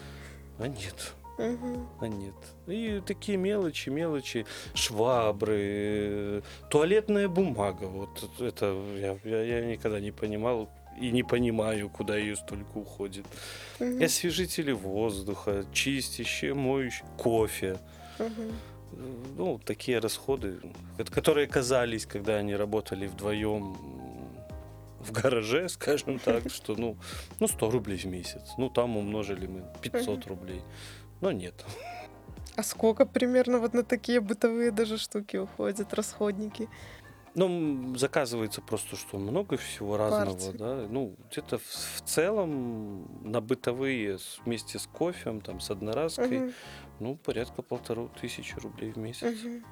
А 0.58 0.68
нет, 0.68 1.14
мгм. 1.38 1.88
а 2.00 2.08
нет. 2.08 2.34
И 2.66 3.02
такие 3.06 3.38
мелочи, 3.38 3.90
мелочи, 3.90 4.46
швабры, 4.74 6.42
туалетная 6.70 7.28
бумага. 7.28 7.84
Вот 7.86 8.28
это 8.40 8.74
я, 8.98 9.18
я, 9.24 9.42
я 9.42 9.66
никогда 9.66 10.00
не 10.00 10.12
понимал 10.12 10.68
и 11.00 11.10
не 11.10 11.22
понимаю, 11.22 11.88
куда 11.88 12.16
ее 12.16 12.36
столько 12.36 12.78
уходит. 12.78 13.24
И 13.80 14.04
освежители 14.04 14.72
воздуха, 14.72 15.64
чистящие, 15.72 16.54
моющие, 16.54 17.06
кофе. 17.16 17.78
Мгм. 18.18 18.52
Ну, 19.38 19.58
такие 19.64 19.98
расходы, 20.00 20.58
ко- 20.98 21.04
которые 21.04 21.46
казались, 21.46 22.04
когда 22.04 22.36
они 22.36 22.54
работали 22.54 23.06
вдвоем 23.06 23.74
в 25.00 25.12
гараже, 25.12 25.68
скажем 25.70 26.18
так, 26.18 26.50
что, 26.52 26.74
ну, 26.76 26.96
ну, 27.40 27.48
100 27.48 27.70
рублей 27.70 27.96
в 27.96 28.04
месяц. 28.04 28.42
Ну, 28.58 28.68
там 28.68 28.96
умножили 28.98 29.46
мы 29.46 29.64
500 29.80 30.26
рублей. 30.26 30.60
Но 31.22 31.32
нет. 31.32 31.64
А 32.56 32.62
сколько 32.62 33.06
примерно 33.06 33.58
вот 33.58 33.72
на 33.72 33.82
такие 33.82 34.20
бытовые 34.20 34.70
даже 34.72 34.98
штуки 34.98 35.38
уходят, 35.38 35.94
расходники? 35.94 36.68
Ну, 37.34 37.96
заказывается 37.96 38.60
просто, 38.60 38.94
что 38.96 39.16
много 39.18 39.56
всего 39.56 39.96
разного, 39.96 40.34
Партий. 40.34 40.58
да. 40.58 40.86
Ну, 40.90 41.16
где-то 41.30 41.56
в, 41.56 41.62
в 41.64 42.02
целом 42.04 43.08
на 43.22 43.40
бытовые 43.40 44.18
вместе 44.44 44.78
с 44.78 44.86
кофем, 44.86 45.40
там, 45.40 45.60
с 45.60 45.70
одноразкой, 45.70 46.40
Мгм. 46.40 46.52
ну, 47.00 47.16
порядка 47.16 47.62
полторы 47.62 48.10
тысячи 48.20 48.58
рублей 48.58 48.92
в 48.92 48.98
месяц. 48.98 49.22
Мгм. 49.42 49.64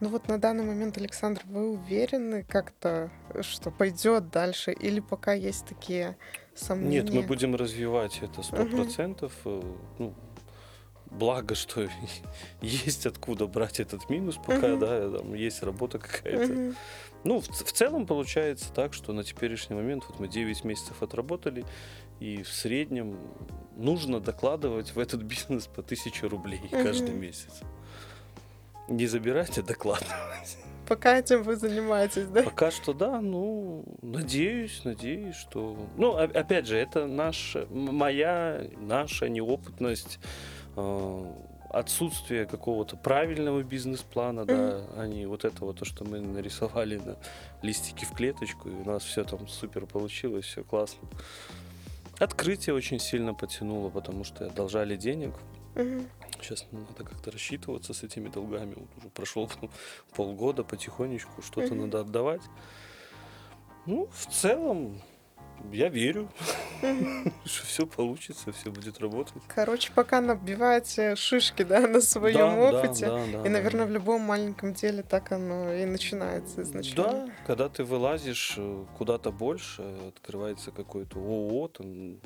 Ну 0.00 0.08
вот 0.10 0.28
на 0.28 0.38
данный 0.38 0.64
момент, 0.64 0.98
Александр, 0.98 1.40
вы 1.46 1.70
уверены 1.70 2.42
как-то, 2.42 3.10
что 3.40 3.70
пойдет 3.70 4.30
дальше, 4.30 4.72
или 4.72 5.00
пока 5.00 5.32
есть 5.32 5.64
такие 5.64 6.18
сомнения? 6.58 7.02
Нет, 7.02 7.12
мы 7.12 7.22
будем 7.22 7.54
развивать 7.54 8.18
это 8.22 8.42
сто 8.42 8.64
процентов. 8.66 9.32
Э, 9.44 9.62
Ну, 9.98 10.14
благо, 11.10 11.54
что 11.54 11.88
есть 12.60 13.06
откуда 13.06 13.46
брать 13.46 13.80
этот 13.80 14.08
минус, 14.10 14.36
пока, 14.36 14.68
Мгм. 14.68 14.78
да, 14.80 15.18
там 15.18 15.34
есть 15.34 15.62
работа 15.62 15.98
какая-то. 15.98 16.52
Мгм. 16.52 16.76
Ну, 17.24 17.40
в, 17.40 17.48
в 17.48 17.72
целом 17.72 18.06
получается 18.06 18.72
так, 18.72 18.92
что 18.94 19.12
на 19.12 19.24
теперешний 19.24 19.76
момент 19.76 20.04
вот 20.08 20.20
мы 20.20 20.28
9 20.28 20.64
месяцев 20.64 21.02
отработали, 21.02 21.64
и 22.20 22.42
в 22.42 22.48
среднем 22.52 23.16
нужно 23.76 24.20
докладывать 24.20 24.94
в 24.94 24.98
этот 24.98 25.22
бизнес 25.32 25.66
по 25.66 25.80
1000 25.82 26.28
рублей 26.28 26.60
каждый 26.70 27.10
Мгм. 27.10 27.20
месяц. 27.20 27.60
Не 28.88 29.06
забирать, 29.06 29.56
а 29.58 29.62
докладывать. 29.62 30.58
Пока 30.88 31.18
этим 31.18 31.42
вы 31.42 31.56
занимаетесь, 31.56 32.26
да? 32.26 32.42
Пока 32.42 32.70
что 32.70 32.92
да, 32.92 33.20
ну, 33.20 33.84
надеюсь, 34.02 34.82
надеюсь, 34.84 35.36
что... 35.36 35.76
Ну, 35.96 36.16
опять 36.16 36.66
же, 36.66 36.76
это 36.76 37.06
наша, 37.06 37.66
моя, 37.70 38.66
наша 38.76 39.28
неопытность, 39.28 40.18
э, 40.76 41.24
отсутствие 41.70 42.46
какого-то 42.46 42.96
правильного 42.96 43.62
бизнес-плана, 43.62 44.44
да, 44.44 44.86
а 44.96 45.06
не 45.06 45.26
вот 45.26 45.44
это 45.44 45.64
вот 45.64 45.78
то, 45.78 45.84
что 45.84 46.04
мы 46.04 46.20
нарисовали 46.20 46.96
на 46.96 47.16
листике 47.62 48.06
в 48.06 48.12
клеточку, 48.12 48.68
и 48.68 48.72
у 48.72 48.84
нас 48.84 49.02
все 49.02 49.24
там 49.24 49.48
супер 49.48 49.86
получилось, 49.86 50.44
все 50.44 50.62
классно. 50.62 51.08
Открытие 52.18 52.74
очень 52.74 53.00
сильно 53.00 53.34
потянуло, 53.34 53.90
потому 53.90 54.22
что 54.22 54.46
одолжали 54.46 54.96
денег 54.96 55.34
Мгм. 55.74 56.06
Сейчас 56.44 56.66
надо 56.72 57.04
как-то 57.04 57.30
рассчитываться 57.30 57.94
с 57.94 58.02
этими 58.02 58.28
долгами. 58.28 58.74
Вот 58.76 58.88
уже 58.98 59.08
прошло 59.08 59.48
полгода, 60.14 60.62
потихонечку 60.62 61.40
что-то 61.40 61.74
надо 61.74 62.00
отдавать. 62.00 62.42
Ну, 63.86 64.08
в 64.12 64.26
целом, 64.26 65.00
я 65.72 65.88
верю, 65.88 66.28
что 67.44 67.66
все 67.66 67.86
получится, 67.86 68.52
все 68.52 68.70
будет 68.70 68.98
работать. 69.00 69.42
Короче, 69.48 69.90
пока 69.94 70.20
набиваете 70.20 71.16
шишки, 71.16 71.62
да, 71.62 71.80
на 71.80 72.00
своем 72.00 72.36
Да, 72.36 72.56
опыте. 72.56 73.06
да, 73.06 73.24
да, 73.32 73.46
И, 73.46 73.48
наверное, 73.48 73.86
в 73.86 73.90
любом 73.90 74.20
маленьком 74.22 74.74
деле 74.74 75.02
так 75.02 75.32
оно 75.32 75.72
и 75.72 75.84
начинается 75.86 76.62
изначально. 76.62 77.26
Да, 77.26 77.32
когда 77.46 77.68
ты 77.68 77.84
вылазишь 77.84 78.54
э, 78.58 78.84
куда-то 78.98 79.32
больше, 79.32 79.82
открывается 80.08 80.70
какой-то 80.70 81.18
ООО, 81.18 81.68
там, 81.68 82.20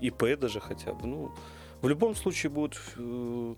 ИП 0.00 0.38
даже 0.38 0.60
хотя 0.60 0.92
бы, 0.92 1.06
ну, 1.06 1.34
в 1.82 1.88
любом 1.88 2.14
случае 2.14 2.50
будут 2.50 2.80
э, 2.96 3.54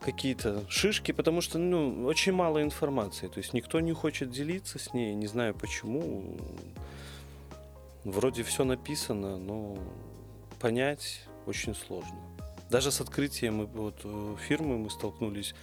какие-то 0.00 0.64
шишки, 0.68 1.12
потому 1.12 1.40
что, 1.40 1.58
ну, 1.58 2.04
очень 2.04 2.32
мало 2.32 2.62
информации, 2.62 3.28
то 3.28 3.38
есть 3.38 3.54
никто 3.54 3.80
не 3.80 3.92
хочет 3.92 4.30
делиться 4.30 4.78
с 4.78 4.92
ней, 4.92 5.14
не 5.14 5.26
знаю 5.26 5.54
почему. 5.54 6.36
Вроде 8.04 8.42
все 8.42 8.64
написано, 8.64 9.36
но 9.36 9.78
понять 10.60 11.22
очень 11.46 11.74
сложно. 11.74 12.18
Даже 12.70 12.90
с 12.90 13.00
открытием 13.00 13.66
вот, 13.66 14.00
э, 14.04 14.36
фирмы 14.48 14.78
мы 14.78 14.90
столкнулись, 14.90 15.54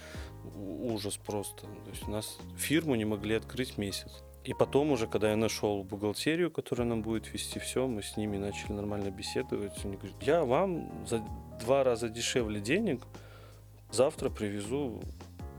ужас 0.56 1.16
просто. 1.16 1.62
То 1.62 1.90
есть 1.90 2.08
у 2.08 2.10
нас 2.10 2.38
фирму 2.56 2.94
не 2.94 3.04
могли 3.04 3.36
открыть 3.36 3.78
месяц. 3.78 4.22
И 4.44 4.52
потом 4.52 4.90
уже, 4.90 5.06
когда 5.06 5.30
я 5.30 5.36
нашел 5.36 5.82
бухгалтерию, 5.84 6.50
которая 6.50 6.86
нам 6.86 7.00
будет 7.00 7.32
вести 7.32 7.58
все, 7.58 7.86
мы 7.86 8.02
с 8.02 8.18
ними 8.18 8.36
начали 8.36 8.72
нормально 8.72 9.10
беседовать. 9.10 9.72
Они 9.84 9.96
говорят, 9.96 10.22
я 10.22 10.44
вам 10.44 11.06
за 11.06 11.22
два 11.60 11.84
раза 11.84 12.08
дешевле 12.08 12.60
денег 12.60 13.02
завтра 13.90 14.30
привезу 14.30 15.02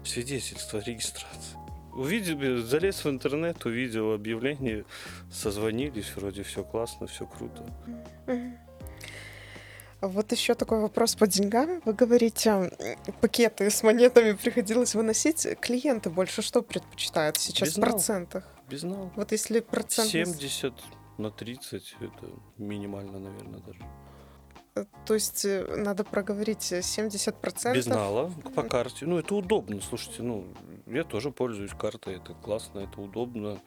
свидетельство 0.03 0.79
о 0.79 0.83
регистрации. 0.83 1.57
Увидел, 1.93 2.61
залез 2.61 3.05
в 3.05 3.09
интернет, 3.09 3.65
увидел 3.65 4.13
объявление, 4.13 4.83
созвонились, 5.31 6.13
вроде 6.15 6.43
все 6.43 6.63
классно, 6.63 7.07
все 7.07 7.25
круто. 7.25 7.63
Вот 10.01 10.31
еще 10.31 10.53
такой 10.55 10.81
вопрос 10.81 11.15
по 11.15 11.25
деньгам. 11.25 11.81
Вы 11.85 11.93
говорите, 11.93 12.69
пакеты 13.21 13.69
с 13.69 13.81
монетами 13.81 14.33
приходилось 14.33 14.93
выносить. 14.93 15.47
Клиенты 15.61 16.09
больше 16.09 16.41
что 16.41 16.61
предпочитают 16.61 17.37
сейчас 17.37 17.69
в 17.69 17.71
Безнал. 17.77 17.89
процентах? 17.89 18.43
Безнал. 18.69 19.11
Вот 19.15 19.31
если 19.31 19.61
процент... 19.61 20.09
70 20.09 20.73
на 21.17 21.31
30 21.31 21.95
это 22.01 22.29
минимально, 22.57 23.19
наверное, 23.19 23.61
даже. 23.61 23.79
Э, 24.75 24.85
То 25.05 25.13
есть 25.13 25.45
э, 25.45 25.65
надо 25.75 26.03
проговорить 26.03 26.71
э, 26.71 26.81
70 26.81 27.35
процентов. 27.41 27.77
Безнала 27.77 28.31
по 28.55 28.63
карте. 28.63 29.05
Ну, 29.05 29.17
это 29.17 29.35
удобно. 29.35 29.81
Слушайте, 29.81 30.23
ну, 30.23 30.45
я 30.87 31.03
тоже 31.03 31.31
пользуюсь 31.31 31.71
картой. 31.71 32.15
Это 32.15 32.33
классно, 32.33 32.79
это 32.79 33.01
удобно. 33.01 33.59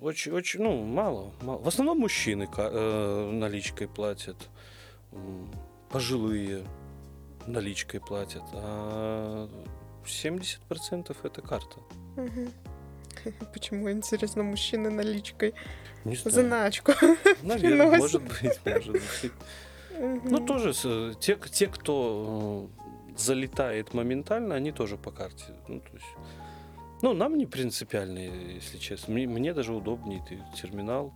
Очень, 0.00 0.32
очень, 0.32 0.62
ну, 0.62 0.84
мало. 0.84 1.32
мало. 1.42 1.58
В 1.58 1.68
основном 1.68 1.98
мужчины 1.98 2.48
э, 2.56 3.30
наличкой 3.32 3.88
платят. 3.88 4.36
Пожилые 5.90 6.64
наличкой 7.46 8.00
платят. 8.00 8.44
А 8.52 9.48
70% 10.04 11.16
это 11.22 11.42
карта. 11.42 11.80
Почему, 13.52 13.90
интересно, 13.90 14.42
мужчины 14.42 14.90
наличкой? 14.90 15.54
Не 16.04 16.16
знаю. 16.16 16.34
Заначку. 16.34 16.92
Наверное, 17.42 17.98
может 17.98 18.22
быть, 18.22 18.60
может 18.64 18.92
быть. 18.92 19.32
Ну, 20.24 20.38
тоже 20.46 20.72
с- 20.72 21.14
те, 21.20 21.36
те 21.52 21.66
кто 21.66 22.70
э, 23.10 23.12
залетает 23.18 23.92
моментально, 23.94 24.54
они 24.54 24.72
тоже 24.72 24.96
по 24.96 25.10
карте. 25.10 25.44
Ну, 25.68 25.80
то 25.80 25.92
есть, 25.92 26.06
ну, 27.02 27.12
нам 27.12 27.36
не 27.36 27.46
принципиально, 27.46 28.18
если 28.54 28.78
честно. 28.78 29.14
Мне, 29.14 29.26
мне 29.26 29.52
даже 29.52 29.74
удобнее 29.74 30.22
ты 30.28 30.38
терминал. 30.60 31.12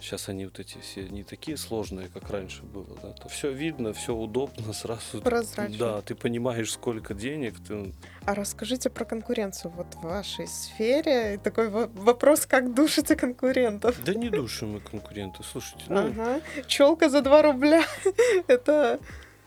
Сейчас 0.00 0.28
они 0.28 0.44
вот 0.44 0.58
эти 0.58 0.78
все 0.78 1.08
не 1.08 1.22
такие 1.24 1.56
сложные, 1.56 2.08
как 2.08 2.28
раньше 2.30 2.62
было. 2.62 2.86
Да? 3.02 3.28
все 3.28 3.50
видно, 3.52 3.92
все 3.92 4.14
удобно, 4.14 4.72
сразу. 4.72 5.22
Прозрачно. 5.22 5.78
Да, 5.78 6.00
ты 6.02 6.14
понимаешь, 6.14 6.72
сколько 6.72 7.14
денег. 7.14 7.54
Ты... 7.66 7.94
А 8.26 8.34
расскажите 8.34 8.90
про 8.90 9.04
конкуренцию 9.04 9.70
вот 9.72 9.94
в 9.94 10.02
вашей 10.02 10.46
сфере. 10.46 11.34
И 11.34 11.38
такой 11.38 11.68
во- 11.68 11.86
вопрос, 11.94 12.46
как 12.46 12.74
душите 12.74 13.16
конкурентов? 13.16 14.02
Да 14.04 14.14
не 14.14 14.28
душим 14.28 14.72
мы 14.72 14.80
конкуренты. 14.80 15.42
Слушайте, 15.42 15.84
ну, 15.88 16.08
Ага. 16.08 16.40
Челка 16.66 17.08
за 17.08 17.22
2 17.22 17.42
рубля. 17.42 17.82
Это... 18.46 19.00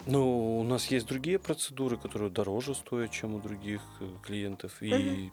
Ну, 0.09 0.59
у 0.59 0.63
нас 0.63 0.85
есть 0.85 1.05
другие 1.05 1.37
процедуры, 1.37 1.97
которые 1.97 2.31
дороже 2.31 2.73
стоят, 2.75 3.11
чем 3.11 3.35
у 3.35 3.39
других 3.39 3.81
э, 3.99 4.05
клиентов. 4.25 4.81
И 4.81 4.93
Мгм. 4.93 5.31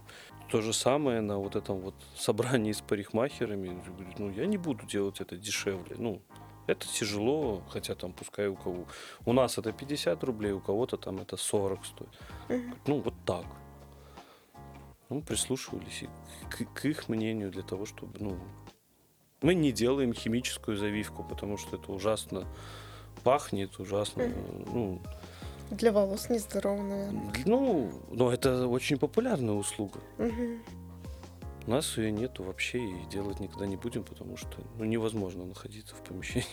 То 0.48 0.60
же 0.60 0.72
самое 0.72 1.20
на 1.20 1.38
вот 1.38 1.56
этом 1.56 1.80
вот 1.80 1.94
собрании 2.16 2.72
с 2.72 2.80
парикмахерами. 2.80 3.80
Говорит, 3.86 4.18
Ну, 4.18 4.30
я 4.30 4.46
не 4.46 4.56
буду 4.56 4.86
делать 4.86 5.20
это 5.20 5.36
дешевле. 5.36 5.96
Ну, 5.98 6.22
это 6.66 6.86
тяжело, 6.86 7.62
хотя 7.68 7.94
там 7.94 8.12
пускай 8.12 8.48
у 8.48 8.56
кого... 8.56 8.86
У 9.26 9.32
нас 9.32 9.58
это 9.58 9.72
50 9.72 10.24
рублей, 10.24 10.52
у 10.52 10.60
кого-то 10.60 10.96
там 10.96 11.18
это 11.18 11.36
40 11.36 11.84
стоит. 11.84 12.10
Мгм. 12.48 12.74
Ну, 12.86 13.00
вот 13.00 13.14
так. 13.26 13.44
Ну, 15.10 15.22
прислушивались 15.22 16.04
к, 16.50 16.64
к 16.64 16.84
их 16.86 17.08
мнению 17.08 17.50
для 17.50 17.62
того, 17.62 17.86
чтобы, 17.86 18.18
ну... 18.18 18.38
Мы 19.42 19.54
не 19.54 19.72
делаем 19.72 20.14
химическую 20.14 20.78
завивку, 20.78 21.22
потому 21.22 21.58
что 21.58 21.76
это 21.76 21.92
ужасно 21.92 22.46
пахнет, 23.24 23.78
ужасно, 23.78 24.32
ну, 24.66 25.02
Для 25.70 25.92
волос 25.92 26.30
нездорово, 26.30 26.82
наверное. 26.82 27.32
ну, 27.46 27.90
но 28.10 28.32
это 28.32 28.68
очень 28.68 28.98
популярная 28.98 29.54
услуга. 29.54 30.00
Мгм. 30.18 30.62
У 31.66 31.70
нас 31.70 31.96
ее 31.96 32.12
нету 32.12 32.42
вообще 32.42 32.78
и 32.78 33.06
делать 33.10 33.40
никогда 33.40 33.66
не 33.66 33.76
будем, 33.76 34.04
потому 34.04 34.36
что 34.36 34.58
ну, 34.78 34.84
невозможно 34.84 35.44
находиться 35.46 35.94
в 35.94 36.02
помещении. 36.02 36.44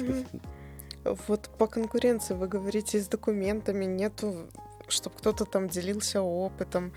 Мгм. 0.00 0.40
Вот 1.28 1.48
по 1.56 1.68
конкуренции 1.68 2.34
вы 2.34 2.48
говорите, 2.48 3.00
с 3.00 3.06
документами 3.06 3.84
нету, 3.84 4.48
чтобы 4.88 5.16
кто-то 5.16 5.44
там 5.44 5.68
делился 5.68 6.20
опытом. 6.20 6.92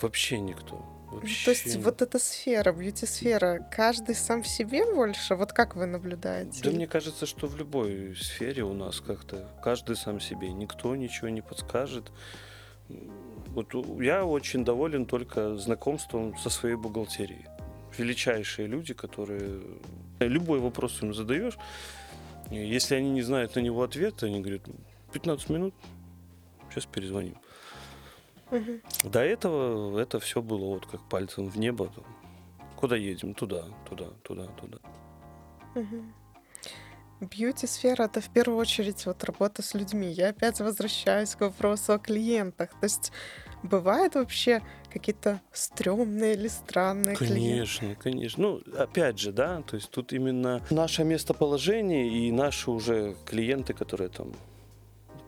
Вообще 0.00 0.38
никто. 0.38 0.84
Вообще. 1.10 1.44
То 1.44 1.50
есть 1.50 1.76
вот 1.76 2.02
эта 2.02 2.18
сфера, 2.18 2.72
бьюти-сфера, 2.72 3.66
каждый 3.70 4.14
сам 4.14 4.42
в 4.42 4.48
себе 4.48 4.84
больше? 4.84 5.34
Вот 5.34 5.52
как 5.52 5.74
вы 5.74 5.86
наблюдаете? 5.86 6.62
Да 6.62 6.70
мне 6.70 6.86
кажется, 6.86 7.24
что 7.24 7.46
в 7.46 7.56
любой 7.56 8.14
сфере 8.14 8.62
у 8.62 8.74
нас 8.74 9.00
как-то 9.00 9.48
каждый 9.62 9.96
сам 9.96 10.20
себе, 10.20 10.52
никто 10.52 10.94
ничего 10.94 11.30
не 11.30 11.40
подскажет. 11.40 12.12
Вот 13.48 13.74
я 14.00 14.24
очень 14.24 14.64
доволен 14.64 15.06
только 15.06 15.56
знакомством 15.56 16.36
со 16.38 16.50
своей 16.50 16.76
бухгалтерией. 16.76 17.46
Величайшие 17.96 18.68
люди, 18.68 18.92
которые 18.92 19.62
любой 20.20 20.60
вопрос 20.60 21.02
им 21.02 21.14
задаешь, 21.14 21.58
если 22.50 22.94
они 22.94 23.10
не 23.10 23.22
знают 23.22 23.56
на 23.56 23.60
него 23.60 23.82
ответа, 23.82 24.26
они 24.26 24.40
говорят, 24.40 24.62
15 25.12 25.50
минут, 25.50 25.74
сейчас 26.70 26.86
перезвоним. 26.86 27.38
Мгм. 28.50 28.82
До 29.04 29.20
этого 29.20 29.98
это 29.98 30.18
все 30.20 30.40
было 30.40 30.66
вот 30.74 30.86
как 30.86 31.00
пальцем 31.08 31.48
в 31.48 31.58
небо. 31.58 31.90
Куда 32.76 32.96
едем? 32.96 33.34
Туда, 33.34 33.64
туда, 33.88 34.06
туда, 34.22 34.46
туда. 34.46 34.78
Бьюти-сфера— 37.20 38.04
это 38.04 38.20
в 38.20 38.30
первую 38.30 38.58
очередь 38.58 39.04
вот 39.04 39.24
работа 39.24 39.60
с 39.60 39.74
людьми. 39.74 40.08
Я 40.08 40.28
опять 40.28 40.60
возвращаюсь 40.60 41.34
к 41.34 41.40
вопросу 41.40 41.94
о 41.94 41.98
клиентах. 41.98 42.70
То 42.70 42.84
есть 42.84 43.12
бывают 43.64 44.14
вообще 44.14 44.62
какие-то 44.92 45.40
стрёмные 45.52 46.34
или 46.34 46.46
странные 46.46 47.16
клиенты? 47.16 47.40
Конечно, 47.40 47.94
конечно. 47.96 48.42
Ну, 48.42 48.62
опять 48.76 49.18
же, 49.18 49.32
да, 49.32 49.62
то 49.62 49.74
есть 49.74 49.90
тут 49.90 50.12
именно 50.12 50.62
наше 50.70 51.02
местоположение 51.02 52.08
и 52.08 52.30
наши 52.30 52.70
уже 52.70 53.16
клиенты, 53.26 53.74
которые 53.74 54.10
там 54.10 54.32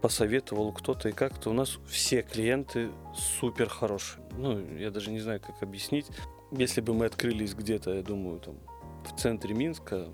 посоветовал 0.01 0.73
кто-то 0.73 1.09
и 1.09 1.13
как-то. 1.13 1.51
У 1.51 1.53
нас 1.53 1.79
все 1.87 2.23
клиенты 2.23 2.91
супер 3.15 3.69
хорошие. 3.69 4.25
Ну, 4.37 4.59
я 4.77 4.91
даже 4.91 5.11
не 5.11 5.21
знаю, 5.21 5.41
как 5.41 5.63
объяснить. 5.63 6.07
Если 6.51 6.81
бы 6.81 6.95
мы 6.95 7.07
открылись 7.07 7.55
где-то, 7.55 7.95
я 7.95 8.03
думаю, 8.03 8.41
там 8.41 8.57
в 9.05 9.19
центре 9.19 9.55
Минска, 9.55 10.09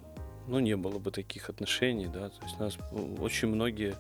ну, 0.47 0.59
не 0.59 0.77
было 0.77 0.99
бы 0.99 1.11
таких 1.11 1.49
отношений, 1.49 2.07
да. 2.07 2.29
То 2.29 2.45
есть 2.45 2.59
нас 2.59 2.77
очень 3.21 3.49
многие 3.49 3.95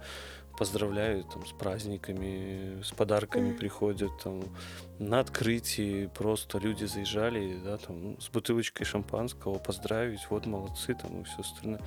поздравляют 0.58 1.30
там 1.30 1.44
с 1.46 1.52
праздниками, 1.52 2.82
с 2.82 2.90
подарками 2.90 3.50
Мгм. 3.50 3.58
приходят 3.58 4.10
там 4.22 4.42
на 4.98 5.20
открытии 5.20 6.06
просто 6.06 6.58
люди 6.58 6.84
заезжали, 6.86 7.58
да, 7.62 7.76
там 7.76 8.18
с 8.18 8.30
бутылочкой 8.30 8.86
шампанского 8.86 9.58
поздравить, 9.58 10.26
вот 10.30 10.46
молодцы 10.46 10.94
там 10.94 11.20
и 11.20 11.24
все 11.24 11.40
остальное. 11.40 11.80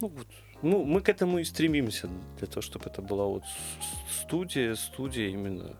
Ну 0.00 0.08
вот, 0.08 0.26
ну 0.62 0.84
мы 0.84 1.00
к 1.00 1.08
этому 1.08 1.38
и 1.38 1.44
стремимся 1.44 2.08
для 2.38 2.46
того, 2.46 2.62
чтобы 2.62 2.86
это 2.86 3.02
была 3.02 3.26
вот 3.26 3.42
студия, 4.10 4.74
студия 4.74 5.28
именно 5.28 5.76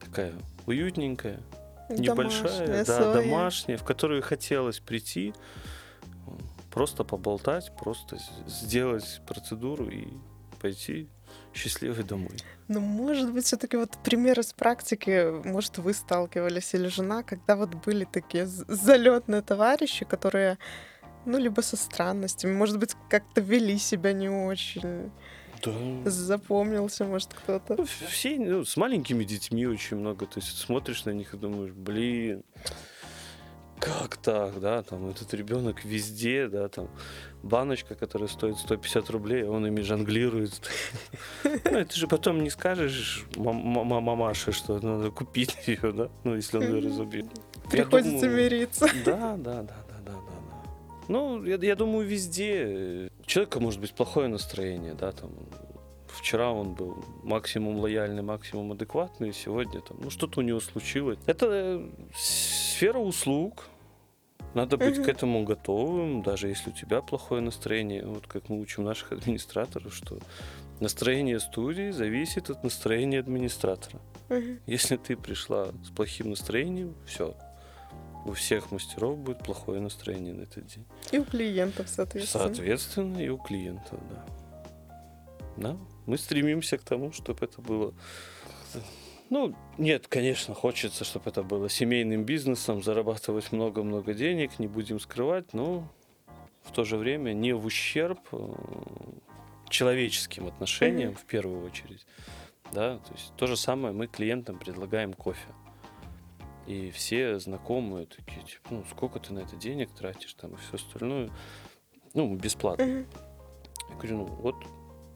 такая 0.00 0.32
уютненькая, 0.66 1.40
небольшая, 1.88 2.66
Домашняя, 2.66 2.84
да, 2.84 2.96
своя. 2.96 3.12
домашняя, 3.12 3.76
в 3.76 3.84
которую 3.84 4.22
хотелось 4.22 4.80
прийти, 4.80 5.34
просто 6.70 7.04
поболтать, 7.04 7.72
просто 7.76 8.18
сделать 8.46 9.20
процедуру 9.26 9.88
и 9.88 10.08
пойти 10.60 11.08
счастливый 11.52 12.04
домой. 12.04 12.36
Ну, 12.68 12.80
может 12.80 13.32
быть, 13.32 13.44
все-таки 13.44 13.76
вот 13.76 13.90
пример 14.02 14.40
из 14.40 14.52
практики, 14.52 15.30
может, 15.44 15.78
вы 15.78 15.92
сталкивались 15.92 16.74
или 16.74 16.88
жена, 16.88 17.22
когда 17.22 17.56
вот 17.56 17.74
были 17.74 18.04
такие 18.04 18.46
залетные 18.46 19.42
товарищи, 19.42 20.04
которые, 20.04 20.58
ну, 21.26 21.38
либо 21.38 21.60
со 21.60 21.76
странностями, 21.76 22.52
может 22.52 22.78
быть, 22.78 22.94
как-то 23.08 23.40
вели 23.40 23.78
себя 23.78 24.12
не 24.12 24.28
очень. 24.28 25.10
Да. 25.64 26.10
Запомнился, 26.10 27.04
может, 27.04 27.32
кто-то. 27.32 27.76
Ну, 27.78 27.86
все, 27.86 28.38
ну, 28.38 28.64
с 28.64 28.76
маленькими 28.76 29.24
детьми 29.24 29.66
очень 29.66 29.96
много. 29.96 30.26
То 30.26 30.40
есть 30.40 30.58
смотришь 30.58 31.04
на 31.04 31.10
них 31.10 31.32
и 31.32 31.38
думаешь, 31.38 31.72
блин, 31.72 32.44
как 33.84 34.16
так, 34.16 34.60
да, 34.60 34.82
там 34.82 35.10
этот 35.10 35.34
ребенок 35.34 35.84
везде, 35.84 36.48
да, 36.48 36.68
там 36.68 36.88
баночка, 37.42 37.94
которая 37.94 38.28
стоит 38.28 38.56
150 38.56 39.10
рублей, 39.10 39.44
а 39.44 39.50
он 39.50 39.66
ими 39.66 39.80
жонглирует. 39.80 40.60
Ну, 41.44 41.78
это 41.78 41.94
же 41.94 42.06
потом 42.06 42.42
не 42.42 42.50
скажешь 42.50 43.26
мамаше, 43.36 44.52
что 44.52 44.78
надо 44.80 45.10
купить 45.10 45.56
ее, 45.66 45.92
да, 45.92 46.08
ну, 46.24 46.34
если 46.36 46.58
он 46.58 46.64
ее 46.64 46.80
разубьет. 46.80 47.26
Приходится 47.70 48.28
мириться. 48.28 48.86
Да, 49.04 49.36
да, 49.36 49.62
да, 49.62 49.76
да, 49.88 49.96
да, 50.04 50.12
да. 50.12 50.33
Ну, 51.08 51.44
я, 51.44 51.56
я 51.56 51.76
думаю, 51.76 52.06
везде. 52.06 53.10
У 53.20 53.26
человека 53.26 53.60
может 53.60 53.80
быть 53.80 53.92
плохое 53.94 54.28
настроение, 54.28 54.94
да, 54.94 55.12
там, 55.12 55.30
вчера 56.08 56.52
он 56.52 56.74
был 56.74 57.04
максимум 57.22 57.78
лояльный, 57.78 58.22
максимум 58.22 58.72
адекватный, 58.72 59.32
сегодня 59.32 59.80
там, 59.80 59.98
ну, 60.02 60.10
что-то 60.10 60.40
у 60.40 60.42
него 60.42 60.60
случилось. 60.60 61.18
Это 61.26 61.46
э, 61.50 61.88
сфера 62.14 62.98
услуг, 62.98 63.64
надо 64.54 64.76
быть 64.76 64.98
угу. 64.98 65.06
к 65.06 65.08
этому 65.08 65.44
готовым, 65.44 66.22
даже 66.22 66.48
если 66.48 66.70
у 66.70 66.72
тебя 66.72 67.00
плохое 67.02 67.42
настроение. 67.42 68.06
Вот 68.06 68.26
как 68.26 68.48
мы 68.48 68.60
учим 68.60 68.84
наших 68.84 69.12
администраторов, 69.12 69.92
что 69.92 70.18
настроение 70.80 71.40
студии 71.40 71.90
зависит 71.90 72.50
от 72.50 72.62
настроения 72.62 73.18
администратора. 73.18 74.00
Угу. 74.30 74.58
Если 74.66 74.96
ты 74.96 75.16
пришла 75.16 75.68
с 75.84 75.90
плохим 75.90 76.30
настроением, 76.30 76.94
все. 77.04 77.34
У 78.24 78.32
всех 78.32 78.70
мастеров 78.70 79.18
будет 79.18 79.38
плохое 79.38 79.80
настроение 79.80 80.34
на 80.34 80.42
этот 80.42 80.66
день. 80.66 80.84
И 81.12 81.18
у 81.18 81.24
клиентов, 81.24 81.88
соответственно. 81.88 82.44
Соответственно, 82.44 83.18
и 83.18 83.28
у 83.28 83.38
клиентов, 83.38 84.00
да. 84.10 84.26
Да, 85.56 85.76
мы 86.06 86.18
стремимся 86.18 86.78
к 86.78 86.82
тому, 86.82 87.12
чтобы 87.12 87.44
это 87.44 87.60
было 87.60 87.94
ну, 89.30 89.54
нет, 89.78 90.06
конечно, 90.06 90.54
хочется, 90.54 91.02
чтобы 91.02 91.30
это 91.30 91.42
было 91.42 91.68
семейным 91.68 92.24
бизнесом, 92.24 92.82
зарабатывать 92.82 93.52
много-много 93.52 94.14
денег, 94.14 94.58
не 94.58 94.66
будем 94.66 95.00
скрывать, 95.00 95.52
но 95.54 95.88
в 96.62 96.72
то 96.72 96.84
же 96.84 96.96
время 96.96 97.32
не 97.32 97.52
в 97.52 97.64
ущерб 97.64 98.20
э, 98.32 98.52
человеческим 99.70 100.46
отношениям 100.46 101.12
mm-hmm. 101.12 101.18
в 101.18 101.24
первую 101.24 101.64
очередь. 101.64 102.06
Да, 102.72 102.98
то 102.98 103.12
есть 103.12 103.32
то 103.36 103.46
же 103.46 103.56
самое 103.56 103.94
мы 103.94 104.06
клиентам 104.06 104.58
предлагаем 104.58 105.12
кофе. 105.12 105.48
И 106.66 106.90
все 106.90 107.38
знакомые 107.38 108.06
такие, 108.06 108.42
типа, 108.44 108.68
ну, 108.70 108.84
сколько 108.90 109.18
ты 109.18 109.32
на 109.34 109.40
это 109.40 109.56
денег 109.56 109.90
тратишь, 109.92 110.34
там, 110.34 110.52
и 110.52 110.56
все 110.56 110.76
остальное. 110.76 111.30
Ну, 112.14 112.34
бесплатно. 112.34 112.82
Mm-hmm. 112.82 113.06
Я 113.90 113.94
говорю, 113.96 114.16
ну, 114.16 114.24
вот 114.24 114.54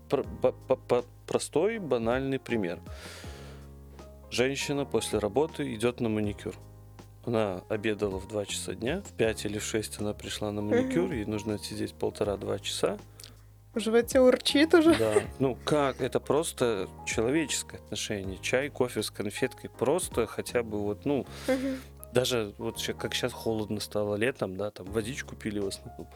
про- 0.08 0.24
по- 0.24 0.76
по- 0.76 1.04
простой, 1.26 1.78
банальный 1.78 2.38
пример. 2.38 2.80
Женщина 4.30 4.84
после 4.84 5.18
работы 5.18 5.74
идет 5.74 6.00
на 6.00 6.08
маникюр. 6.08 6.54
Она 7.24 7.62
обедала 7.68 8.18
в 8.18 8.28
2 8.28 8.46
часа 8.46 8.74
дня, 8.74 9.02
в 9.02 9.12
5 9.12 9.46
или 9.46 9.58
в 9.58 9.64
6 9.64 10.00
она 10.00 10.12
пришла 10.12 10.50
на 10.52 10.60
маникюр, 10.60 11.04
угу. 11.04 11.12
ей 11.12 11.24
нужно 11.24 11.58
сидеть 11.58 11.94
полтора-два 11.94 12.58
часа. 12.58 12.98
В 13.78 13.80
животе 13.80 14.20
урчит 14.20 14.74
уже. 14.74 14.94
Да. 14.96 15.14
Ну 15.38 15.56
как, 15.64 16.00
это 16.00 16.18
просто 16.18 16.88
человеческое 17.06 17.78
отношение. 17.78 18.38
Чай, 18.42 18.70
кофе 18.70 19.04
с 19.04 19.10
конфеткой, 19.10 19.70
просто 19.70 20.26
хотя 20.26 20.64
бы 20.64 20.82
вот, 20.82 21.04
ну, 21.04 21.20
угу. 21.20 21.68
даже 22.12 22.54
вот 22.58 22.82
как 22.98 23.14
сейчас 23.14 23.32
холодно 23.32 23.78
стало 23.78 24.16
летом, 24.16 24.56
да, 24.56 24.72
там 24.72 24.86
водичку 24.86 25.36
пили 25.36 25.60
в 25.60 25.68
основном. 25.68 26.08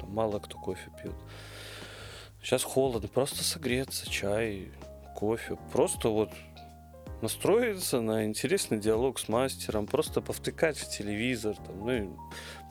Там 0.00 0.12
мало 0.12 0.40
кто 0.40 0.58
кофе 0.58 0.90
пьет. 1.00 1.14
Сейчас 2.42 2.64
холодно, 2.64 3.08
просто 3.08 3.44
согреться, 3.44 4.10
чай, 4.10 4.72
кофе. 5.14 5.56
Просто 5.72 6.08
вот 6.08 6.30
настроиться 7.22 8.00
на 8.00 8.24
интересный 8.24 8.78
диалог 8.78 9.18
с 9.18 9.28
мастером, 9.28 9.86
просто 9.86 10.20
повтыкать 10.20 10.78
в 10.78 10.88
телевизор. 10.88 11.56
Там, 11.56 11.78
ну, 11.80 11.92
и, 11.92 12.08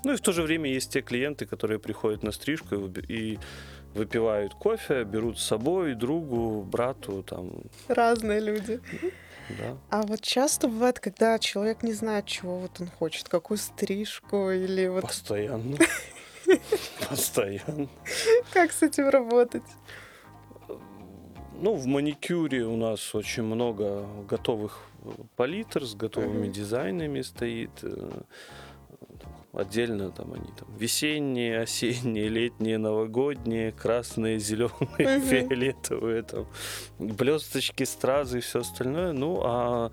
ну 0.04 0.14
и 0.14 0.16
в 0.16 0.22
то 0.22 0.32
же 0.32 0.42
время 0.42 0.70
есть 0.70 0.92
те 0.92 1.02
клиенты, 1.02 1.46
которые 1.46 1.80
приходят 1.80 2.24
на 2.24 2.32
стрижку 2.32 2.76
и, 2.76 3.02
и 3.08 3.40
выпивают 3.94 4.54
кофе, 4.54 5.04
берут 5.04 5.40
с 5.40 5.44
собой 5.44 5.96
другу, 5.96 6.64
брату. 6.64 7.24
Там. 7.24 7.52
Разные 7.88 8.40
люди. 8.40 8.80
Да. 9.50 9.78
А 9.90 10.02
вот 10.02 10.22
часто 10.22 10.68
бывает, 10.68 11.00
когда 11.00 11.40
человек 11.40 11.84
не 11.84 11.94
знает, 11.94 12.26
чего 12.26 12.60
вот 12.60 12.82
он 12.82 12.88
хочет, 12.88 13.30
какую 13.30 13.58
стрижку 13.58 14.52
или 14.52 14.88
вот... 14.88 15.04
Постоянно. 15.04 15.78
Постоянно. 17.10 17.88
Как 18.54 18.72
с 18.72 18.84
этим 18.84 19.10
работать? 19.10 19.64
Ну, 21.60 21.74
в 21.74 21.86
маникюре 21.88 22.66
у 22.66 22.76
нас 22.76 23.16
очень 23.16 23.44
много 23.44 24.06
готовых 24.30 24.80
э, 25.04 25.10
палитр 25.36 25.86
с 25.86 25.96
готовыми 25.96 26.50
дизайнами 26.50 27.22
стоит. 27.22 27.72
Отдельно 29.54 30.12
там 30.12 30.34
они 30.34 30.52
там 30.58 30.68
весенние, 30.78 31.60
осенние, 31.62 32.28
летние, 32.28 32.78
новогодние, 32.78 33.72
красные, 33.72 34.40
зеленые, 34.40 34.72
uh-huh. 35.00 35.30
фиолетовые, 35.30 36.24
там 36.24 36.48
блесточки, 37.00 37.84
стразы 37.84 38.40
и 38.40 38.42
все 38.42 38.60
остальное. 38.60 39.14
Ну, 39.14 39.42
а 39.44 39.92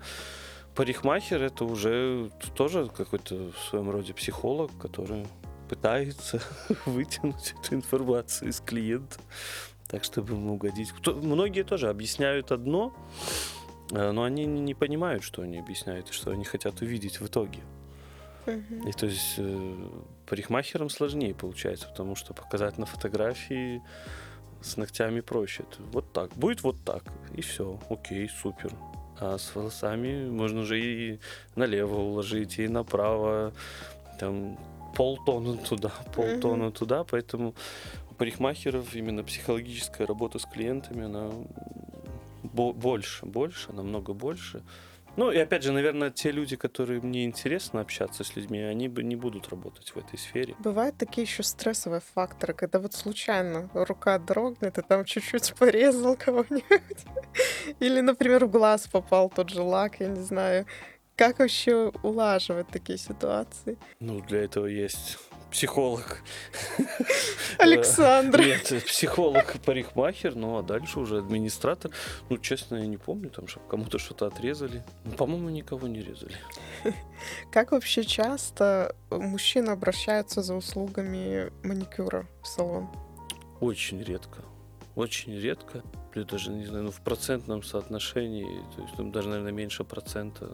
парикмахер 0.75 1.41
это 1.41 1.65
уже 1.65 2.29
тоже 2.55 2.89
какой-то 2.95 3.51
в 3.51 3.69
своем 3.69 3.89
роде 3.89 4.13
психолог, 4.13 4.71
который 4.77 5.25
пытается 5.69 6.41
вытянуть 6.85 7.55
эту 7.59 7.75
информацию 7.75 8.49
из 8.49 8.59
клиента 8.59 9.19
так, 9.87 10.03
чтобы 10.03 10.33
ему 10.33 10.55
угодить. 10.55 10.91
Кто, 10.91 11.15
многие 11.15 11.63
тоже 11.63 11.89
объясняют 11.89 12.51
одно, 12.51 12.93
э, 13.91 14.11
но 14.11 14.23
они 14.23 14.45
не 14.45 14.73
понимают, 14.73 15.23
что 15.23 15.41
они 15.41 15.57
объясняют 15.57 16.09
и 16.09 16.13
что 16.13 16.31
они 16.31 16.43
хотят 16.43 16.81
увидеть 16.81 17.19
в 17.19 17.27
итоге. 17.27 17.61
И 18.47 18.91
то 18.91 19.05
есть 19.05 19.35
э, 19.37 19.87
парикмахерам 20.25 20.89
сложнее 20.89 21.33
получается, 21.33 21.87
потому 21.87 22.15
что 22.15 22.33
показать 22.33 22.77
на 22.77 22.85
фотографии 22.85 23.81
с 24.61 24.77
ногтями 24.77 25.21
проще. 25.21 25.63
Вот 25.91 26.11
так, 26.13 26.31
будет 26.33 26.63
вот 26.63 26.77
так, 26.83 27.03
и 27.33 27.41
все, 27.41 27.79
окей, 27.89 28.29
супер. 28.29 28.71
А 29.19 29.37
с 29.37 29.55
волосами 29.55 30.29
можно 30.29 30.63
же 30.63 30.79
и 30.79 31.19
налево 31.55 31.95
уложить, 31.95 32.59
и 32.59 32.67
направо, 32.67 33.53
там 34.19 34.57
полтона 34.95 35.57
туда, 35.57 35.91
полтона 36.15 36.65
mm-hmm. 36.65 36.77
туда, 36.77 37.03
поэтому 37.03 37.55
парикмахеров 38.17 38.95
именно 38.95 39.23
психологическая 39.23 40.07
работа 40.07 40.39
с 40.39 40.45
клиентами, 40.45 41.05
она 41.05 41.31
больше, 42.43 43.25
больше, 43.25 43.73
намного 43.73 44.13
больше. 44.13 44.63
Ну 45.17 45.31
и 45.31 45.37
опять 45.37 45.63
же, 45.63 45.71
наверное, 45.71 46.11
те 46.11 46.31
люди, 46.31 46.55
которые 46.55 47.01
мне 47.01 47.25
интересно 47.25 47.81
общаться 47.81 48.23
с 48.23 48.35
людьми, 48.35 48.59
они 48.59 48.87
бы 48.87 49.03
не 49.03 49.15
будут 49.15 49.49
работать 49.49 49.89
в 49.89 49.97
этой 49.97 50.19
сфере. 50.19 50.55
Бывают 50.59 50.97
такие 50.97 51.23
еще 51.23 51.43
стрессовые 51.43 52.01
факторы, 52.01 52.53
когда 52.53 52.79
вот 52.79 52.93
случайно 52.93 53.69
рука 53.73 54.19
дрогнет, 54.19 54.77
и 54.77 54.81
там 54.81 55.05
чуть-чуть 55.05 55.53
порезал 55.59 56.17
кого-нибудь. 56.17 57.05
Или, 57.79 58.01
например, 58.01 58.45
в 58.45 58.51
глаз 58.51 58.87
попал 58.87 59.29
тот 59.29 59.49
же 59.49 59.61
лак, 59.61 59.99
я 59.99 60.07
не 60.07 60.21
знаю. 60.21 60.65
Как 61.15 61.39
вообще 61.39 61.93
улаживать 62.03 62.67
такие 62.67 62.97
ситуации? 62.97 63.77
Ну, 64.01 64.19
для 64.19 64.43
этого 64.43 64.65
есть 64.65 65.17
психолог. 65.55 66.17
Александр. 67.59 68.41
Нет, 68.41 68.83
психолог-парикмахер, 68.85 70.35
ну 70.35 70.57
а 70.57 70.63
дальше 70.63 70.99
уже 70.99 71.19
администратор. 71.19 71.91
Ну, 72.29 72.37
честно, 72.37 72.75
я 72.75 72.87
не 72.87 72.97
помню, 72.97 73.29
там, 73.29 73.47
чтобы 73.47 73.65
кому-то 73.69 73.97
что-то 73.97 74.27
отрезали. 74.27 74.83
Ну, 75.05 75.13
по-моему, 75.13 75.49
никого 75.49 75.87
не 75.87 76.01
резали. 76.01 76.35
Как 77.51 77.71
вообще 77.71 78.03
часто 78.03 78.93
мужчины 79.09 79.69
обращаются 79.69 80.41
за 80.41 80.55
услугами 80.55 81.53
маникюра 81.63 82.27
в 82.41 82.47
салон? 82.47 82.89
Очень 83.61 84.03
редко. 84.03 84.41
Очень 84.95 85.39
редко. 85.39 85.83
Я 86.15 86.25
даже 86.25 86.51
не 86.51 86.65
знаю, 86.65 86.83
ну, 86.83 86.91
в 86.91 86.99
процентном 86.99 87.63
соотношении, 87.63 88.61
то 88.75 88.81
есть 88.81 88.95
там 88.97 89.13
даже, 89.13 89.29
наверное, 89.29 89.53
меньше 89.53 89.85
процента 89.85 90.49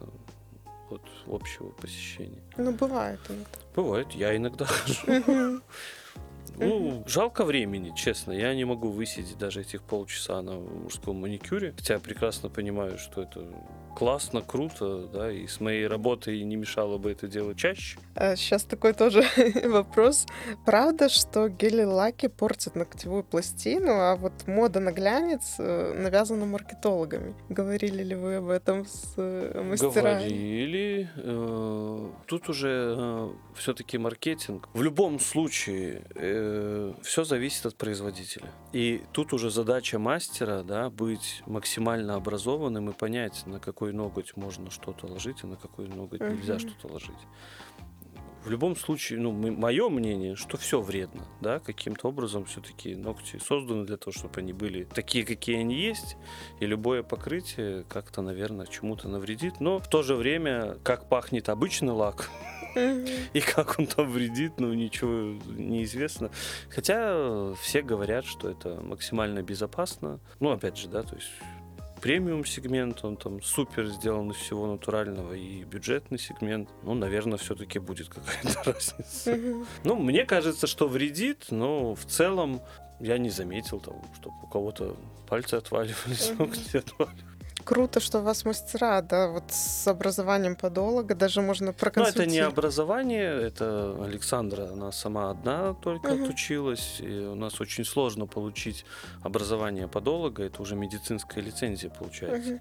от 0.94 1.02
общего 1.26 1.68
посещения. 1.68 2.42
Ну, 2.56 2.72
бывает 2.72 3.20
иногда. 3.28 3.58
Бывает, 3.74 4.12
я 4.12 4.36
иногда 4.36 4.64
хожу. 4.66 5.60
Ну, 6.58 7.04
жалко 7.06 7.44
времени, 7.44 7.92
честно. 7.96 8.32
Я 8.32 8.54
не 8.54 8.64
могу 8.64 8.90
высидеть 8.90 9.38
даже 9.38 9.62
этих 9.62 9.82
полчаса 9.82 10.42
на 10.42 10.54
мужском 10.56 11.16
маникюре. 11.16 11.72
Хотя 11.76 11.98
прекрасно 11.98 12.48
понимаю, 12.48 12.98
что 12.98 13.22
это 13.22 13.46
классно, 13.96 14.42
круто, 14.42 15.08
да, 15.12 15.30
и 15.30 15.46
с 15.46 15.60
моей 15.60 15.86
работой 15.86 16.42
не 16.42 16.56
мешало 16.56 16.98
бы 16.98 17.10
это 17.10 17.28
делать 17.28 17.56
чаще. 17.56 17.98
Сейчас 18.14 18.64
такой 18.64 18.92
тоже 18.92 19.24
вопрос. 19.64 20.26
Правда, 20.66 21.08
что 21.08 21.48
гели-лаки 21.48 22.28
портят 22.28 22.76
ногтевую 22.76 23.24
пластину, 23.24 23.92
а 23.92 24.16
вот 24.16 24.32
мода 24.46 24.80
на 24.80 24.92
глянец 24.92 25.56
э, 25.58 25.94
навязана 25.94 26.46
маркетологами? 26.46 27.34
Говорили 27.48 28.02
ли 28.02 28.14
вы 28.14 28.36
об 28.36 28.48
этом 28.48 28.86
с 28.86 29.14
э, 29.16 29.62
мастерами? 29.62 30.28
Говорили. 30.28 31.10
Э, 31.16 32.10
тут 32.26 32.48
уже 32.48 33.30
все-таки 33.54 33.98
маркетинг. 33.98 34.68
В 34.72 34.82
любом 34.82 35.18
случае 35.20 36.02
все 37.02 37.24
зависит 37.24 37.66
от 37.66 37.76
производителя. 37.76 38.50
И 38.72 39.02
тут 39.12 39.32
уже 39.32 39.50
задача 39.50 39.98
мастера, 39.98 40.62
да, 40.62 40.90
быть 40.90 41.42
максимально 41.46 42.14
образованным 42.14 42.90
и 42.90 42.92
понять, 42.92 43.42
на 43.46 43.58
какой 43.58 43.81
ноготь 43.90 44.36
можно 44.36 44.70
что-то 44.70 45.08
ложить, 45.08 45.42
а 45.42 45.48
на 45.48 45.56
какой 45.56 45.88
ноготь 45.88 46.20
uh-huh. 46.20 46.36
нельзя 46.36 46.60
что-то 46.60 46.86
ложить. 46.86 47.18
В 48.44 48.50
любом 48.50 48.74
случае, 48.74 49.20
ну, 49.20 49.30
мое 49.32 49.88
мнение, 49.88 50.34
что 50.34 50.56
все 50.56 50.80
вредно, 50.80 51.22
да, 51.40 51.60
каким-то 51.60 52.08
образом 52.08 52.44
все-таки 52.44 52.96
ногти 52.96 53.38
созданы 53.38 53.84
для 53.84 53.96
того, 53.96 54.12
чтобы 54.12 54.40
они 54.40 54.52
были 54.52 54.82
такие, 54.82 55.24
какие 55.24 55.58
они 55.58 55.76
есть, 55.76 56.16
и 56.58 56.66
любое 56.66 57.04
покрытие 57.04 57.84
как-то, 57.88 58.20
наверное, 58.20 58.66
чему-то 58.66 59.08
навредит, 59.08 59.60
но 59.60 59.78
в 59.78 59.88
то 59.88 60.02
же 60.02 60.16
время, 60.16 60.76
как 60.82 61.08
пахнет 61.08 61.48
обычный 61.48 61.92
лак, 61.92 62.30
и 63.32 63.40
как 63.40 63.78
он 63.78 63.86
там 63.86 64.10
вредит, 64.10 64.54
ну 64.58 64.72
ничего 64.72 65.38
неизвестно. 65.46 66.30
Хотя 66.68 67.54
все 67.60 67.82
говорят, 67.82 68.24
что 68.24 68.48
это 68.48 68.80
максимально 68.82 69.42
безопасно. 69.42 70.20
Ну, 70.40 70.50
опять 70.50 70.78
же, 70.78 70.88
да, 70.88 71.02
то 71.02 71.14
есть 71.14 71.30
премиум 72.02 72.44
сегмент, 72.44 73.04
он 73.04 73.16
там 73.16 73.40
супер 73.40 73.86
сделан 73.86 74.32
из 74.32 74.36
всего 74.36 74.66
натурального, 74.66 75.32
и 75.34 75.62
бюджетный 75.62 76.18
сегмент, 76.18 76.68
ну, 76.82 76.94
наверное, 76.94 77.38
все-таки 77.38 77.78
будет 77.78 78.08
какая-то 78.08 78.62
разница. 78.72 79.38
Ну, 79.84 79.96
мне 79.96 80.24
кажется, 80.24 80.66
что 80.66 80.88
вредит, 80.88 81.46
но 81.50 81.94
в 81.94 82.04
целом 82.04 82.60
я 83.00 83.18
не 83.18 83.30
заметил 83.30 83.80
там, 83.80 84.02
чтобы 84.16 84.34
у 84.42 84.46
кого-то 84.48 84.96
пальцы 85.28 85.54
отваливались, 85.54 86.32
ногти 86.38 86.76
отваливались. 86.76 87.22
Круто, 87.64 88.00
что 88.00 88.18
у 88.18 88.22
вас 88.22 88.44
мастера, 88.44 89.02
да, 89.02 89.28
вот 89.28 89.44
с 89.48 89.86
образованием 89.86 90.56
подолога, 90.56 91.14
даже 91.14 91.40
можно 91.40 91.72
проконсультировать. 91.72 92.16
Ну, 92.16 92.22
это 92.22 92.32
не 92.32 92.38
образование, 92.40 93.42
это 93.42 93.96
Александра, 94.02 94.70
она 94.72 94.92
сама 94.92 95.30
одна 95.30 95.74
только 95.74 96.08
uh-huh. 96.08 96.24
отучилась, 96.24 97.00
и 97.00 97.08
у 97.08 97.34
нас 97.34 97.60
очень 97.60 97.84
сложно 97.84 98.26
получить 98.26 98.84
образование 99.22 99.88
подолога, 99.88 100.42
это 100.44 100.62
уже 100.62 100.76
медицинская 100.76 101.42
лицензия 101.42 101.90
получается. 101.90 102.52
Uh-huh. 102.52 102.60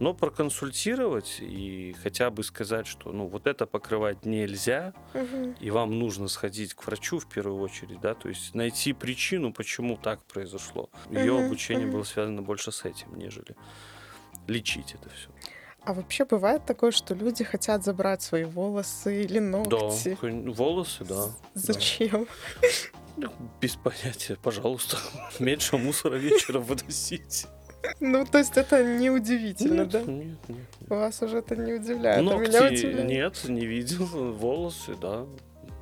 Но 0.00 0.14
проконсультировать 0.14 1.38
и 1.40 1.94
хотя 2.02 2.30
бы 2.30 2.44
сказать, 2.44 2.86
что, 2.86 3.12
ну, 3.12 3.26
вот 3.26 3.46
это 3.46 3.66
покрывать 3.66 4.24
нельзя, 4.24 4.92
uh-huh. 5.14 5.56
и 5.60 5.70
вам 5.70 5.98
нужно 5.98 6.28
сходить 6.28 6.74
к 6.74 6.86
врачу 6.86 7.18
в 7.18 7.26
первую 7.26 7.60
очередь, 7.60 8.00
да, 8.00 8.14
то 8.14 8.28
есть 8.28 8.54
найти 8.54 8.92
причину, 8.92 9.52
почему 9.52 9.96
так 9.96 10.22
произошло. 10.24 10.90
Ее 11.10 11.32
uh-huh. 11.32 11.46
обучение 11.46 11.86
uh-huh. 11.86 11.92
было 11.92 12.02
связано 12.04 12.42
больше 12.42 12.72
с 12.72 12.84
этим, 12.84 13.16
нежели 13.16 13.56
лечить 14.46 14.94
это 14.94 15.08
все. 15.10 15.28
А 15.84 15.94
вообще 15.94 16.24
бывает 16.24 16.64
такое, 16.64 16.92
что 16.92 17.14
люди 17.14 17.42
хотят 17.42 17.84
забрать 17.84 18.22
свои 18.22 18.44
волосы 18.44 19.24
или 19.24 19.40
ногти? 19.40 20.16
Да, 20.20 20.52
волосы, 20.52 21.04
да. 21.04 21.26
Зачем? 21.54 22.28
Да. 23.16 23.28
Без 23.60 23.76
понятия, 23.76 24.38
пожалуйста. 24.42 24.96
Меньше 25.38 25.76
мусора 25.76 26.16
вечером 26.16 26.62
выносить. 26.62 27.46
Ну, 27.98 28.24
то 28.24 28.38
есть 28.38 28.56
это 28.56 28.84
не 28.84 29.10
удивительно, 29.10 29.82
нет, 29.82 29.88
да? 29.88 30.00
Нет, 30.02 30.38
нет, 30.48 30.58
нет. 30.80 30.88
Вас 30.88 31.20
уже 31.20 31.38
это 31.38 31.56
не 31.56 31.72
удивляет. 31.72 32.24
Ногти, 32.24 32.44
а 32.44 32.48
меня 32.48 32.66
удивляет. 32.72 33.08
нет, 33.08 33.44
не 33.48 33.66
видел. 33.66 34.06
Волосы, 34.06 34.94
да 34.94 35.26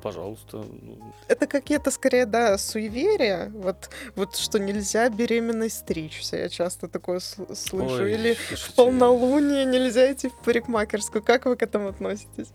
пожалуйста. 0.01 0.57
Ну. 0.57 1.13
Это 1.27 1.47
какие-то 1.47 1.91
скорее, 1.91 2.25
да, 2.25 2.57
суеверия, 2.57 3.51
вот, 3.53 3.89
вот 4.15 4.35
что 4.35 4.59
нельзя 4.59 5.09
беременной 5.09 5.69
стричься, 5.69 6.37
я 6.37 6.49
часто 6.49 6.87
такое 6.87 7.19
слышу, 7.19 8.03
Ой, 8.03 8.13
или 8.13 8.33
слушайте. 8.33 8.71
в 8.71 8.75
полнолуние 8.75 9.65
нельзя 9.65 10.11
идти 10.11 10.29
в 10.29 10.35
парикмахерскую, 10.43 11.23
как 11.23 11.45
вы 11.45 11.55
к 11.55 11.63
этому 11.63 11.89
относитесь? 11.89 12.51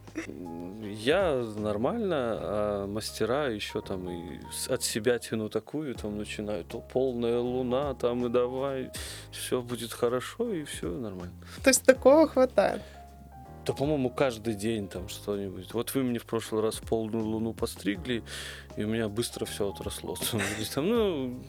Я 0.83 1.45
нормально, 1.57 2.39
а 2.41 2.87
мастера 2.87 3.49
еще 3.49 3.81
там 3.81 4.09
и 4.11 4.41
от 4.69 4.83
себя 4.83 5.19
тяну 5.19 5.49
такую, 5.49 5.95
там 5.95 6.19
начинают, 6.19 6.69
то 6.69 6.81
полная 6.81 7.39
луна, 7.39 7.95
там 7.95 8.27
и 8.27 8.29
давай, 8.29 8.91
все 9.31 9.63
будет 9.63 9.93
хорошо, 9.93 10.53
и 10.53 10.65
все 10.65 10.89
нормально. 10.89 11.35
То 11.63 11.71
есть 11.71 11.85
такого 11.85 12.29
хватает? 12.29 12.83
Да, 13.67 13.73
по-моему, 13.73 14.11
каждый 14.11 14.55
день 14.55 14.87
там 14.87 15.09
что-нибудь. 15.09 15.75
Вот 15.75 15.93
вы 15.95 16.05
мне 16.05 16.21
в 16.21 16.25
прошлый 16.25 16.63
раз 16.63 16.77
в 16.77 16.83
полную 16.83 17.25
луну 17.25 17.53
постригли, 17.53 18.23
и 18.77 18.85
у 18.85 18.87
меня 18.87 19.09
быстро 19.09 19.45
все 19.45 19.69
отросло. 19.69 20.17
Там, 20.75 20.89
ну, 20.89 21.43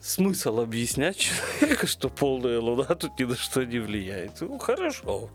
смысл 0.00 0.60
объяснять 0.60 1.16
человеку, 1.16 1.88
что 1.88 2.08
полная 2.08 2.60
луна 2.60 2.84
тут 2.94 3.18
ни 3.18 3.24
на 3.24 3.34
что 3.34 3.64
не 3.64 3.80
влияет. 3.80 4.40
Ну, 4.40 4.58
хорошо. 4.58 5.30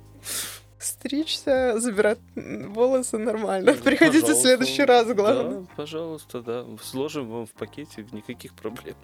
Стричься, 0.78 1.78
забирать 1.78 2.20
волосы 2.36 3.18
нормально. 3.18 3.74
Приходите 3.74 4.22
пожалуйста. 4.22 4.34
в 4.34 4.42
следующий 4.42 4.84
раз, 4.84 5.08
главное. 5.08 5.60
Да, 5.60 5.68
пожалуйста, 5.76 6.42
да. 6.42 6.66
Сложим 6.82 7.30
вам 7.30 7.48
в 7.48 7.52
пакете, 7.52 8.08
никаких 8.14 8.54
проблем. 8.54 8.96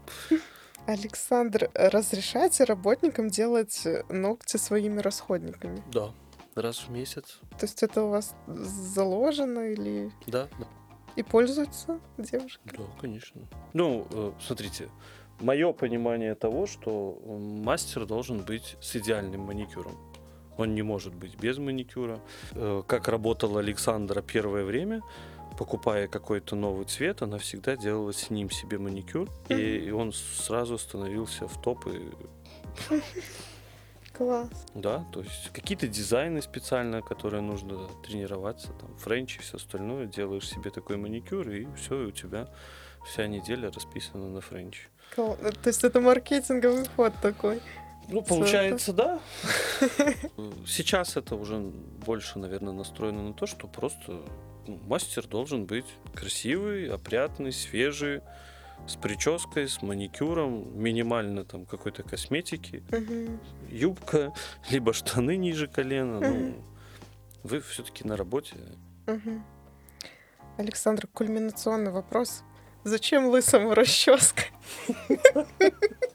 Александр, 0.85 1.69
разрешайте 1.73 2.63
работникам 2.63 3.29
делать 3.29 3.85
ногти 4.07 4.55
своими 4.55 5.01
расходниками? 5.01 5.83
Да 5.91 6.13
раз 6.55 6.85
в 6.87 6.89
месяц. 6.89 7.39
То 7.59 7.65
есть 7.65 7.83
это 7.83 8.03
у 8.03 8.09
вас 8.09 8.35
заложено 8.47 9.71
или... 9.71 10.11
Да, 10.27 10.47
да. 10.59 10.67
И 11.15 11.23
пользуются 11.23 11.99
девушки? 12.17 12.61
Да, 12.77 12.83
конечно. 12.99 13.41
Ну, 13.73 14.05
э, 14.11 14.31
смотрите, 14.39 14.89
мое 15.39 15.71
понимание 15.73 16.35
того, 16.35 16.65
что 16.67 17.17
мастер 17.25 18.05
должен 18.05 18.43
быть 18.43 18.77
с 18.81 18.95
идеальным 18.95 19.41
маникюром. 19.41 19.97
Он 20.57 20.73
не 20.73 20.81
может 20.81 21.13
быть 21.13 21.37
без 21.37 21.57
маникюра. 21.57 22.19
Э, 22.51 22.83
как 22.85 23.07
работала 23.07 23.59
Александра 23.59 24.21
первое 24.21 24.65
время, 24.65 25.01
покупая 25.57 26.07
какой-то 26.07 26.55
новый 26.55 26.85
цвет, 26.85 27.21
она 27.21 27.37
всегда 27.37 27.77
делала 27.77 28.11
с 28.11 28.29
ним 28.29 28.49
себе 28.49 28.77
маникюр, 28.77 29.29
mm-hmm. 29.47 29.87
и 29.87 29.91
он 29.91 30.11
сразу 30.13 30.77
становился 30.77 31.47
в 31.47 31.61
топ 31.61 31.87
и 31.87 32.01
Класс. 34.17 34.49
Да, 34.73 35.05
то 35.11 35.21
есть 35.21 35.51
какие-то 35.51 35.87
дизайны 35.87 36.41
специальные, 36.41 37.01
которые 37.01 37.41
нужно 37.41 37.87
тренироваться, 38.05 38.69
там, 38.73 38.95
френчи 38.97 39.39
и 39.39 39.41
все 39.41 39.57
остальное, 39.57 40.05
делаешь 40.05 40.47
себе 40.49 40.71
такой 40.71 40.97
маникюр, 40.97 41.49
и 41.49 41.67
все, 41.75 42.03
и 42.03 42.05
у 42.05 42.11
тебя 42.11 42.47
вся 43.05 43.27
неделя 43.27 43.71
расписана 43.71 44.27
на 44.27 44.41
френче. 44.41 44.87
Класс. 45.13 45.37
То 45.61 45.67
есть 45.67 45.83
это 45.83 45.99
маркетинговый 45.99 46.85
ход 46.95 47.13
такой. 47.21 47.61
Ну, 48.07 48.21
получается, 48.21 48.93
да. 48.93 49.19
Сейчас 50.67 51.17
это 51.17 51.35
уже 51.35 51.57
больше, 51.57 52.39
наверное, 52.39 52.73
настроено 52.73 53.23
на 53.23 53.33
то, 53.33 53.47
что 53.47 53.67
просто 53.67 54.21
ну, 54.67 54.79
мастер 54.85 55.27
должен 55.27 55.65
быть 55.65 55.85
красивый, 56.13 56.89
опрятный, 56.89 57.51
свежий, 57.51 58.21
с 58.87 58.95
прической, 58.95 59.67
с 59.67 59.81
маникюром, 59.81 60.77
минимально 60.77 61.43
там 61.43 61.65
какой-то 61.65 62.03
косметики, 62.03 62.83
угу. 62.91 63.39
юбка, 63.69 64.33
либо 64.69 64.93
штаны 64.93 65.37
ниже 65.37 65.67
колена. 65.67 66.17
Угу. 66.17 66.27
Ну, 66.27 66.63
вы 67.43 67.61
все-таки 67.61 68.07
на 68.07 68.15
работе. 68.17 68.55
Угу. 69.07 69.41
Александр, 70.57 71.07
кульминационный 71.07 71.91
вопрос. 71.91 72.43
Зачем 72.83 73.27
лысому 73.27 73.73
расческа? 73.73 74.43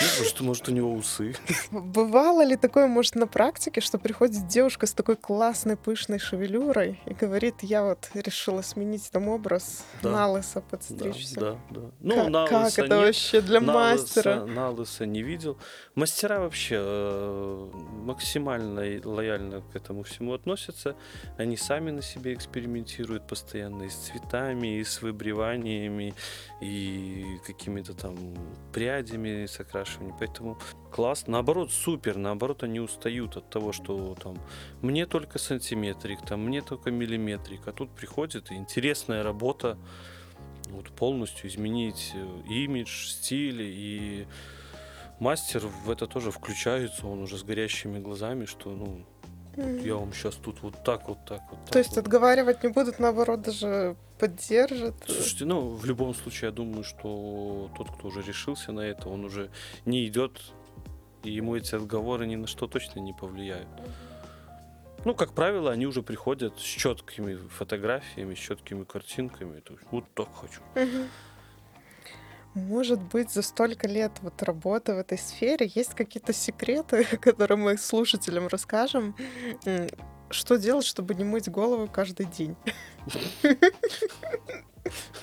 Ну, 0.00 0.06
может, 0.18 0.40
может, 0.40 0.68
у 0.68 0.72
него 0.72 0.92
усы. 0.92 1.34
Бывало 1.70 2.44
ли 2.44 2.56
такое, 2.56 2.86
может, 2.86 3.14
на 3.14 3.26
практике, 3.26 3.80
что 3.80 3.98
приходит 3.98 4.46
девушка 4.46 4.86
с 4.86 4.92
такой 4.92 5.16
классной 5.16 5.76
пышной 5.76 6.18
шевелюрой 6.18 7.00
и 7.06 7.14
говорит, 7.14 7.56
я 7.62 7.84
вот 7.84 8.10
решила 8.14 8.62
сменить 8.62 9.10
там 9.10 9.28
образ, 9.28 9.84
да. 10.02 10.10
на 10.10 10.30
лысо 10.30 10.60
подстричься. 10.60 11.40
Да, 11.40 11.58
да, 11.70 11.80
да. 11.80 11.90
Ну, 12.00 12.14
как, 12.14 12.30
на 12.30 12.46
как 12.46 12.72
это 12.72 12.82
нет, 12.82 13.06
вообще 13.06 13.40
для 13.40 13.60
на 13.60 13.72
мастера? 13.72 14.42
Лысо, 14.42 14.46
на 14.46 14.70
лысо 14.70 15.06
не 15.06 15.22
видел. 15.22 15.58
Мастера 15.94 16.40
вообще 16.40 16.76
э, 16.78 17.70
максимально 18.02 18.82
лояльно 19.04 19.62
к 19.72 19.76
этому 19.76 20.02
всему 20.02 20.34
относятся. 20.34 20.96
Они 21.38 21.56
сами 21.56 21.90
на 21.90 22.02
себе 22.02 22.34
экспериментируют 22.34 23.26
постоянно 23.26 23.84
и 23.84 23.90
с 23.90 23.94
цветами, 23.94 24.78
и 24.78 24.84
с 24.84 25.02
выбриваниями, 25.02 26.14
и 26.60 27.24
какими-то 27.46 27.94
там 27.94 28.16
прядями, 28.72 29.46
с 29.54 29.60
окрашиванием. 29.60 30.16
Поэтому 30.18 30.58
класс. 30.90 31.24
Наоборот, 31.26 31.70
супер. 31.70 32.16
Наоборот, 32.16 32.62
они 32.62 32.80
устают 32.80 33.36
от 33.36 33.48
того, 33.50 33.72
что 33.72 34.14
там 34.22 34.38
мне 34.82 35.06
только 35.06 35.38
сантиметрик, 35.38 36.20
там 36.26 36.44
мне 36.44 36.60
только 36.62 36.90
миллиметрик. 36.90 37.66
А 37.66 37.72
тут 37.72 37.90
приходит 37.90 38.52
интересная 38.52 39.22
работа 39.22 39.78
вот 40.70 40.90
полностью 40.90 41.48
изменить 41.48 42.12
э, 42.14 42.42
имидж, 42.48 43.06
стиль 43.08 43.62
и 43.62 44.26
мастер 45.20 45.66
в 45.66 45.90
это 45.90 46.06
тоже 46.06 46.30
включается, 46.30 47.06
он 47.06 47.22
уже 47.22 47.38
с 47.38 47.42
горящими 47.42 47.98
глазами, 47.98 48.44
что 48.46 48.70
ну 48.70 49.04
я 49.56 49.94
вам 49.96 50.12
сейчас 50.12 50.34
тут 50.34 50.62
вот 50.62 50.82
так, 50.84 51.08
вот 51.08 51.24
так, 51.24 51.42
вот 51.50 51.60
так. 51.64 51.70
То 51.70 51.78
есть 51.78 51.90
вот. 51.90 51.98
отговаривать 51.98 52.62
не 52.62 52.70
будут, 52.70 52.98
наоборот, 52.98 53.42
даже 53.42 53.96
поддержат. 54.18 54.94
Слушайте, 55.06 55.44
ну, 55.44 55.68
в 55.68 55.84
любом 55.84 56.14
случае, 56.14 56.48
я 56.48 56.52
думаю, 56.52 56.84
что 56.84 57.70
тот, 57.76 57.90
кто 57.90 58.08
уже 58.08 58.22
решился 58.22 58.72
на 58.72 58.80
это, 58.80 59.08
он 59.08 59.24
уже 59.24 59.50
не 59.84 60.06
идет, 60.06 60.40
и 61.22 61.30
ему 61.30 61.56
эти 61.56 61.74
отговоры 61.74 62.26
ни 62.26 62.36
на 62.36 62.46
что 62.46 62.66
точно 62.66 63.00
не 63.00 63.12
повлияют. 63.12 63.68
Ну, 65.04 65.14
как 65.14 65.32
правило, 65.32 65.70
они 65.70 65.86
уже 65.86 66.02
приходят 66.02 66.58
с 66.58 66.62
четкими 66.62 67.36
фотографиями, 67.36 68.34
с 68.34 68.38
четкими 68.38 68.84
картинками. 68.84 69.60
То 69.60 69.74
есть, 69.74 69.84
вот 69.90 70.04
так 70.14 70.28
хочу. 70.34 70.60
Мгм. 70.74 71.08
Может 72.54 73.00
быть, 73.02 73.30
за 73.30 73.42
столько 73.42 73.88
лет 73.88 74.12
вот 74.22 74.42
работы 74.42 74.94
в 74.94 74.98
этой 74.98 75.18
сфере 75.18 75.70
есть 75.74 75.94
какие-то 75.94 76.32
секреты, 76.32 77.04
которые 77.20 77.58
мы 77.58 77.76
слушателям 77.76 78.46
расскажем. 78.46 79.16
Что 80.30 80.56
делать, 80.56 80.86
чтобы 80.86 81.14
не 81.14 81.24
мыть 81.24 81.48
голову 81.48 81.88
каждый 81.88 82.26
день? 82.26 82.56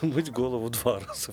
Мыть 0.01 0.31
голову 0.31 0.69
два 0.69 0.99
раза. 0.99 1.31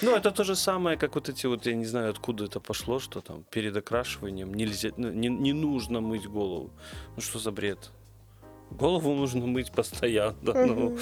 Ну, 0.00 0.14
это 0.14 0.30
то 0.30 0.44
же 0.44 0.54
самое, 0.54 0.96
как 0.96 1.14
вот 1.14 1.28
эти 1.28 1.46
вот, 1.46 1.66
я 1.66 1.74
не 1.74 1.84
знаю, 1.84 2.10
откуда 2.10 2.44
это 2.44 2.60
пошло, 2.60 3.00
что 3.00 3.20
там 3.20 3.42
перед 3.50 3.76
окрашиванием 3.76 4.54
нельзя, 4.54 4.90
ну, 4.96 5.10
не, 5.10 5.28
не 5.28 5.52
нужно 5.52 6.00
мыть 6.00 6.26
голову. 6.26 6.70
Ну, 7.16 7.22
что 7.22 7.38
за 7.40 7.50
бред? 7.50 7.90
Голову 8.70 9.14
нужно 9.14 9.46
мыть 9.46 9.72
постоянно. 9.72 10.36
Ну, 10.42 10.98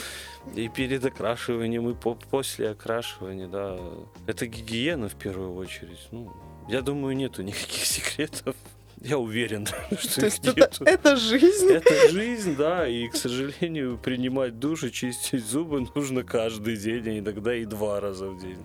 и 0.54 0.68
перед 0.68 1.04
окрашиванием, 1.04 1.88
и 1.90 1.94
по- 1.94 2.14
после 2.14 2.70
окрашивания, 2.70 3.48
да. 3.48 3.78
Это 4.26 4.46
гигиена 4.46 5.08
в 5.08 5.14
первую 5.16 5.54
очередь. 5.54 6.08
Ну, 6.12 6.32
я 6.68 6.80
думаю, 6.82 7.16
нету 7.16 7.42
никаких 7.42 7.84
секретов. 7.84 8.54
Я 9.00 9.18
уверен, 9.18 9.66
что 9.98 10.20
То 10.20 10.26
их 10.26 10.38
это, 10.38 10.54
нету. 10.60 10.84
это 10.84 11.16
жизнь. 11.16 11.68
Это 11.70 12.08
жизнь, 12.10 12.56
да, 12.56 12.88
и, 12.88 13.08
к 13.08 13.16
сожалению, 13.16 13.98
принимать 13.98 14.58
душ 14.58 14.84
и 14.84 14.90
чистить 14.92 15.44
зубы 15.44 15.86
нужно 15.94 16.22
каждый 16.24 16.76
день, 16.76 17.08
а 17.08 17.18
иногда 17.18 17.54
и 17.54 17.64
два 17.66 18.00
раза 18.00 18.28
в 18.30 18.40
день. 18.40 18.58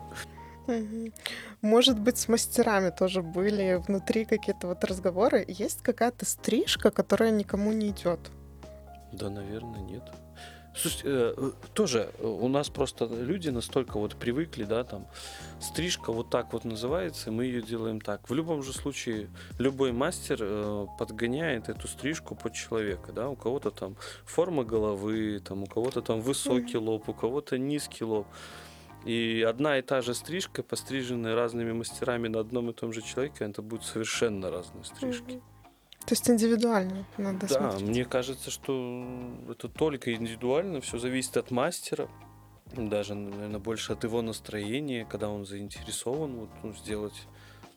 Может 1.62 2.00
быть, 2.00 2.18
с 2.18 2.28
мастерами 2.30 2.92
тоже 2.98 3.22
были 3.22 3.82
внутри 3.86 4.26
какие-то 4.26 4.68
вот 4.68 4.84
разговоры. 4.86 5.44
Есть 5.48 5.82
какая-то 5.82 6.26
стрижка, 6.26 6.92
которая 6.92 7.32
никому 7.32 7.72
не 7.74 7.90
идет. 7.90 8.32
Да, 9.12 9.30
наверное, 9.30 9.82
нет. 9.82 10.04
Слушайте, 10.74 11.04
э, 11.06 11.34
э, 11.36 11.52
тоже 11.74 12.12
э, 12.18 12.26
у 12.26 12.48
нас 12.48 12.70
просто 12.70 13.06
люди 13.06 13.50
настолько 13.50 14.00
вот 14.00 14.16
привыкли, 14.16 14.64
да, 14.64 14.86
там, 14.86 15.06
стрижка 15.60 16.14
вот 16.14 16.30
так 16.30 16.54
вот 16.54 16.64
называется, 16.64 17.30
и 17.30 17.34
мы 17.34 17.44
ее 17.44 17.62
делаем 17.62 18.00
так. 18.00 18.30
В 18.30 18.34
любом 18.34 18.64
же 18.64 18.72
случае, 18.72 19.30
любой 19.60 19.92
мастер 19.92 20.38
э, 20.40 20.88
подгоняет 20.98 21.68
эту 21.68 21.90
стрижку 21.90 22.36
под 22.36 22.54
человека, 22.54 23.12
да, 23.12 23.28
у 23.28 23.36
кого-то 23.36 23.70
там 23.72 23.98
форма 24.24 24.64
головы, 24.64 25.42
там, 25.44 25.64
у 25.64 25.66
кого-то 25.66 26.02
там 26.02 26.22
высокий 26.22 26.78
лоб, 26.78 27.10
у 27.10 27.14
кого-то 27.14 27.58
низкий 27.58 28.06
лоб. 28.06 28.28
И 29.04 29.46
одна 29.48 29.78
и 29.78 29.82
та 29.82 30.02
же 30.02 30.14
стрижка, 30.14 30.64
постриженная 30.64 31.36
разными 31.36 31.74
мастерами 31.74 32.30
на 32.30 32.40
одном 32.40 32.70
и 32.70 32.74
том 32.74 32.94
же 32.94 33.02
человеке, 33.02 33.44
это 33.44 33.62
будут 33.62 33.84
совершенно 33.84 34.50
разные 34.50 34.86
стрижки. 34.86 35.34
Мгм. 35.34 35.42
То 36.06 36.14
есть 36.14 36.30
индивидуально 36.30 37.06
надо 37.18 37.48
Да, 37.48 37.72
смотреть. 37.72 37.90
мне 37.90 38.06
кажется, 38.06 38.52
что 38.52 39.06
это 39.50 39.70
только 39.70 40.14
индивидуально, 40.14 40.82
все 40.82 40.98
зависит 40.98 41.38
от 41.38 41.52
мастера, 41.52 42.10
даже, 42.76 43.16
наверное, 43.16 43.60
больше 43.60 43.94
от 43.94 44.04
его 44.04 44.22
настроения, 44.22 45.06
когда 45.06 45.30
он 45.30 45.46
заинтересован 45.46 46.36
вот, 46.36 46.50
ну, 46.64 46.74
сделать 46.74 47.28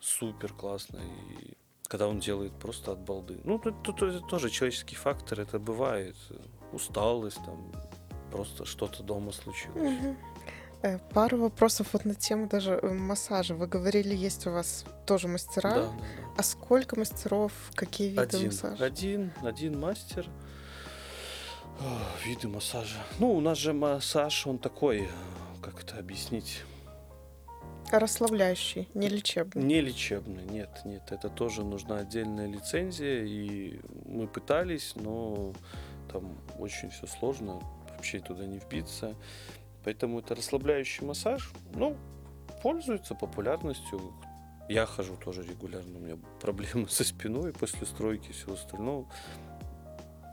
супер 0.01 0.53
классно, 0.53 0.99
и 0.99 1.55
когда 1.89 2.09
он 2.09 2.19
делает 2.19 2.53
просто 2.59 2.93
от 2.93 3.01
балды. 3.01 3.41
Ну, 3.45 3.59
тут, 3.59 3.83
тут 3.83 4.03
это 4.03 4.21
тоже 4.21 4.51
человеческий 4.51 4.97
фактор, 4.97 5.41
это 5.41 5.59
бывает, 5.59 6.17
усталость, 6.73 7.45
там, 7.45 7.73
просто 8.31 8.65
что-то 8.65 9.03
дома 9.03 9.33
случилось. 9.33 9.77
Мгм. 10.01 10.17
Э, 10.85 10.99
Пару 11.15 11.39
вопросов 11.39 11.89
вот 11.95 12.05
на 12.05 12.15
тему 12.15 12.47
даже 12.47 12.73
э, 12.75 12.93
массажа. 12.93 13.55
Вы 13.55 13.67
говорили, 13.67 14.15
есть 14.15 14.47
у 14.47 14.51
вас 14.51 14.85
тоже 15.07 15.29
мастера. 15.29 15.71
Да, 15.71 15.81
да, 15.81 15.89
да. 15.89 16.05
А 16.37 16.43
сколько 16.43 16.99
мастеров, 16.99 17.53
какие 17.75 18.11
виды 18.11 18.21
Один, 18.21 18.47
массажа? 18.47 18.85
один, 18.85 19.33
один 19.43 19.81
мастер. 19.81 20.27
Ох, 21.81 22.27
Виды 22.27 22.49
массажа. 22.49 22.99
Ну, 23.19 23.33
у 23.33 23.41
нас 23.41 23.57
же 23.57 23.73
массаж, 23.73 24.47
он 24.47 24.59
такой, 24.59 25.05
э, 25.05 25.09
как 25.63 25.83
это 25.83 25.99
объяснить? 25.99 26.63
Расслабляющий, 27.91 28.89
не 28.93 29.09
лечебный. 29.09 29.63
Не 29.63 29.81
лечебный, 29.81 30.45
нет, 30.45 30.83
нет, 30.85 31.03
это 31.11 31.29
тоже 31.31 31.65
нужна 31.65 31.99
отдельная 31.99 32.47
лицензия, 32.47 33.25
и 33.25 33.81
мы 34.07 34.27
пытались, 34.27 34.93
но 34.97 35.53
там 36.13 36.37
очень 36.59 36.91
все 36.91 37.07
сложно, 37.07 37.61
вообще 37.91 38.21
туда 38.21 38.47
не 38.47 38.59
вбиться. 38.59 39.15
Поэтому 39.85 40.21
это 40.21 40.35
расслабляющий 40.35 41.05
массаж, 41.07 41.51
ну, 41.75 41.97
пользуется 42.63 43.15
популярностью. 43.15 44.01
Я 44.69 44.87
хожу 44.87 45.17
тоже 45.17 45.43
регулярно, 45.43 45.99
у 45.99 46.01
меня 46.01 46.17
проблемы 46.41 46.89
со 46.89 47.05
спиной 47.05 47.53
после 47.53 47.87
стройки 47.87 48.31
и 48.31 48.33
всего 48.33 48.55
остального. 48.55 49.07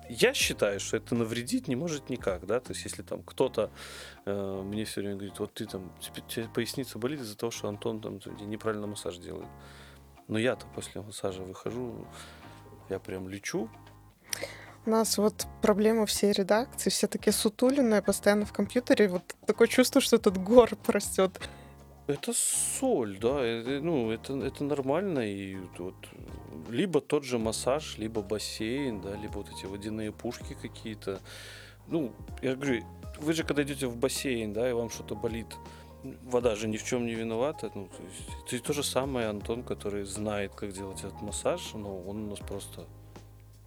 Я 0.10 0.34
считаю, 0.34 0.80
что 0.82 0.98
это 0.98 1.16
навредить 1.16 1.70
не 1.70 1.78
может 1.78 2.10
никак, 2.10 2.46
да, 2.46 2.60
то 2.60 2.74
есть 2.74 2.84
если 2.84 3.02
там 3.02 3.24
кто-то 3.24 3.72
э, 4.26 4.62
мне 4.62 4.84
все 4.84 5.00
время 5.00 5.16
говорит, 5.16 5.40
вот 5.40 5.54
ты 5.54 5.66
там, 5.66 5.90
тебе, 6.02 6.22
тебе 6.28 6.50
поясница 6.50 7.00
болит 7.00 7.22
из-за 7.22 7.38
того, 7.38 7.50
что 7.50 7.70
Антон 7.70 8.02
там 8.02 8.20
неправильно 8.42 8.88
массаж 8.88 9.18
делает. 9.18 9.48
Но 10.28 10.38
я-то 10.38 10.66
после 10.76 11.02
массажа 11.02 11.44
выхожу, 11.44 12.06
я 12.90 13.00
прям 13.00 13.30
лечу. 13.30 13.70
У 14.86 14.90
нас 14.90 15.18
вот 15.18 15.46
проблема 15.62 16.06
всей 16.06 16.32
редакции, 16.32 16.90
все 16.90 17.08
такие 17.08 17.34
сутуленные, 17.34 18.02
постоянно 18.02 18.46
в 18.46 18.54
компьютере. 18.54 19.08
Вот 19.10 19.36
такое 19.46 19.68
чувство, 19.68 20.02
что 20.02 20.16
этот 20.16 20.38
горб 20.38 20.80
растет. 20.90 21.40
Это 22.08 22.34
соль, 22.34 23.20
да, 23.20 23.42
это, 23.42 23.80
ну, 23.80 24.12
это, 24.12 24.34
это 24.34 24.64
нормально, 24.64 25.20
и 25.20 25.56
вот 25.78 25.96
либо 26.68 27.00
тот 27.00 27.24
же 27.24 27.38
массаж, 27.38 27.98
либо 28.00 28.22
бассейн, 28.22 29.02
да, 29.02 29.16
либо 29.16 29.34
вот 29.38 29.50
эти 29.50 29.66
водяные 29.66 30.12
пушки 30.12 30.58
какие-то. 30.60 31.20
Ну, 31.88 32.12
я 32.42 32.56
говорю, 32.56 32.84
вы 33.20 33.34
же 33.34 33.44
когда 33.44 33.62
идете 33.62 33.86
в 33.86 33.96
бассейн, 33.98 34.52
да, 34.52 34.68
и 34.68 34.74
вам 34.74 34.90
что-то 34.90 35.16
болит, 35.16 35.46
вода 36.24 36.56
же 36.56 36.68
ни 36.68 36.78
в 36.78 36.84
чем 36.84 37.06
не 37.06 37.14
виновата. 37.14 37.72
Ну, 37.76 37.88
то 37.88 38.04
есть, 38.04 38.54
это 38.54 38.64
то 38.64 38.74
же 38.74 38.84
самое 38.84 39.28
Антон, 39.28 39.64
который 39.64 40.04
знает, 40.04 40.56
как 40.56 40.74
делать 40.74 41.00
этот 41.04 41.22
массаж, 41.22 41.74
но 41.76 42.02
он 42.02 42.24
у 42.26 42.30
нас 42.32 42.40
просто 42.40 42.88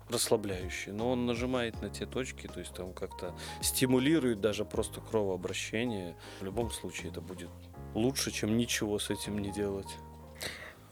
расслабляющий. 0.08 0.92
Но 0.92 1.10
он 1.10 1.26
нажимает 1.26 1.80
на 1.82 1.90
те 1.90 2.06
точки, 2.06 2.46
то 2.46 2.60
есть 2.60 2.74
там 2.74 2.92
как-то 2.92 3.34
стимулирует 3.60 4.40
даже 4.40 4.64
просто 4.64 5.00
кровообращение. 5.00 6.16
В 6.40 6.44
любом 6.44 6.70
случае 6.70 7.10
это 7.10 7.20
будет 7.20 7.50
лучше, 7.94 8.30
чем 8.30 8.56
ничего 8.56 8.98
с 8.98 9.10
этим 9.10 9.38
не 9.38 9.50
делать. 9.50 9.88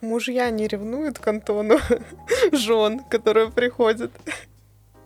Мужья 0.01 0.51
не 0.51 0.67
ревнуют 0.67 1.19
к 1.19 1.29
Антону 1.29 1.79
жен, 2.53 3.01
которые 3.05 3.51
приходят. 3.51 4.11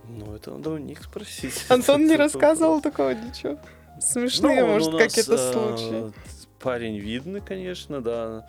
Ну, 0.08 0.34
это 0.34 0.52
надо 0.52 0.70
у 0.70 0.78
них 0.78 1.02
спросить. 1.02 1.66
Антон 1.68 2.06
не 2.06 2.16
рассказывал 2.16 2.80
такого 2.80 3.10
ничего. 3.10 3.58
Смешные, 4.00 4.62
Ну, 4.62 4.72
может, 4.72 4.96
какие-то 4.96 5.34
э, 5.34 5.52
случаи. 5.52 6.12
Парень 6.60 6.98
видный, 6.98 7.40
конечно, 7.40 8.00
да. 8.00 8.46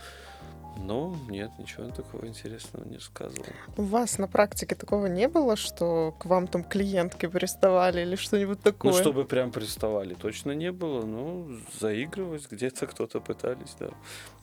Но 0.78 1.16
нет, 1.30 1.52
ничего 1.58 1.88
такого 1.90 2.26
интересного 2.28 2.86
не 2.86 2.96
рассказывал. 2.96 3.46
У 3.78 3.84
вас 3.84 4.18
на 4.18 4.28
практике 4.28 4.76
такого 4.76 5.08
не 5.08 5.28
было, 5.28 5.56
что 5.56 6.14
к 6.20 6.26
вам 6.26 6.48
там 6.48 6.64
клиентки 6.64 7.26
приставали 7.28 8.02
или 8.02 8.16
что-нибудь 8.16 8.62
такое? 8.62 8.94
Ну, 8.94 8.98
чтобы 8.98 9.26
прям 9.26 9.52
приставали, 9.52 10.14
точно 10.14 10.52
не 10.52 10.72
было. 10.72 11.06
Ну, 11.06 11.60
заигрывать 11.80 12.50
где-то 12.50 12.88
кто-то 12.88 13.20
пытались, 13.20 13.76
да. 13.80 13.90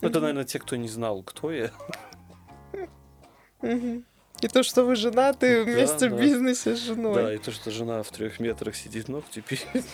Ну, 0.01 0.09
это, 0.09 0.19
наверное, 0.19 0.45
те, 0.45 0.59
кто 0.59 0.75
не 0.75 0.87
знал, 0.87 1.23
кто 1.23 1.51
я. 1.51 1.71
Мгм. 3.61 4.05
И 4.41 4.47
то, 4.47 4.63
что 4.63 4.83
вы 4.83 4.95
женаты 4.95 5.63
Да, 5.65 5.71
вместе 5.71 6.07
в 6.09 6.11
да. 6.15 6.17
бизнесе 6.21 6.75
с 6.75 6.79
Да, 6.79 6.85
женой. 6.85 7.35
и 7.35 7.37
то, 7.37 7.51
что 7.51 7.71
жена 7.71 8.03
в 8.03 8.09
трех 8.11 8.39
метрах 8.39 8.75
сидит 8.75 9.07
ногти 9.07 9.41
пилит. 9.41 9.85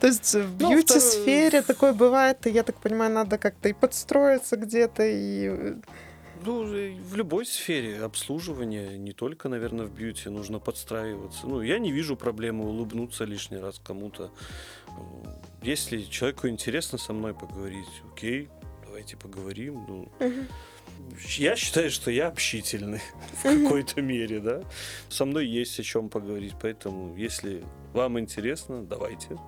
То 0.00 0.06
есть 0.06 0.34
в 0.34 0.60
Ну, 0.60 0.70
бьюти-сфере 0.70 1.62
такое 1.62 1.92
бывает, 1.92 2.46
и 2.46 2.50
я 2.50 2.62
так 2.62 2.80
понимаю, 2.80 3.12
надо 3.12 3.38
как-то 3.38 3.68
и 3.68 3.72
подстроиться 3.72 4.56
где-то, 4.56 5.02
и... 5.02 5.48
э, 5.48 5.74
Ну, 6.46 6.64
в 6.64 7.16
любой 7.16 7.44
сфере 7.44 8.02
обслуживания, 8.04 8.96
не 8.96 9.12
только, 9.12 9.48
наверное, 9.48 9.86
в 9.86 9.92
бьюти, 9.92 10.30
нужно 10.30 10.58
подстраиваться. 10.60 11.46
Ну, 11.46 11.60
я 11.62 11.78
не 11.78 11.92
вижу 11.92 12.16
проблемы 12.16 12.64
улыбнуться 12.66 13.24
лишний 13.24 13.58
раз 13.58 13.80
кому-то. 13.84 14.30
Э, 14.88 14.92
Если 15.62 16.02
человеку 16.02 16.48
интересно 16.48 16.98
со 16.98 17.12
мной 17.12 17.34
поговорить, 17.34 17.88
окей, 18.14 18.48
давайте 18.86 19.16
поговорим. 19.16 19.84
Ну, 19.88 20.08
Мгм. 20.20 20.46
Я 21.38 21.56
считаю, 21.56 21.90
что 21.90 22.10
я 22.10 22.28
общительный 22.28 23.00
в 23.32 23.42
какой-то 23.42 24.02
мере, 24.02 24.40
да. 24.40 24.62
Со 25.08 25.24
мной 25.24 25.46
есть 25.46 25.78
о 25.80 25.82
чем 25.82 26.08
поговорить, 26.08 26.54
поэтому, 26.60 27.16
если 27.16 27.62
вам 27.92 28.18
интересно, 28.18 28.84
давайте. 28.84 29.38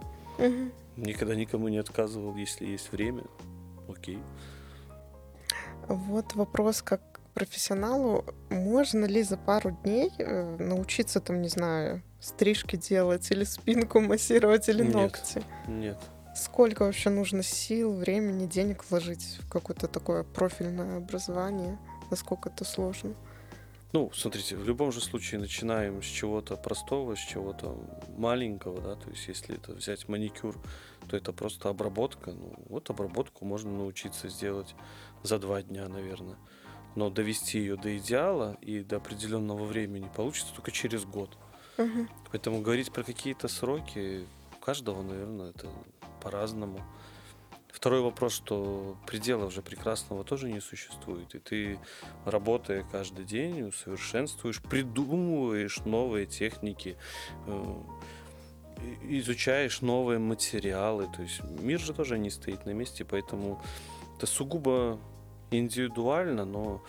Никогда 0.97 1.35
никому 1.35 1.69
не 1.69 1.79
отказывал, 1.79 2.37
если 2.37 2.67
есть 2.67 2.93
время. 2.93 3.25
Окей. 3.89 4.19
Вот 5.89 6.35
вопрос, 6.35 6.83
как 6.83 7.21
профессионалу, 7.35 8.25
можно 8.51 9.05
ли 9.07 9.23
за 9.23 9.37
пару 9.37 9.71
дней 9.83 10.11
э, 10.19 10.57
научиться 10.59 11.21
там, 11.21 11.41
не 11.41 11.49
знаю, 11.49 12.03
стрижки 12.21 12.77
делать 12.77 13.31
или 13.31 13.45
спинку 13.45 14.01
массировать 14.01 14.69
или 14.69 14.83
Нет. 14.83 14.95
ногти? 14.95 15.43
Нет. 15.67 15.99
Сколько 16.35 16.85
вообще 16.85 17.11
нужно 17.11 17.43
сил, 17.43 17.95
времени, 17.95 18.47
денег 18.47 18.85
вложить 18.89 19.39
в 19.41 19.51
какое-то 19.51 19.87
такое 19.87 20.23
профильное 20.25 20.97
образование? 20.97 21.79
Насколько 22.11 22.49
это 22.49 22.65
сложно? 22.65 23.15
Ну, 23.93 24.11
смотрите, 24.15 24.57
в 24.57 24.65
любом 24.65 24.91
же 24.91 25.03
случае 25.03 25.39
начинаем 25.41 26.03
с 26.03 26.07
чего-то 26.07 26.57
простого, 26.57 27.15
с 27.15 27.19
чего-то 27.19 27.79
маленького, 28.17 28.81
да, 28.81 28.95
то 28.97 29.11
есть 29.11 29.29
если 29.29 29.57
это 29.57 29.73
взять 29.73 30.09
маникюр, 30.09 30.57
то 31.09 31.17
это 31.19 31.35
просто 31.35 31.69
обработка, 31.69 32.33
ну, 32.33 32.55
вот 32.71 32.89
обработку 32.89 33.45
можно 33.45 33.71
научиться 33.71 34.31
сделать 34.31 34.75
за 35.23 35.39
два 35.39 35.61
дня, 35.61 35.89
наверное, 35.89 36.39
но 36.95 37.11
довести 37.11 37.59
ее 37.59 37.77
до 37.77 37.95
идеала 37.99 38.57
и 38.63 38.81
до 38.81 38.97
определенного 38.97 39.65
времени 39.65 40.09
получится 40.17 40.55
только 40.55 40.71
через 40.71 41.05
год. 41.05 41.37
Мгм. 41.77 42.09
Поэтому 42.31 42.63
говорить 42.63 42.93
про 42.93 43.03
какие-то 43.03 43.49
сроки 43.49 44.27
у 44.57 44.65
каждого, 44.65 45.03
наверное, 45.03 45.51
это 45.51 45.69
по-разному. 46.23 46.81
Второй 47.73 48.01
вопрос, 48.01 48.35
что 48.35 48.97
предела 49.07 49.47
уже 49.47 49.63
прекрасного 49.63 50.25
тоже 50.25 50.53
не 50.53 50.61
существует. 50.61 51.35
И 51.35 51.39
ты, 51.39 51.79
работая 52.25 52.85
каждый 52.93 53.25
день, 53.25 53.63
усовершенствуешь, 53.63 54.63
придумываешь 54.63 55.79
новые 55.85 56.27
техники, 56.27 56.97
э, 57.47 57.75
изучаешь 59.03 59.81
новые 59.81 60.19
материалы. 60.19 61.09
То 61.17 61.23
есть 61.23 61.43
мир 61.43 61.81
же 61.81 61.95
тоже 61.95 62.19
не 62.19 62.31
стоит 62.31 62.67
на 62.67 62.71
месте, 62.71 63.05
поэтому 63.05 63.61
это 64.17 64.27
сугубо 64.27 65.01
индивидуально, 65.51 66.45
но 66.45 66.85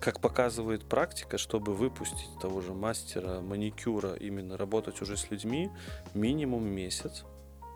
как 0.00 0.20
показывает 0.20 0.88
практика, 0.88 1.38
чтобы 1.38 1.74
выпустить 1.74 2.38
того 2.40 2.60
же 2.60 2.72
мастера 2.72 3.40
маникюра, 3.40 4.14
именно 4.14 4.56
работать 4.56 5.02
уже 5.02 5.16
с 5.16 5.30
людьми, 5.30 5.70
минимум 6.14 6.64
месяц. 6.64 7.24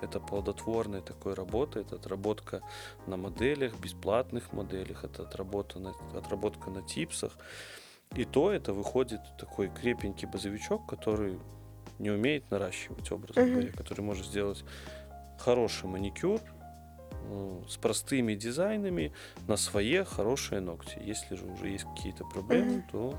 Это 0.05 0.21
плодотворная 0.21 1.01
такой 1.01 1.35
работа, 1.35 1.81
это 1.81 1.97
отработка 1.97 2.63
на 3.07 3.17
моделях, 3.17 3.79
бесплатных 3.81 4.53
моделях, 4.53 5.05
это 5.05 5.23
отработка 5.23 5.79
на, 5.79 5.95
отработка 6.15 6.71
на 6.71 6.83
типсах. 6.83 7.33
И 8.15 8.25
то 8.25 8.51
это 8.53 8.73
выходит 8.73 9.21
такой 9.39 9.69
крепенький 9.69 10.29
базовичок, 10.29 10.87
который 10.87 11.39
не 11.99 12.11
умеет 12.11 12.51
наращивать, 12.51 13.11
образно 13.11 13.47
говоря, 13.47 13.73
который 13.73 14.03
может 14.03 14.27
сделать 14.27 14.65
хороший 15.39 15.89
маникюр 15.89 16.41
с 17.69 17.77
простыми 17.77 18.35
дизайнами 18.35 19.13
на 19.49 19.57
свои 19.57 20.05
хорошие 20.05 20.61
ногти. 20.61 20.99
Если 21.03 21.37
же 21.37 21.47
уже 21.47 21.69
есть 21.69 21.85
какие-то 21.97 22.25
проблемы, 22.25 22.73
Мгм. 22.73 22.89
то 22.93 23.19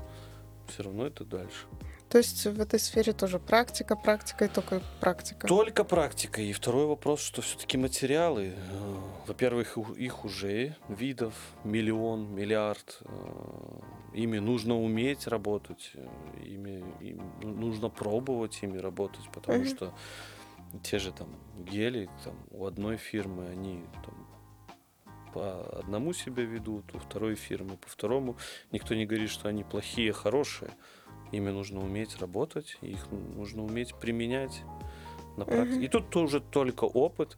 все 0.68 0.82
равно 0.84 1.06
это 1.06 1.24
дальше. 1.24 1.66
То 2.08 2.18
есть 2.18 2.46
в 2.46 2.60
этой 2.60 2.78
сфере 2.78 3.12
тоже 3.12 3.38
практика, 3.40 3.96
практика 3.96 4.44
и 4.44 4.48
только 4.48 4.80
практика. 5.00 5.48
Только 5.48 5.82
практика. 5.84 6.40
И 6.40 6.52
второй 6.52 6.86
вопрос, 6.86 7.20
что 7.20 7.42
все-таки 7.42 7.76
материалы, 7.76 8.54
э, 8.56 8.94
во-первых, 9.26 9.76
их 9.98 10.24
уже 10.24 10.76
видов 10.88 11.34
миллион, 11.64 12.32
миллиард. 12.34 12.98
э, 13.02 13.80
Ими 14.14 14.38
нужно 14.38 14.80
уметь 14.80 15.26
работать, 15.26 15.90
э, 15.94 16.06
ими, 16.46 16.82
им 17.00 17.32
ну- 17.42 17.54
нужно 17.54 17.90
пробовать 17.90 18.62
ими 18.62 18.78
работать, 18.78 19.28
потому 19.32 19.58
Мгм. 19.58 19.66
что 19.66 19.92
те 20.82 20.98
же 20.98 21.12
там 21.12 21.28
гели 21.58 22.08
там, 22.24 22.34
у 22.50 22.64
одной 22.64 22.96
фирмы, 22.96 23.46
они 23.48 23.84
там, 24.04 24.26
по 25.34 25.78
одному 25.80 26.14
себя 26.14 26.44
ведут, 26.44 26.94
у 26.94 26.98
второй 26.98 27.34
фирмы 27.34 27.76
по 27.76 27.88
второму. 27.88 28.36
Никто 28.72 28.94
не 28.94 29.04
говорит, 29.04 29.28
что 29.28 29.48
они 29.48 29.64
плохие, 29.64 30.12
хорошие. 30.14 30.70
Ими 31.32 31.50
нужно 31.50 31.80
уметь 31.80 32.18
работать, 32.20 32.78
их 32.82 33.06
нужно 33.10 33.64
уметь 33.64 33.94
применять 33.94 34.62
на 35.36 35.44
практике. 35.44 35.76
Мгм. 35.76 35.84
И 35.84 35.88
тут 35.88 36.16
уже 36.16 36.40
только 36.40 36.84
опыт, 36.84 37.36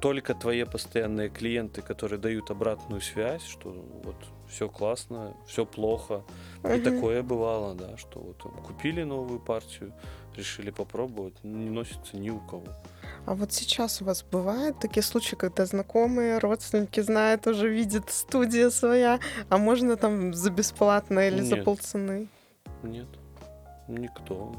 только 0.00 0.34
твои 0.34 0.64
постоянные 0.64 1.28
клиенты, 1.28 1.82
которые 1.82 2.18
дают 2.18 2.50
обратную 2.50 3.00
связь, 3.00 3.44
что 3.44 3.70
вот 4.04 4.16
все 4.48 4.68
классно, 4.68 5.36
все 5.46 5.64
плохо. 5.64 6.24
И 6.64 6.68
Мгм. 6.68 6.82
такое 6.82 7.22
бывало, 7.22 7.74
да, 7.74 7.96
что 7.96 8.20
вот 8.20 8.42
купили 8.64 9.04
новую 9.04 9.40
партию, 9.40 9.92
решили 10.36 10.70
попробовать, 10.70 11.42
не 11.44 11.70
носится 11.70 12.16
ни 12.16 12.30
у 12.30 12.40
кого. 12.40 12.66
А 13.26 13.34
вот 13.34 13.52
сейчас 13.52 14.02
у 14.02 14.04
вас 14.04 14.24
бывают 14.24 14.78
такие 14.78 15.02
случаи, 15.02 15.36
когда 15.36 15.66
знакомые, 15.66 16.38
родственники 16.38 17.00
знают, 17.00 17.46
уже 17.46 17.68
видят 17.68 18.10
студия 18.10 18.70
своя, 18.70 19.18
а 19.48 19.58
можно 19.58 19.96
там 19.96 20.32
за 20.34 20.50
бесплатно 20.50 21.26
или 21.26 21.40
за 21.40 21.56
Нет. 21.56 21.64
полцены? 21.64 22.28
Нет, 22.82 23.08
никто. 23.88 24.54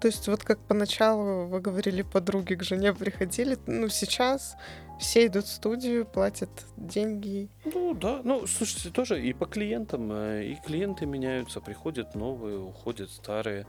То 0.00 0.08
есть 0.08 0.28
вот 0.28 0.44
как 0.44 0.58
поначалу 0.58 1.46
вы 1.46 1.60
говорили, 1.60 2.02
подруги 2.02 2.54
к 2.54 2.62
жене 2.62 2.92
приходили, 2.92 3.56
ну 3.66 3.88
сейчас 3.88 4.56
все 5.00 5.26
идут 5.26 5.46
в 5.46 5.48
студию, 5.48 6.04
платят 6.04 6.50
деньги. 6.76 7.48
Ну 7.64 7.94
да, 7.94 8.20
ну 8.22 8.46
слушайте, 8.46 8.90
тоже 8.90 9.24
и 9.24 9.32
по 9.32 9.46
клиентам, 9.46 10.12
э, 10.12 10.44
и 10.44 10.56
клиенты 10.56 11.06
меняются, 11.06 11.60
приходят 11.60 12.14
новые, 12.14 12.58
уходят 12.58 13.10
старые. 13.10 13.66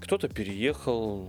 Кто-то 0.00 0.28
переехал, 0.28 1.28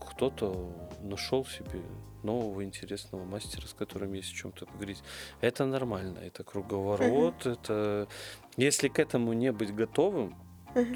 кто-то 0.00 0.70
нашел 1.02 1.46
себе 1.46 1.80
нового 2.22 2.64
интересного 2.64 3.24
мастера, 3.24 3.66
с 3.66 3.72
которым 3.72 4.12
есть 4.12 4.32
о 4.32 4.36
чем-то 4.36 4.66
поговорить. 4.66 5.02
Это 5.40 5.64
нормально, 5.64 6.18
это 6.18 6.44
круговорот, 6.44 7.46
это 7.46 8.08
если 8.56 8.88
к 8.88 8.98
этому 8.98 9.32
не 9.32 9.52
быть 9.52 9.74
готовым, 9.74 10.36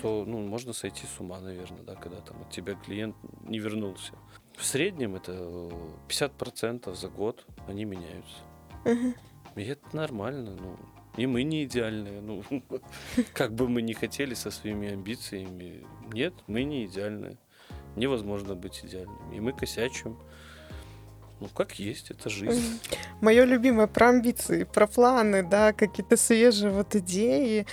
То 0.03 0.25
ну, 0.27 0.47
можно 0.47 0.73
сойти 0.73 1.07
с 1.07 1.21
ума, 1.21 1.41
наверное, 1.41 1.83
да, 1.83 1.95
когда 1.95 2.21
там 2.21 2.43
от 2.43 2.51
тебя 2.51 2.75
клиент 2.75 3.17
не 3.45 3.59
вернулся. 3.59 4.13
В 4.57 4.65
среднем 4.65 5.17
это 5.17 5.33
э, 5.33 5.71
50% 6.09 6.95
за 6.95 7.09
год 7.09 7.47
они 7.67 7.85
меняются. 7.85 8.37
Мгм. 8.85 9.15
И 9.57 9.63
это 9.63 9.97
нормально, 9.97 10.57
ну. 10.61 10.77
И 11.17 11.27
мы 11.27 11.43
не 11.43 11.65
идеальные. 11.65 12.21
Ну, 12.21 12.43
как 13.33 13.55
бы 13.55 13.69
мы 13.69 13.83
ни 13.83 13.93
хотели 13.93 14.35
со 14.35 14.51
своими 14.51 14.93
амбициями. 14.93 15.87
Нет, 16.13 16.35
мы 16.47 16.65
не 16.65 16.85
идеальные. 16.85 17.39
Невозможно 17.97 18.55
быть 18.55 18.85
идеальными. 18.85 19.37
И 19.37 19.41
мы 19.41 19.53
косячим. 19.53 20.19
Ну, 21.41 21.49
как 21.49 21.79
есть, 21.79 22.11
это 22.11 22.29
жизнь. 22.29 22.81
Мое 23.23 23.45
любимое 23.45 23.87
про 23.87 24.11
амбиции, 24.11 24.65
про 24.65 24.87
планы, 24.87 25.43
да, 25.43 25.73
какие-то 25.73 26.19
свежие 26.19 26.71
вот 26.71 26.95
идеи. 26.95 27.67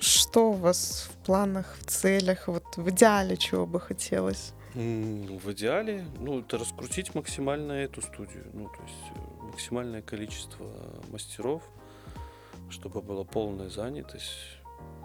Что 0.00 0.50
у 0.50 0.52
вас 0.52 1.08
в 1.12 1.26
планах, 1.26 1.76
в 1.78 1.86
целях, 1.86 2.48
вот 2.48 2.76
в 2.76 2.90
идеале 2.90 3.36
чего 3.36 3.66
бы 3.66 3.80
хотелось? 3.80 4.52
В 4.74 5.52
идеале, 5.52 6.04
ну, 6.20 6.40
это 6.40 6.58
раскрутить 6.58 7.14
максимально 7.14 7.72
эту 7.72 8.02
студию. 8.02 8.46
Ну, 8.52 8.68
то 8.68 8.82
есть 8.82 9.12
э, 9.14 9.44
максимальное 9.44 10.02
количество 10.02 10.66
мастеров, 11.10 11.62
чтобы 12.70 13.00
была 13.00 13.24
полная 13.24 13.70
занятость. 13.70 14.36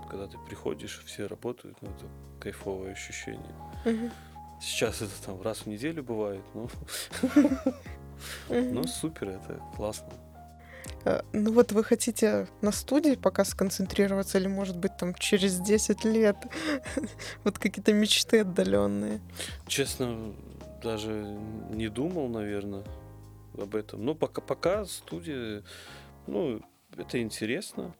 Когда 0.10 0.28
ты 0.28 0.38
приходишь, 0.38 1.02
все 1.06 1.28
работают, 1.28 1.78
ну, 1.82 1.90
это 1.90 2.06
кайфовое 2.40 2.92
ощущение. 2.92 3.56
Мгм. 3.86 4.12
Сейчас 4.62 5.02
это 5.02 5.12
там 5.26 5.42
раз 5.42 5.60
в 5.60 5.68
неделю 5.68 6.04
бывает, 6.04 6.44
ну, 6.54 6.70
Мгм. 8.50 8.76
ну 8.76 8.88
супер, 8.88 9.30
это 9.30 9.60
классно. 9.76 10.12
Э, 11.06 11.22
Ну 11.34 11.52
вот 11.52 11.72
вы 11.72 11.84
хотите 11.84 12.48
на 12.62 12.72
студии 12.72 13.16
пока 13.16 13.46
сконцентрироваться 13.46 14.38
или, 14.38 14.48
может 14.48 14.78
быть, 14.78 14.98
там 14.98 15.14
через 15.16 15.60
10 15.60 16.06
лет 16.06 16.38
вот 17.44 17.60
какие-то 17.60 17.94
мечты 17.94 18.42
отдаленные? 18.42 19.22
Честно, 19.68 20.34
даже 20.82 21.38
не 21.70 21.90
думал, 21.90 22.28
наверное, 22.30 22.84
об 23.58 23.76
этом. 23.76 24.04
Ну, 24.06 24.16
пока, 24.16 24.42
пока 24.42 24.86
студия, 24.86 25.64
ну, 26.28 26.62
это 26.98 27.22
интересно. 27.22 27.96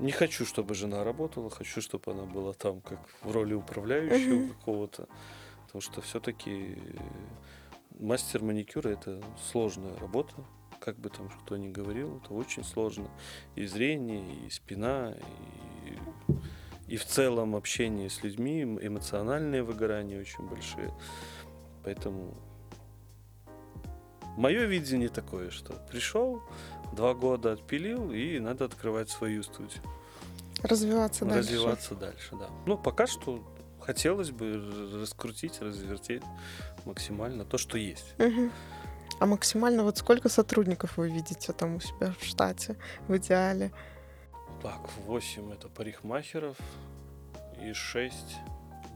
Не 0.00 0.10
хочу, 0.10 0.44
чтобы 0.44 0.74
жена 0.74 1.04
работала, 1.04 1.50
хочу, 1.50 1.80
чтобы 1.80 2.12
она 2.12 2.24
была 2.24 2.52
там 2.52 2.80
как 2.80 2.98
в 3.22 3.30
роли 3.30 3.54
управляющего 3.54 4.48
какого-то. 4.48 5.08
Потому 5.66 5.82
что 5.82 6.00
все-таки 6.00 6.78
мастер 7.94 8.42
маникюра 8.42 8.90
это 8.90 9.22
сложная 9.50 9.96
работа. 9.98 10.34
Как 10.80 10.98
бы 10.98 11.08
там 11.08 11.28
кто 11.28 11.56
ни 11.56 11.68
говорил, 11.68 12.18
это 12.18 12.34
очень 12.34 12.64
сложно. 12.64 13.08
И 13.54 13.64
зрение, 13.66 14.46
и 14.46 14.50
спина, 14.50 15.12
и 15.12 15.98
и 16.86 16.96
в 16.96 17.04
целом 17.06 17.56
общение 17.56 18.10
с 18.10 18.22
людьми, 18.22 18.62
эм- 18.62 18.78
эмоциональные 18.78 19.62
выгорания 19.62 20.20
очень 20.20 20.46
большие. 20.46 20.92
Поэтому 21.82 22.34
мое 24.36 24.64
видение 24.64 25.08
такое, 25.08 25.50
что 25.50 25.72
пришел, 25.90 26.42
два 26.92 27.14
года 27.14 27.52
отпилил, 27.52 28.12
и 28.12 28.38
надо 28.38 28.66
открывать 28.66 29.10
свою 29.10 29.42
студию. 29.42 29.82
Развиваться 30.62 31.24
дальше. 31.24 31.38
Развиваться 31.40 31.94
дальше, 31.94 32.36
да. 32.36 32.48
Ну, 32.66 32.78
пока 32.78 33.06
что 33.06 33.42
хотелось 33.84 34.30
бы 34.30 34.62
раскрутить, 35.00 35.60
развертеть 35.60 36.22
максимально 36.84 37.44
то, 37.44 37.58
что 37.58 37.78
есть. 37.78 38.14
А 39.20 39.26
максимально 39.26 39.84
вот 39.84 39.98
сколько 39.98 40.28
сотрудников 40.28 40.96
вы 40.96 41.08
видите 41.08 41.52
там 41.52 41.76
у 41.76 41.80
себя 41.80 42.12
в 42.18 42.24
штате 42.24 42.76
в 43.06 43.16
идеале? 43.16 43.70
Так, 44.62 44.80
8 45.06 45.52
это 45.52 45.68
парикмахеров 45.68 46.56
и 47.62 47.72
6, 47.72 48.14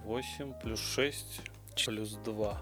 8 0.04 0.54
плюс 0.60 0.80
6 0.80 1.40
плюс 1.86 2.14
2. 2.24 2.60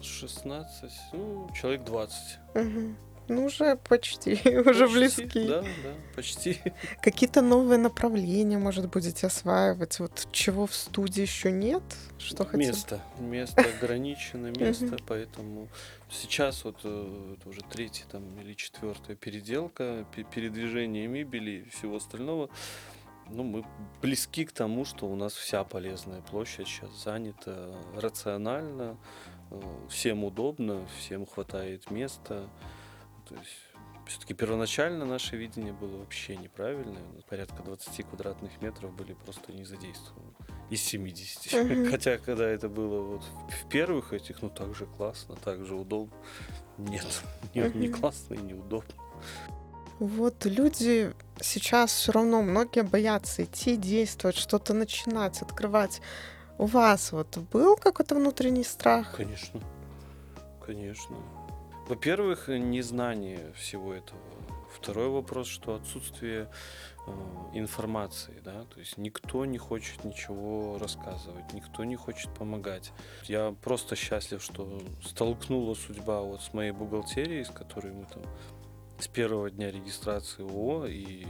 16, 0.00 0.92
ну, 1.12 1.50
человек 1.54 1.84
20. 1.84 2.38
Угу. 2.54 2.94
Ну, 3.28 3.46
уже 3.46 3.76
почти, 3.76 4.32
уже 4.44 4.86
Почти, 4.86 4.94
близки. 4.98 5.48
Да, 5.48 5.62
да, 5.62 5.94
почти. 6.14 6.60
Какие-то 7.02 7.42
новые 7.42 7.78
направления, 7.78 8.58
может, 8.58 8.88
будете 8.90 9.26
осваивать? 9.26 9.98
Вот 9.98 10.28
чего 10.32 10.66
в 10.66 10.74
студии 10.74 11.22
еще 11.22 11.50
нет? 11.50 11.82
Что 12.18 12.44
хотите? 12.44 12.68
Место. 12.68 13.00
Место 13.18 13.62
ограничено, 13.62 14.46
место, 14.58 14.96
поэтому 15.06 15.68
сейчас 16.10 16.64
вот 16.64 16.78
это 16.80 17.48
уже 17.48 17.60
третья 17.70 18.06
там 18.06 18.38
или 18.40 18.54
четвертая 18.54 19.16
переделка, 19.16 20.06
пе- 20.14 20.24
передвижение 20.24 21.06
мебели 21.08 21.64
и 21.66 21.70
всего 21.70 21.96
остального. 21.96 22.48
Ну, 23.28 23.42
мы 23.42 23.64
близки 24.02 24.44
к 24.44 24.52
тому, 24.52 24.84
что 24.84 25.06
у 25.06 25.16
нас 25.16 25.32
вся 25.34 25.64
полезная 25.64 26.20
площадь 26.22 26.68
сейчас 26.68 26.90
занята 27.02 27.74
рационально, 27.96 28.96
э, 29.50 29.60
всем 29.88 30.22
удобно, 30.22 30.86
всем 30.98 31.26
хватает 31.26 31.90
места. 31.90 32.48
То 33.28 33.34
есть 33.34 33.50
все-таки 34.06 34.34
первоначально 34.34 35.04
наше 35.04 35.36
видение 35.36 35.72
было 35.72 35.98
вообще 35.98 36.36
неправильное. 36.36 37.02
Порядка 37.28 37.62
20 37.62 38.06
квадратных 38.06 38.60
метров 38.62 38.94
были 38.94 39.14
просто 39.14 39.52
не 39.52 39.64
задействованы. 39.64 40.32
Из 40.70 40.80
70. 40.82 41.52
Мгм. 41.52 41.86
Хотя, 41.90 42.18
когда 42.18 42.48
это 42.48 42.68
было 42.68 43.02
вот 43.02 43.24
в 43.48 43.68
первых 43.68 44.12
этих, 44.12 44.42
ну 44.42 44.50
так 44.50 44.74
же 44.74 44.86
классно, 44.86 45.36
так 45.36 45.64
же 45.64 45.74
удобно. 45.74 46.14
Нет, 46.78 47.06
не, 47.54 47.62
не 47.74 47.88
Мгм. 47.88 48.00
классно 48.00 48.34
и 48.34 48.38
неудобно. 48.38 48.94
Вот 49.98 50.44
люди 50.44 51.12
сейчас 51.40 51.90
все 51.92 52.12
равно 52.12 52.42
многие 52.42 52.82
боятся 52.82 53.44
идти, 53.44 53.76
действовать, 53.76 54.36
что-то 54.36 54.74
начинать, 54.74 55.40
открывать. 55.40 56.00
У 56.58 56.66
вас 56.66 57.12
вот 57.12 57.38
был 57.38 57.76
какой-то 57.76 58.14
внутренний 58.14 58.64
страх? 58.64 59.14
Конечно. 59.16 59.60
Конечно. 60.64 61.16
Во-первых, 61.88 62.48
незнание 62.48 63.52
всего 63.54 63.94
этого. 63.94 64.20
Второй 64.74 65.08
вопрос, 65.08 65.46
что 65.46 65.76
отсутствие 65.76 66.50
э, 67.06 67.10
информации, 67.54 68.40
да, 68.44 68.64
то 68.64 68.80
есть 68.80 68.98
никто 68.98 69.44
не 69.44 69.56
хочет 69.56 70.04
ничего 70.04 70.78
рассказывать, 70.78 71.52
никто 71.52 71.84
не 71.84 71.96
хочет 71.96 72.34
помогать. 72.34 72.92
Я 73.24 73.54
просто 73.62 73.94
счастлив, 73.94 74.42
что 74.42 74.82
столкнула 75.04 75.74
судьба 75.74 76.20
вот 76.20 76.42
с 76.42 76.52
моей 76.52 76.72
бухгалтерией, 76.72 77.44
с 77.44 77.50
которой 77.50 77.92
мы 77.92 78.04
там 78.04 78.22
с 78.98 79.06
первого 79.06 79.50
дня 79.50 79.70
регистрации 79.70 80.42
ООО 80.42 80.86
и 80.86 81.24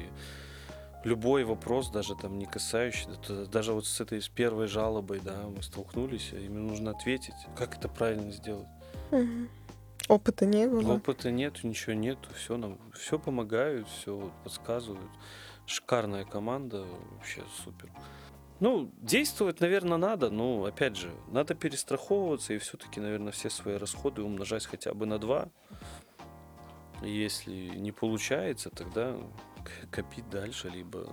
любой 1.05 1.45
вопрос, 1.45 1.91
даже 1.91 2.17
там 2.17 2.39
не 2.39 2.47
касающийся, 2.47 3.11
это 3.11 3.47
даже 3.47 3.73
вот 3.73 3.87
с 3.87 4.01
этой 4.01 4.21
с 4.23 4.29
первой 4.29 4.67
жалобой, 4.67 5.21
да, 5.21 5.47
мы 5.55 5.63
столкнулись, 5.63 6.33
и 6.33 6.49
мне 6.49 6.69
нужно 6.69 6.93
ответить, 6.93 7.35
как 7.57 7.77
это 7.77 7.89
правильно 7.89 8.33
сделать. 8.33 8.69
Мгм. 9.11 9.49
Опыта 10.09 10.47
не 10.47 10.69
было? 10.69 10.95
Опыта 10.95 11.31
нету, 11.31 11.67
ничего 11.67 11.95
нету, 11.95 12.29
все 12.35 12.57
нам, 12.57 12.79
все 12.93 13.19
помогают, 13.19 13.89
все 13.89 14.31
подсказывают. 14.45 15.11
Шикарная 15.67 16.25
команда, 16.25 16.87
вообще 17.13 17.43
супер. 17.65 17.91
Ну, 18.61 18.91
действовать, 19.03 19.61
наверное, 19.61 19.99
надо, 19.99 20.31
но, 20.31 20.65
опять 20.65 20.97
же, 20.97 21.11
надо 21.29 21.55
перестраховываться 21.55 22.55
и 22.55 22.59
все-таки, 22.59 23.01
наверное, 23.01 23.33
все 23.33 23.51
свои 23.51 23.77
расходы 23.77 24.23
умножать 24.23 24.65
хотя 24.65 24.95
бы 24.95 25.07
на 25.07 25.19
два. 25.19 25.49
Если 27.03 27.53
не 27.53 27.93
получается, 27.93 28.71
тогда 28.71 29.17
копить 29.91 30.29
дальше, 30.31 30.71
либо 30.71 31.13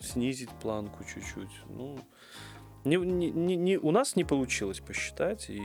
снизить 0.00 0.50
планку 0.60 1.04
чуть-чуть. 1.04 1.52
Ну, 1.68 1.98
не- 2.84 2.96
не- 2.98 3.56
не- 3.56 3.78
у 3.78 3.90
нас 3.90 4.16
не 4.16 4.24
получилось 4.24 4.80
посчитать, 4.80 5.48
и 5.48 5.62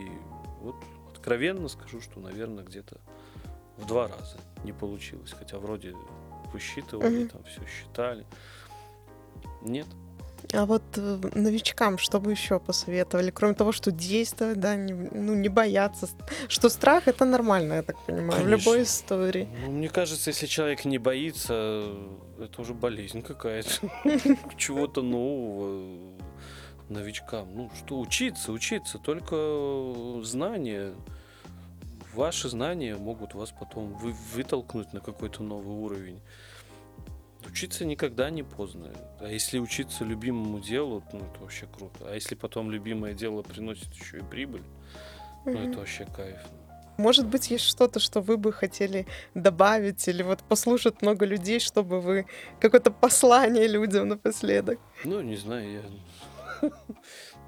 вот 0.62 0.76
откровенно 1.20 1.68
скажу, 1.68 2.02
что, 2.02 2.20
наверное, 2.20 2.64
где-то 2.64 2.98
в 3.78 3.86
два 3.86 4.08
раза 4.08 4.38
не 4.64 4.72
получилось. 4.72 5.34
Хотя 5.38 5.58
вроде 5.58 5.94
высчитывали, 6.54 7.20
Мгм. 7.20 7.30
там 7.30 7.44
все 7.44 7.62
считали. 7.68 8.26
Нет. 9.62 9.86
А 10.54 10.66
вот 10.66 10.82
э, 10.96 11.20
новичкам 11.36 11.98
что 11.98 12.20
бы 12.22 12.32
еще 12.32 12.60
посоветовали, 12.60 13.30
кроме 13.30 13.54
того, 13.54 13.74
что 13.74 13.92
действовать, 13.92 14.60
да, 14.60 14.76
не, 14.76 14.94
ну, 14.94 15.36
не 15.36 15.50
бояться, 15.50 16.08
что 16.48 16.70
страх 16.70 17.08
это 17.10 17.26
нормально, 17.26 17.74
я 17.74 17.84
так 17.84 17.98
понимаю, 18.06 18.44
в 18.44 18.48
любой 18.48 18.78
Конечно. 18.78 18.84
истории. 18.84 19.48
Ну, 19.66 19.72
мне 19.74 19.90
кажется, 19.90 20.30
если 20.30 20.48
человек 20.48 20.86
не 20.86 20.98
боится, 20.98 21.94
это 22.40 22.62
уже 22.62 22.74
болезнь 22.74 23.22
какая-то. 23.22 23.70
Чего-то 24.58 25.02
нового 25.02 26.14
новичкам. 26.90 27.48
Ну, 27.56 27.72
что 27.78 28.00
учиться, 28.00 28.52
учиться, 28.52 28.98
только 28.98 30.22
знания. 30.24 30.94
Ваши 32.14 32.50
знания 32.50 32.96
могут 32.96 33.34
вас 33.34 33.52
потом 33.58 33.94
вы, 33.94 34.14
вытолкнуть 34.34 34.94
на 34.94 35.00
какой-то 35.00 35.44
новый 35.44 35.76
уровень. 35.76 36.20
Учиться 37.48 37.86
никогда 37.86 38.30
не 38.30 38.44
поздно. 38.44 38.92
А 39.20 39.28
если 39.28 39.60
учиться 39.60 40.04
любимому 40.04 40.60
делу, 40.60 41.04
ну 41.14 41.20
это 41.20 41.40
вообще 41.42 41.68
круто. 41.68 42.08
А 42.10 42.16
если 42.16 42.36
потом 42.36 42.70
любимое 42.72 43.14
дело 43.14 43.42
приносит 43.42 43.94
еще 43.94 44.18
и 44.20 44.22
прибыль, 44.22 44.62
ну 45.46 45.52
Мгм. 45.54 45.70
это 45.70 45.80
вообще 45.80 46.06
кайф. 46.16 46.38
Может 46.98 47.28
быть, 47.28 47.50
есть 47.50 47.64
что-то, 47.64 48.02
что 48.02 48.20
вы 48.20 48.36
бы 48.36 48.52
хотели 48.52 49.08
добавить, 49.34 50.06
или 50.10 50.22
вот 50.22 50.40
послушать 50.40 51.02
много 51.02 51.26
людей, 51.26 51.62
чтобы 51.62 52.02
вы 52.02 52.26
какое-то 52.60 52.92
послание 52.92 53.68
людям 53.68 54.10
напоследок. 54.10 54.80
Ну, 55.06 55.22
не 55.22 55.38
знаю, 55.38 55.72
я, 55.72 55.82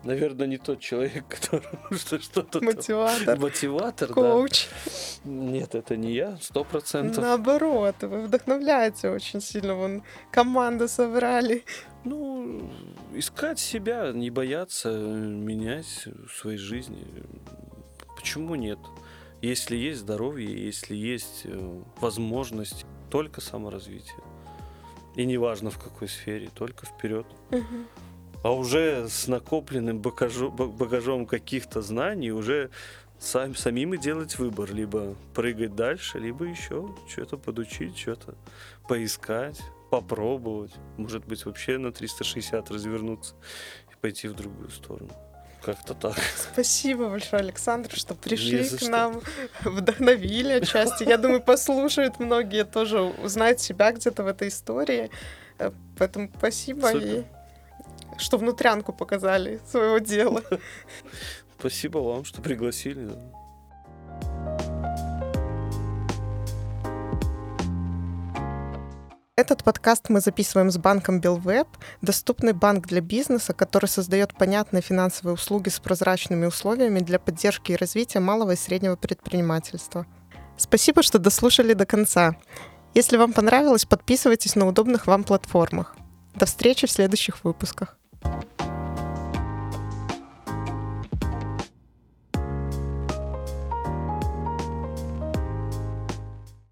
наверное, 0.04 0.48
не 0.48 0.58
тот 0.58 0.80
человек, 0.80 1.26
который 1.30 1.68
что- 1.98 2.20
что-то... 2.20 2.64
Мотиватор, 2.64 3.40
Мотиватор, 3.40 4.08
да. 4.10 4.14
коуч. 4.14 4.68
Нет, 5.24 5.76
это 5.76 5.96
не 5.98 6.14
я, 6.14 6.38
сто 6.42 6.64
процентов. 6.64 7.24
Наоборот, 7.24 7.96
вы 8.02 8.24
вдохновляете 8.24 9.10
очень 9.10 9.42
сильно. 9.42 9.76
Вон 9.76 10.04
команду 10.32 10.88
собрали. 10.88 11.64
Ну, 12.04 12.72
искать 13.14 13.60
себя, 13.60 14.12
не 14.12 14.30
бояться 14.30 14.90
менять 14.92 16.08
в 16.28 16.32
своей 16.36 16.58
жизни. 16.58 17.06
Почему 18.16 18.56
нет? 18.56 18.80
Если 19.42 19.76
есть 19.76 20.02
здоровье, 20.02 20.66
если 20.66 20.96
есть 20.96 21.42
э, 21.46 21.82
возможность, 22.00 22.86
только 23.10 23.42
саморазвитие. 23.42 24.20
И 25.16 25.26
неважно 25.26 25.70
в 25.72 25.78
какой 25.80 26.08
сфере, 26.08 26.50
только 26.54 26.86
вперед. 26.86 27.26
Мгм. 27.50 27.88
А 28.44 28.52
уже 28.52 29.08
с 29.08 29.28
накопленным 29.28 30.00
багажу- 30.02 30.52
ба- 30.52 30.68
багажом 30.68 31.26
каких-то 31.26 31.82
знаний 31.82 32.32
уже 32.32 32.70
сам, 33.20 33.56
самим 33.56 33.94
и 33.94 33.98
делать 33.98 34.40
выбор. 34.40 34.74
Либо 34.74 35.16
прыгать 35.36 35.76
дальше, 35.76 36.20
либо 36.20 36.46
еще 36.46 36.90
что-то 37.08 37.38
подучить, 37.38 37.98
что-то 37.98 38.36
поискать, 38.88 39.62
попробовать. 39.92 40.74
Может 40.98 41.26
быть, 41.28 41.46
вообще 41.46 41.78
на 41.78 41.92
360 41.92 42.72
развернуться 42.72 43.36
и 43.92 43.96
пойти 44.02 44.28
в 44.28 44.34
другую 44.34 44.70
сторону. 44.72 45.12
Как-то 45.64 45.94
так. 45.94 46.16
Спасибо 46.54 47.10
большое, 47.10 47.42
Александр, 47.44 47.92
что 47.94 48.16
пришли 48.16 48.64
к 48.68 48.80
что. 48.82 48.90
нам, 48.90 49.22
вдохновили 49.64 50.54
отчасти. 50.54 51.04
Я 51.04 51.18
думаю, 51.18 51.40
послушают 51.42 52.20
многие 52.20 52.66
тоже, 52.66 53.02
узнают 53.02 53.60
себя 53.60 53.92
где-то 53.92 54.24
в 54.24 54.28
этой 54.28 54.48
истории. 54.48 55.12
Э, 55.60 55.70
Поэтому 56.00 56.32
спасибо 56.36 56.88
Супер. 56.88 57.26
Что 58.18 58.38
внутрянку 58.38 58.94
показали 58.94 59.60
своего 59.70 60.00
дела. 60.00 60.44
Спасибо 61.60 62.00
вам, 62.00 62.26
что 62.26 62.42
пригласили. 62.42 63.10
Этот 69.42 69.64
подкаст 69.64 70.10
мы 70.10 70.20
записываем 70.20 70.70
с 70.70 70.78
банком 70.78 71.20
Белвеб, 71.20 71.68
доступный 72.02 72.54
банк 72.54 72.86
для 72.88 73.02
бизнеса, 73.02 73.54
который 73.54 73.88
создает 73.88 74.36
понятные 74.36 74.82
финансовые 74.82 75.34
услуги 75.34 75.70
с 75.70 75.80
прозрачными 75.80 76.46
условиями 76.46 77.00
для 77.00 77.18
поддержки 77.18 77.72
и 77.72 77.76
развития 77.76 78.20
малого 78.20 78.52
и 78.52 78.56
среднего 78.56 78.96
предпринимательства. 78.96 80.06
Спасибо, 80.58 81.02
что 81.02 81.18
дослушали 81.18 81.74
до 81.74 81.88
конца. 81.88 82.36
Если 82.94 83.18
вам 83.18 83.34
понравилось, 83.34 83.86
подписывайтесь 83.86 84.56
на 84.56 84.68
удобных 84.68 85.08
вам 85.08 85.24
платформах. 85.24 85.96
До 86.36 86.46
встречи 86.46 86.86
в 86.86 86.92
следующих 86.92 87.44
выпусках. 87.44 87.98
Thank 88.24 88.62
you. 88.62 88.81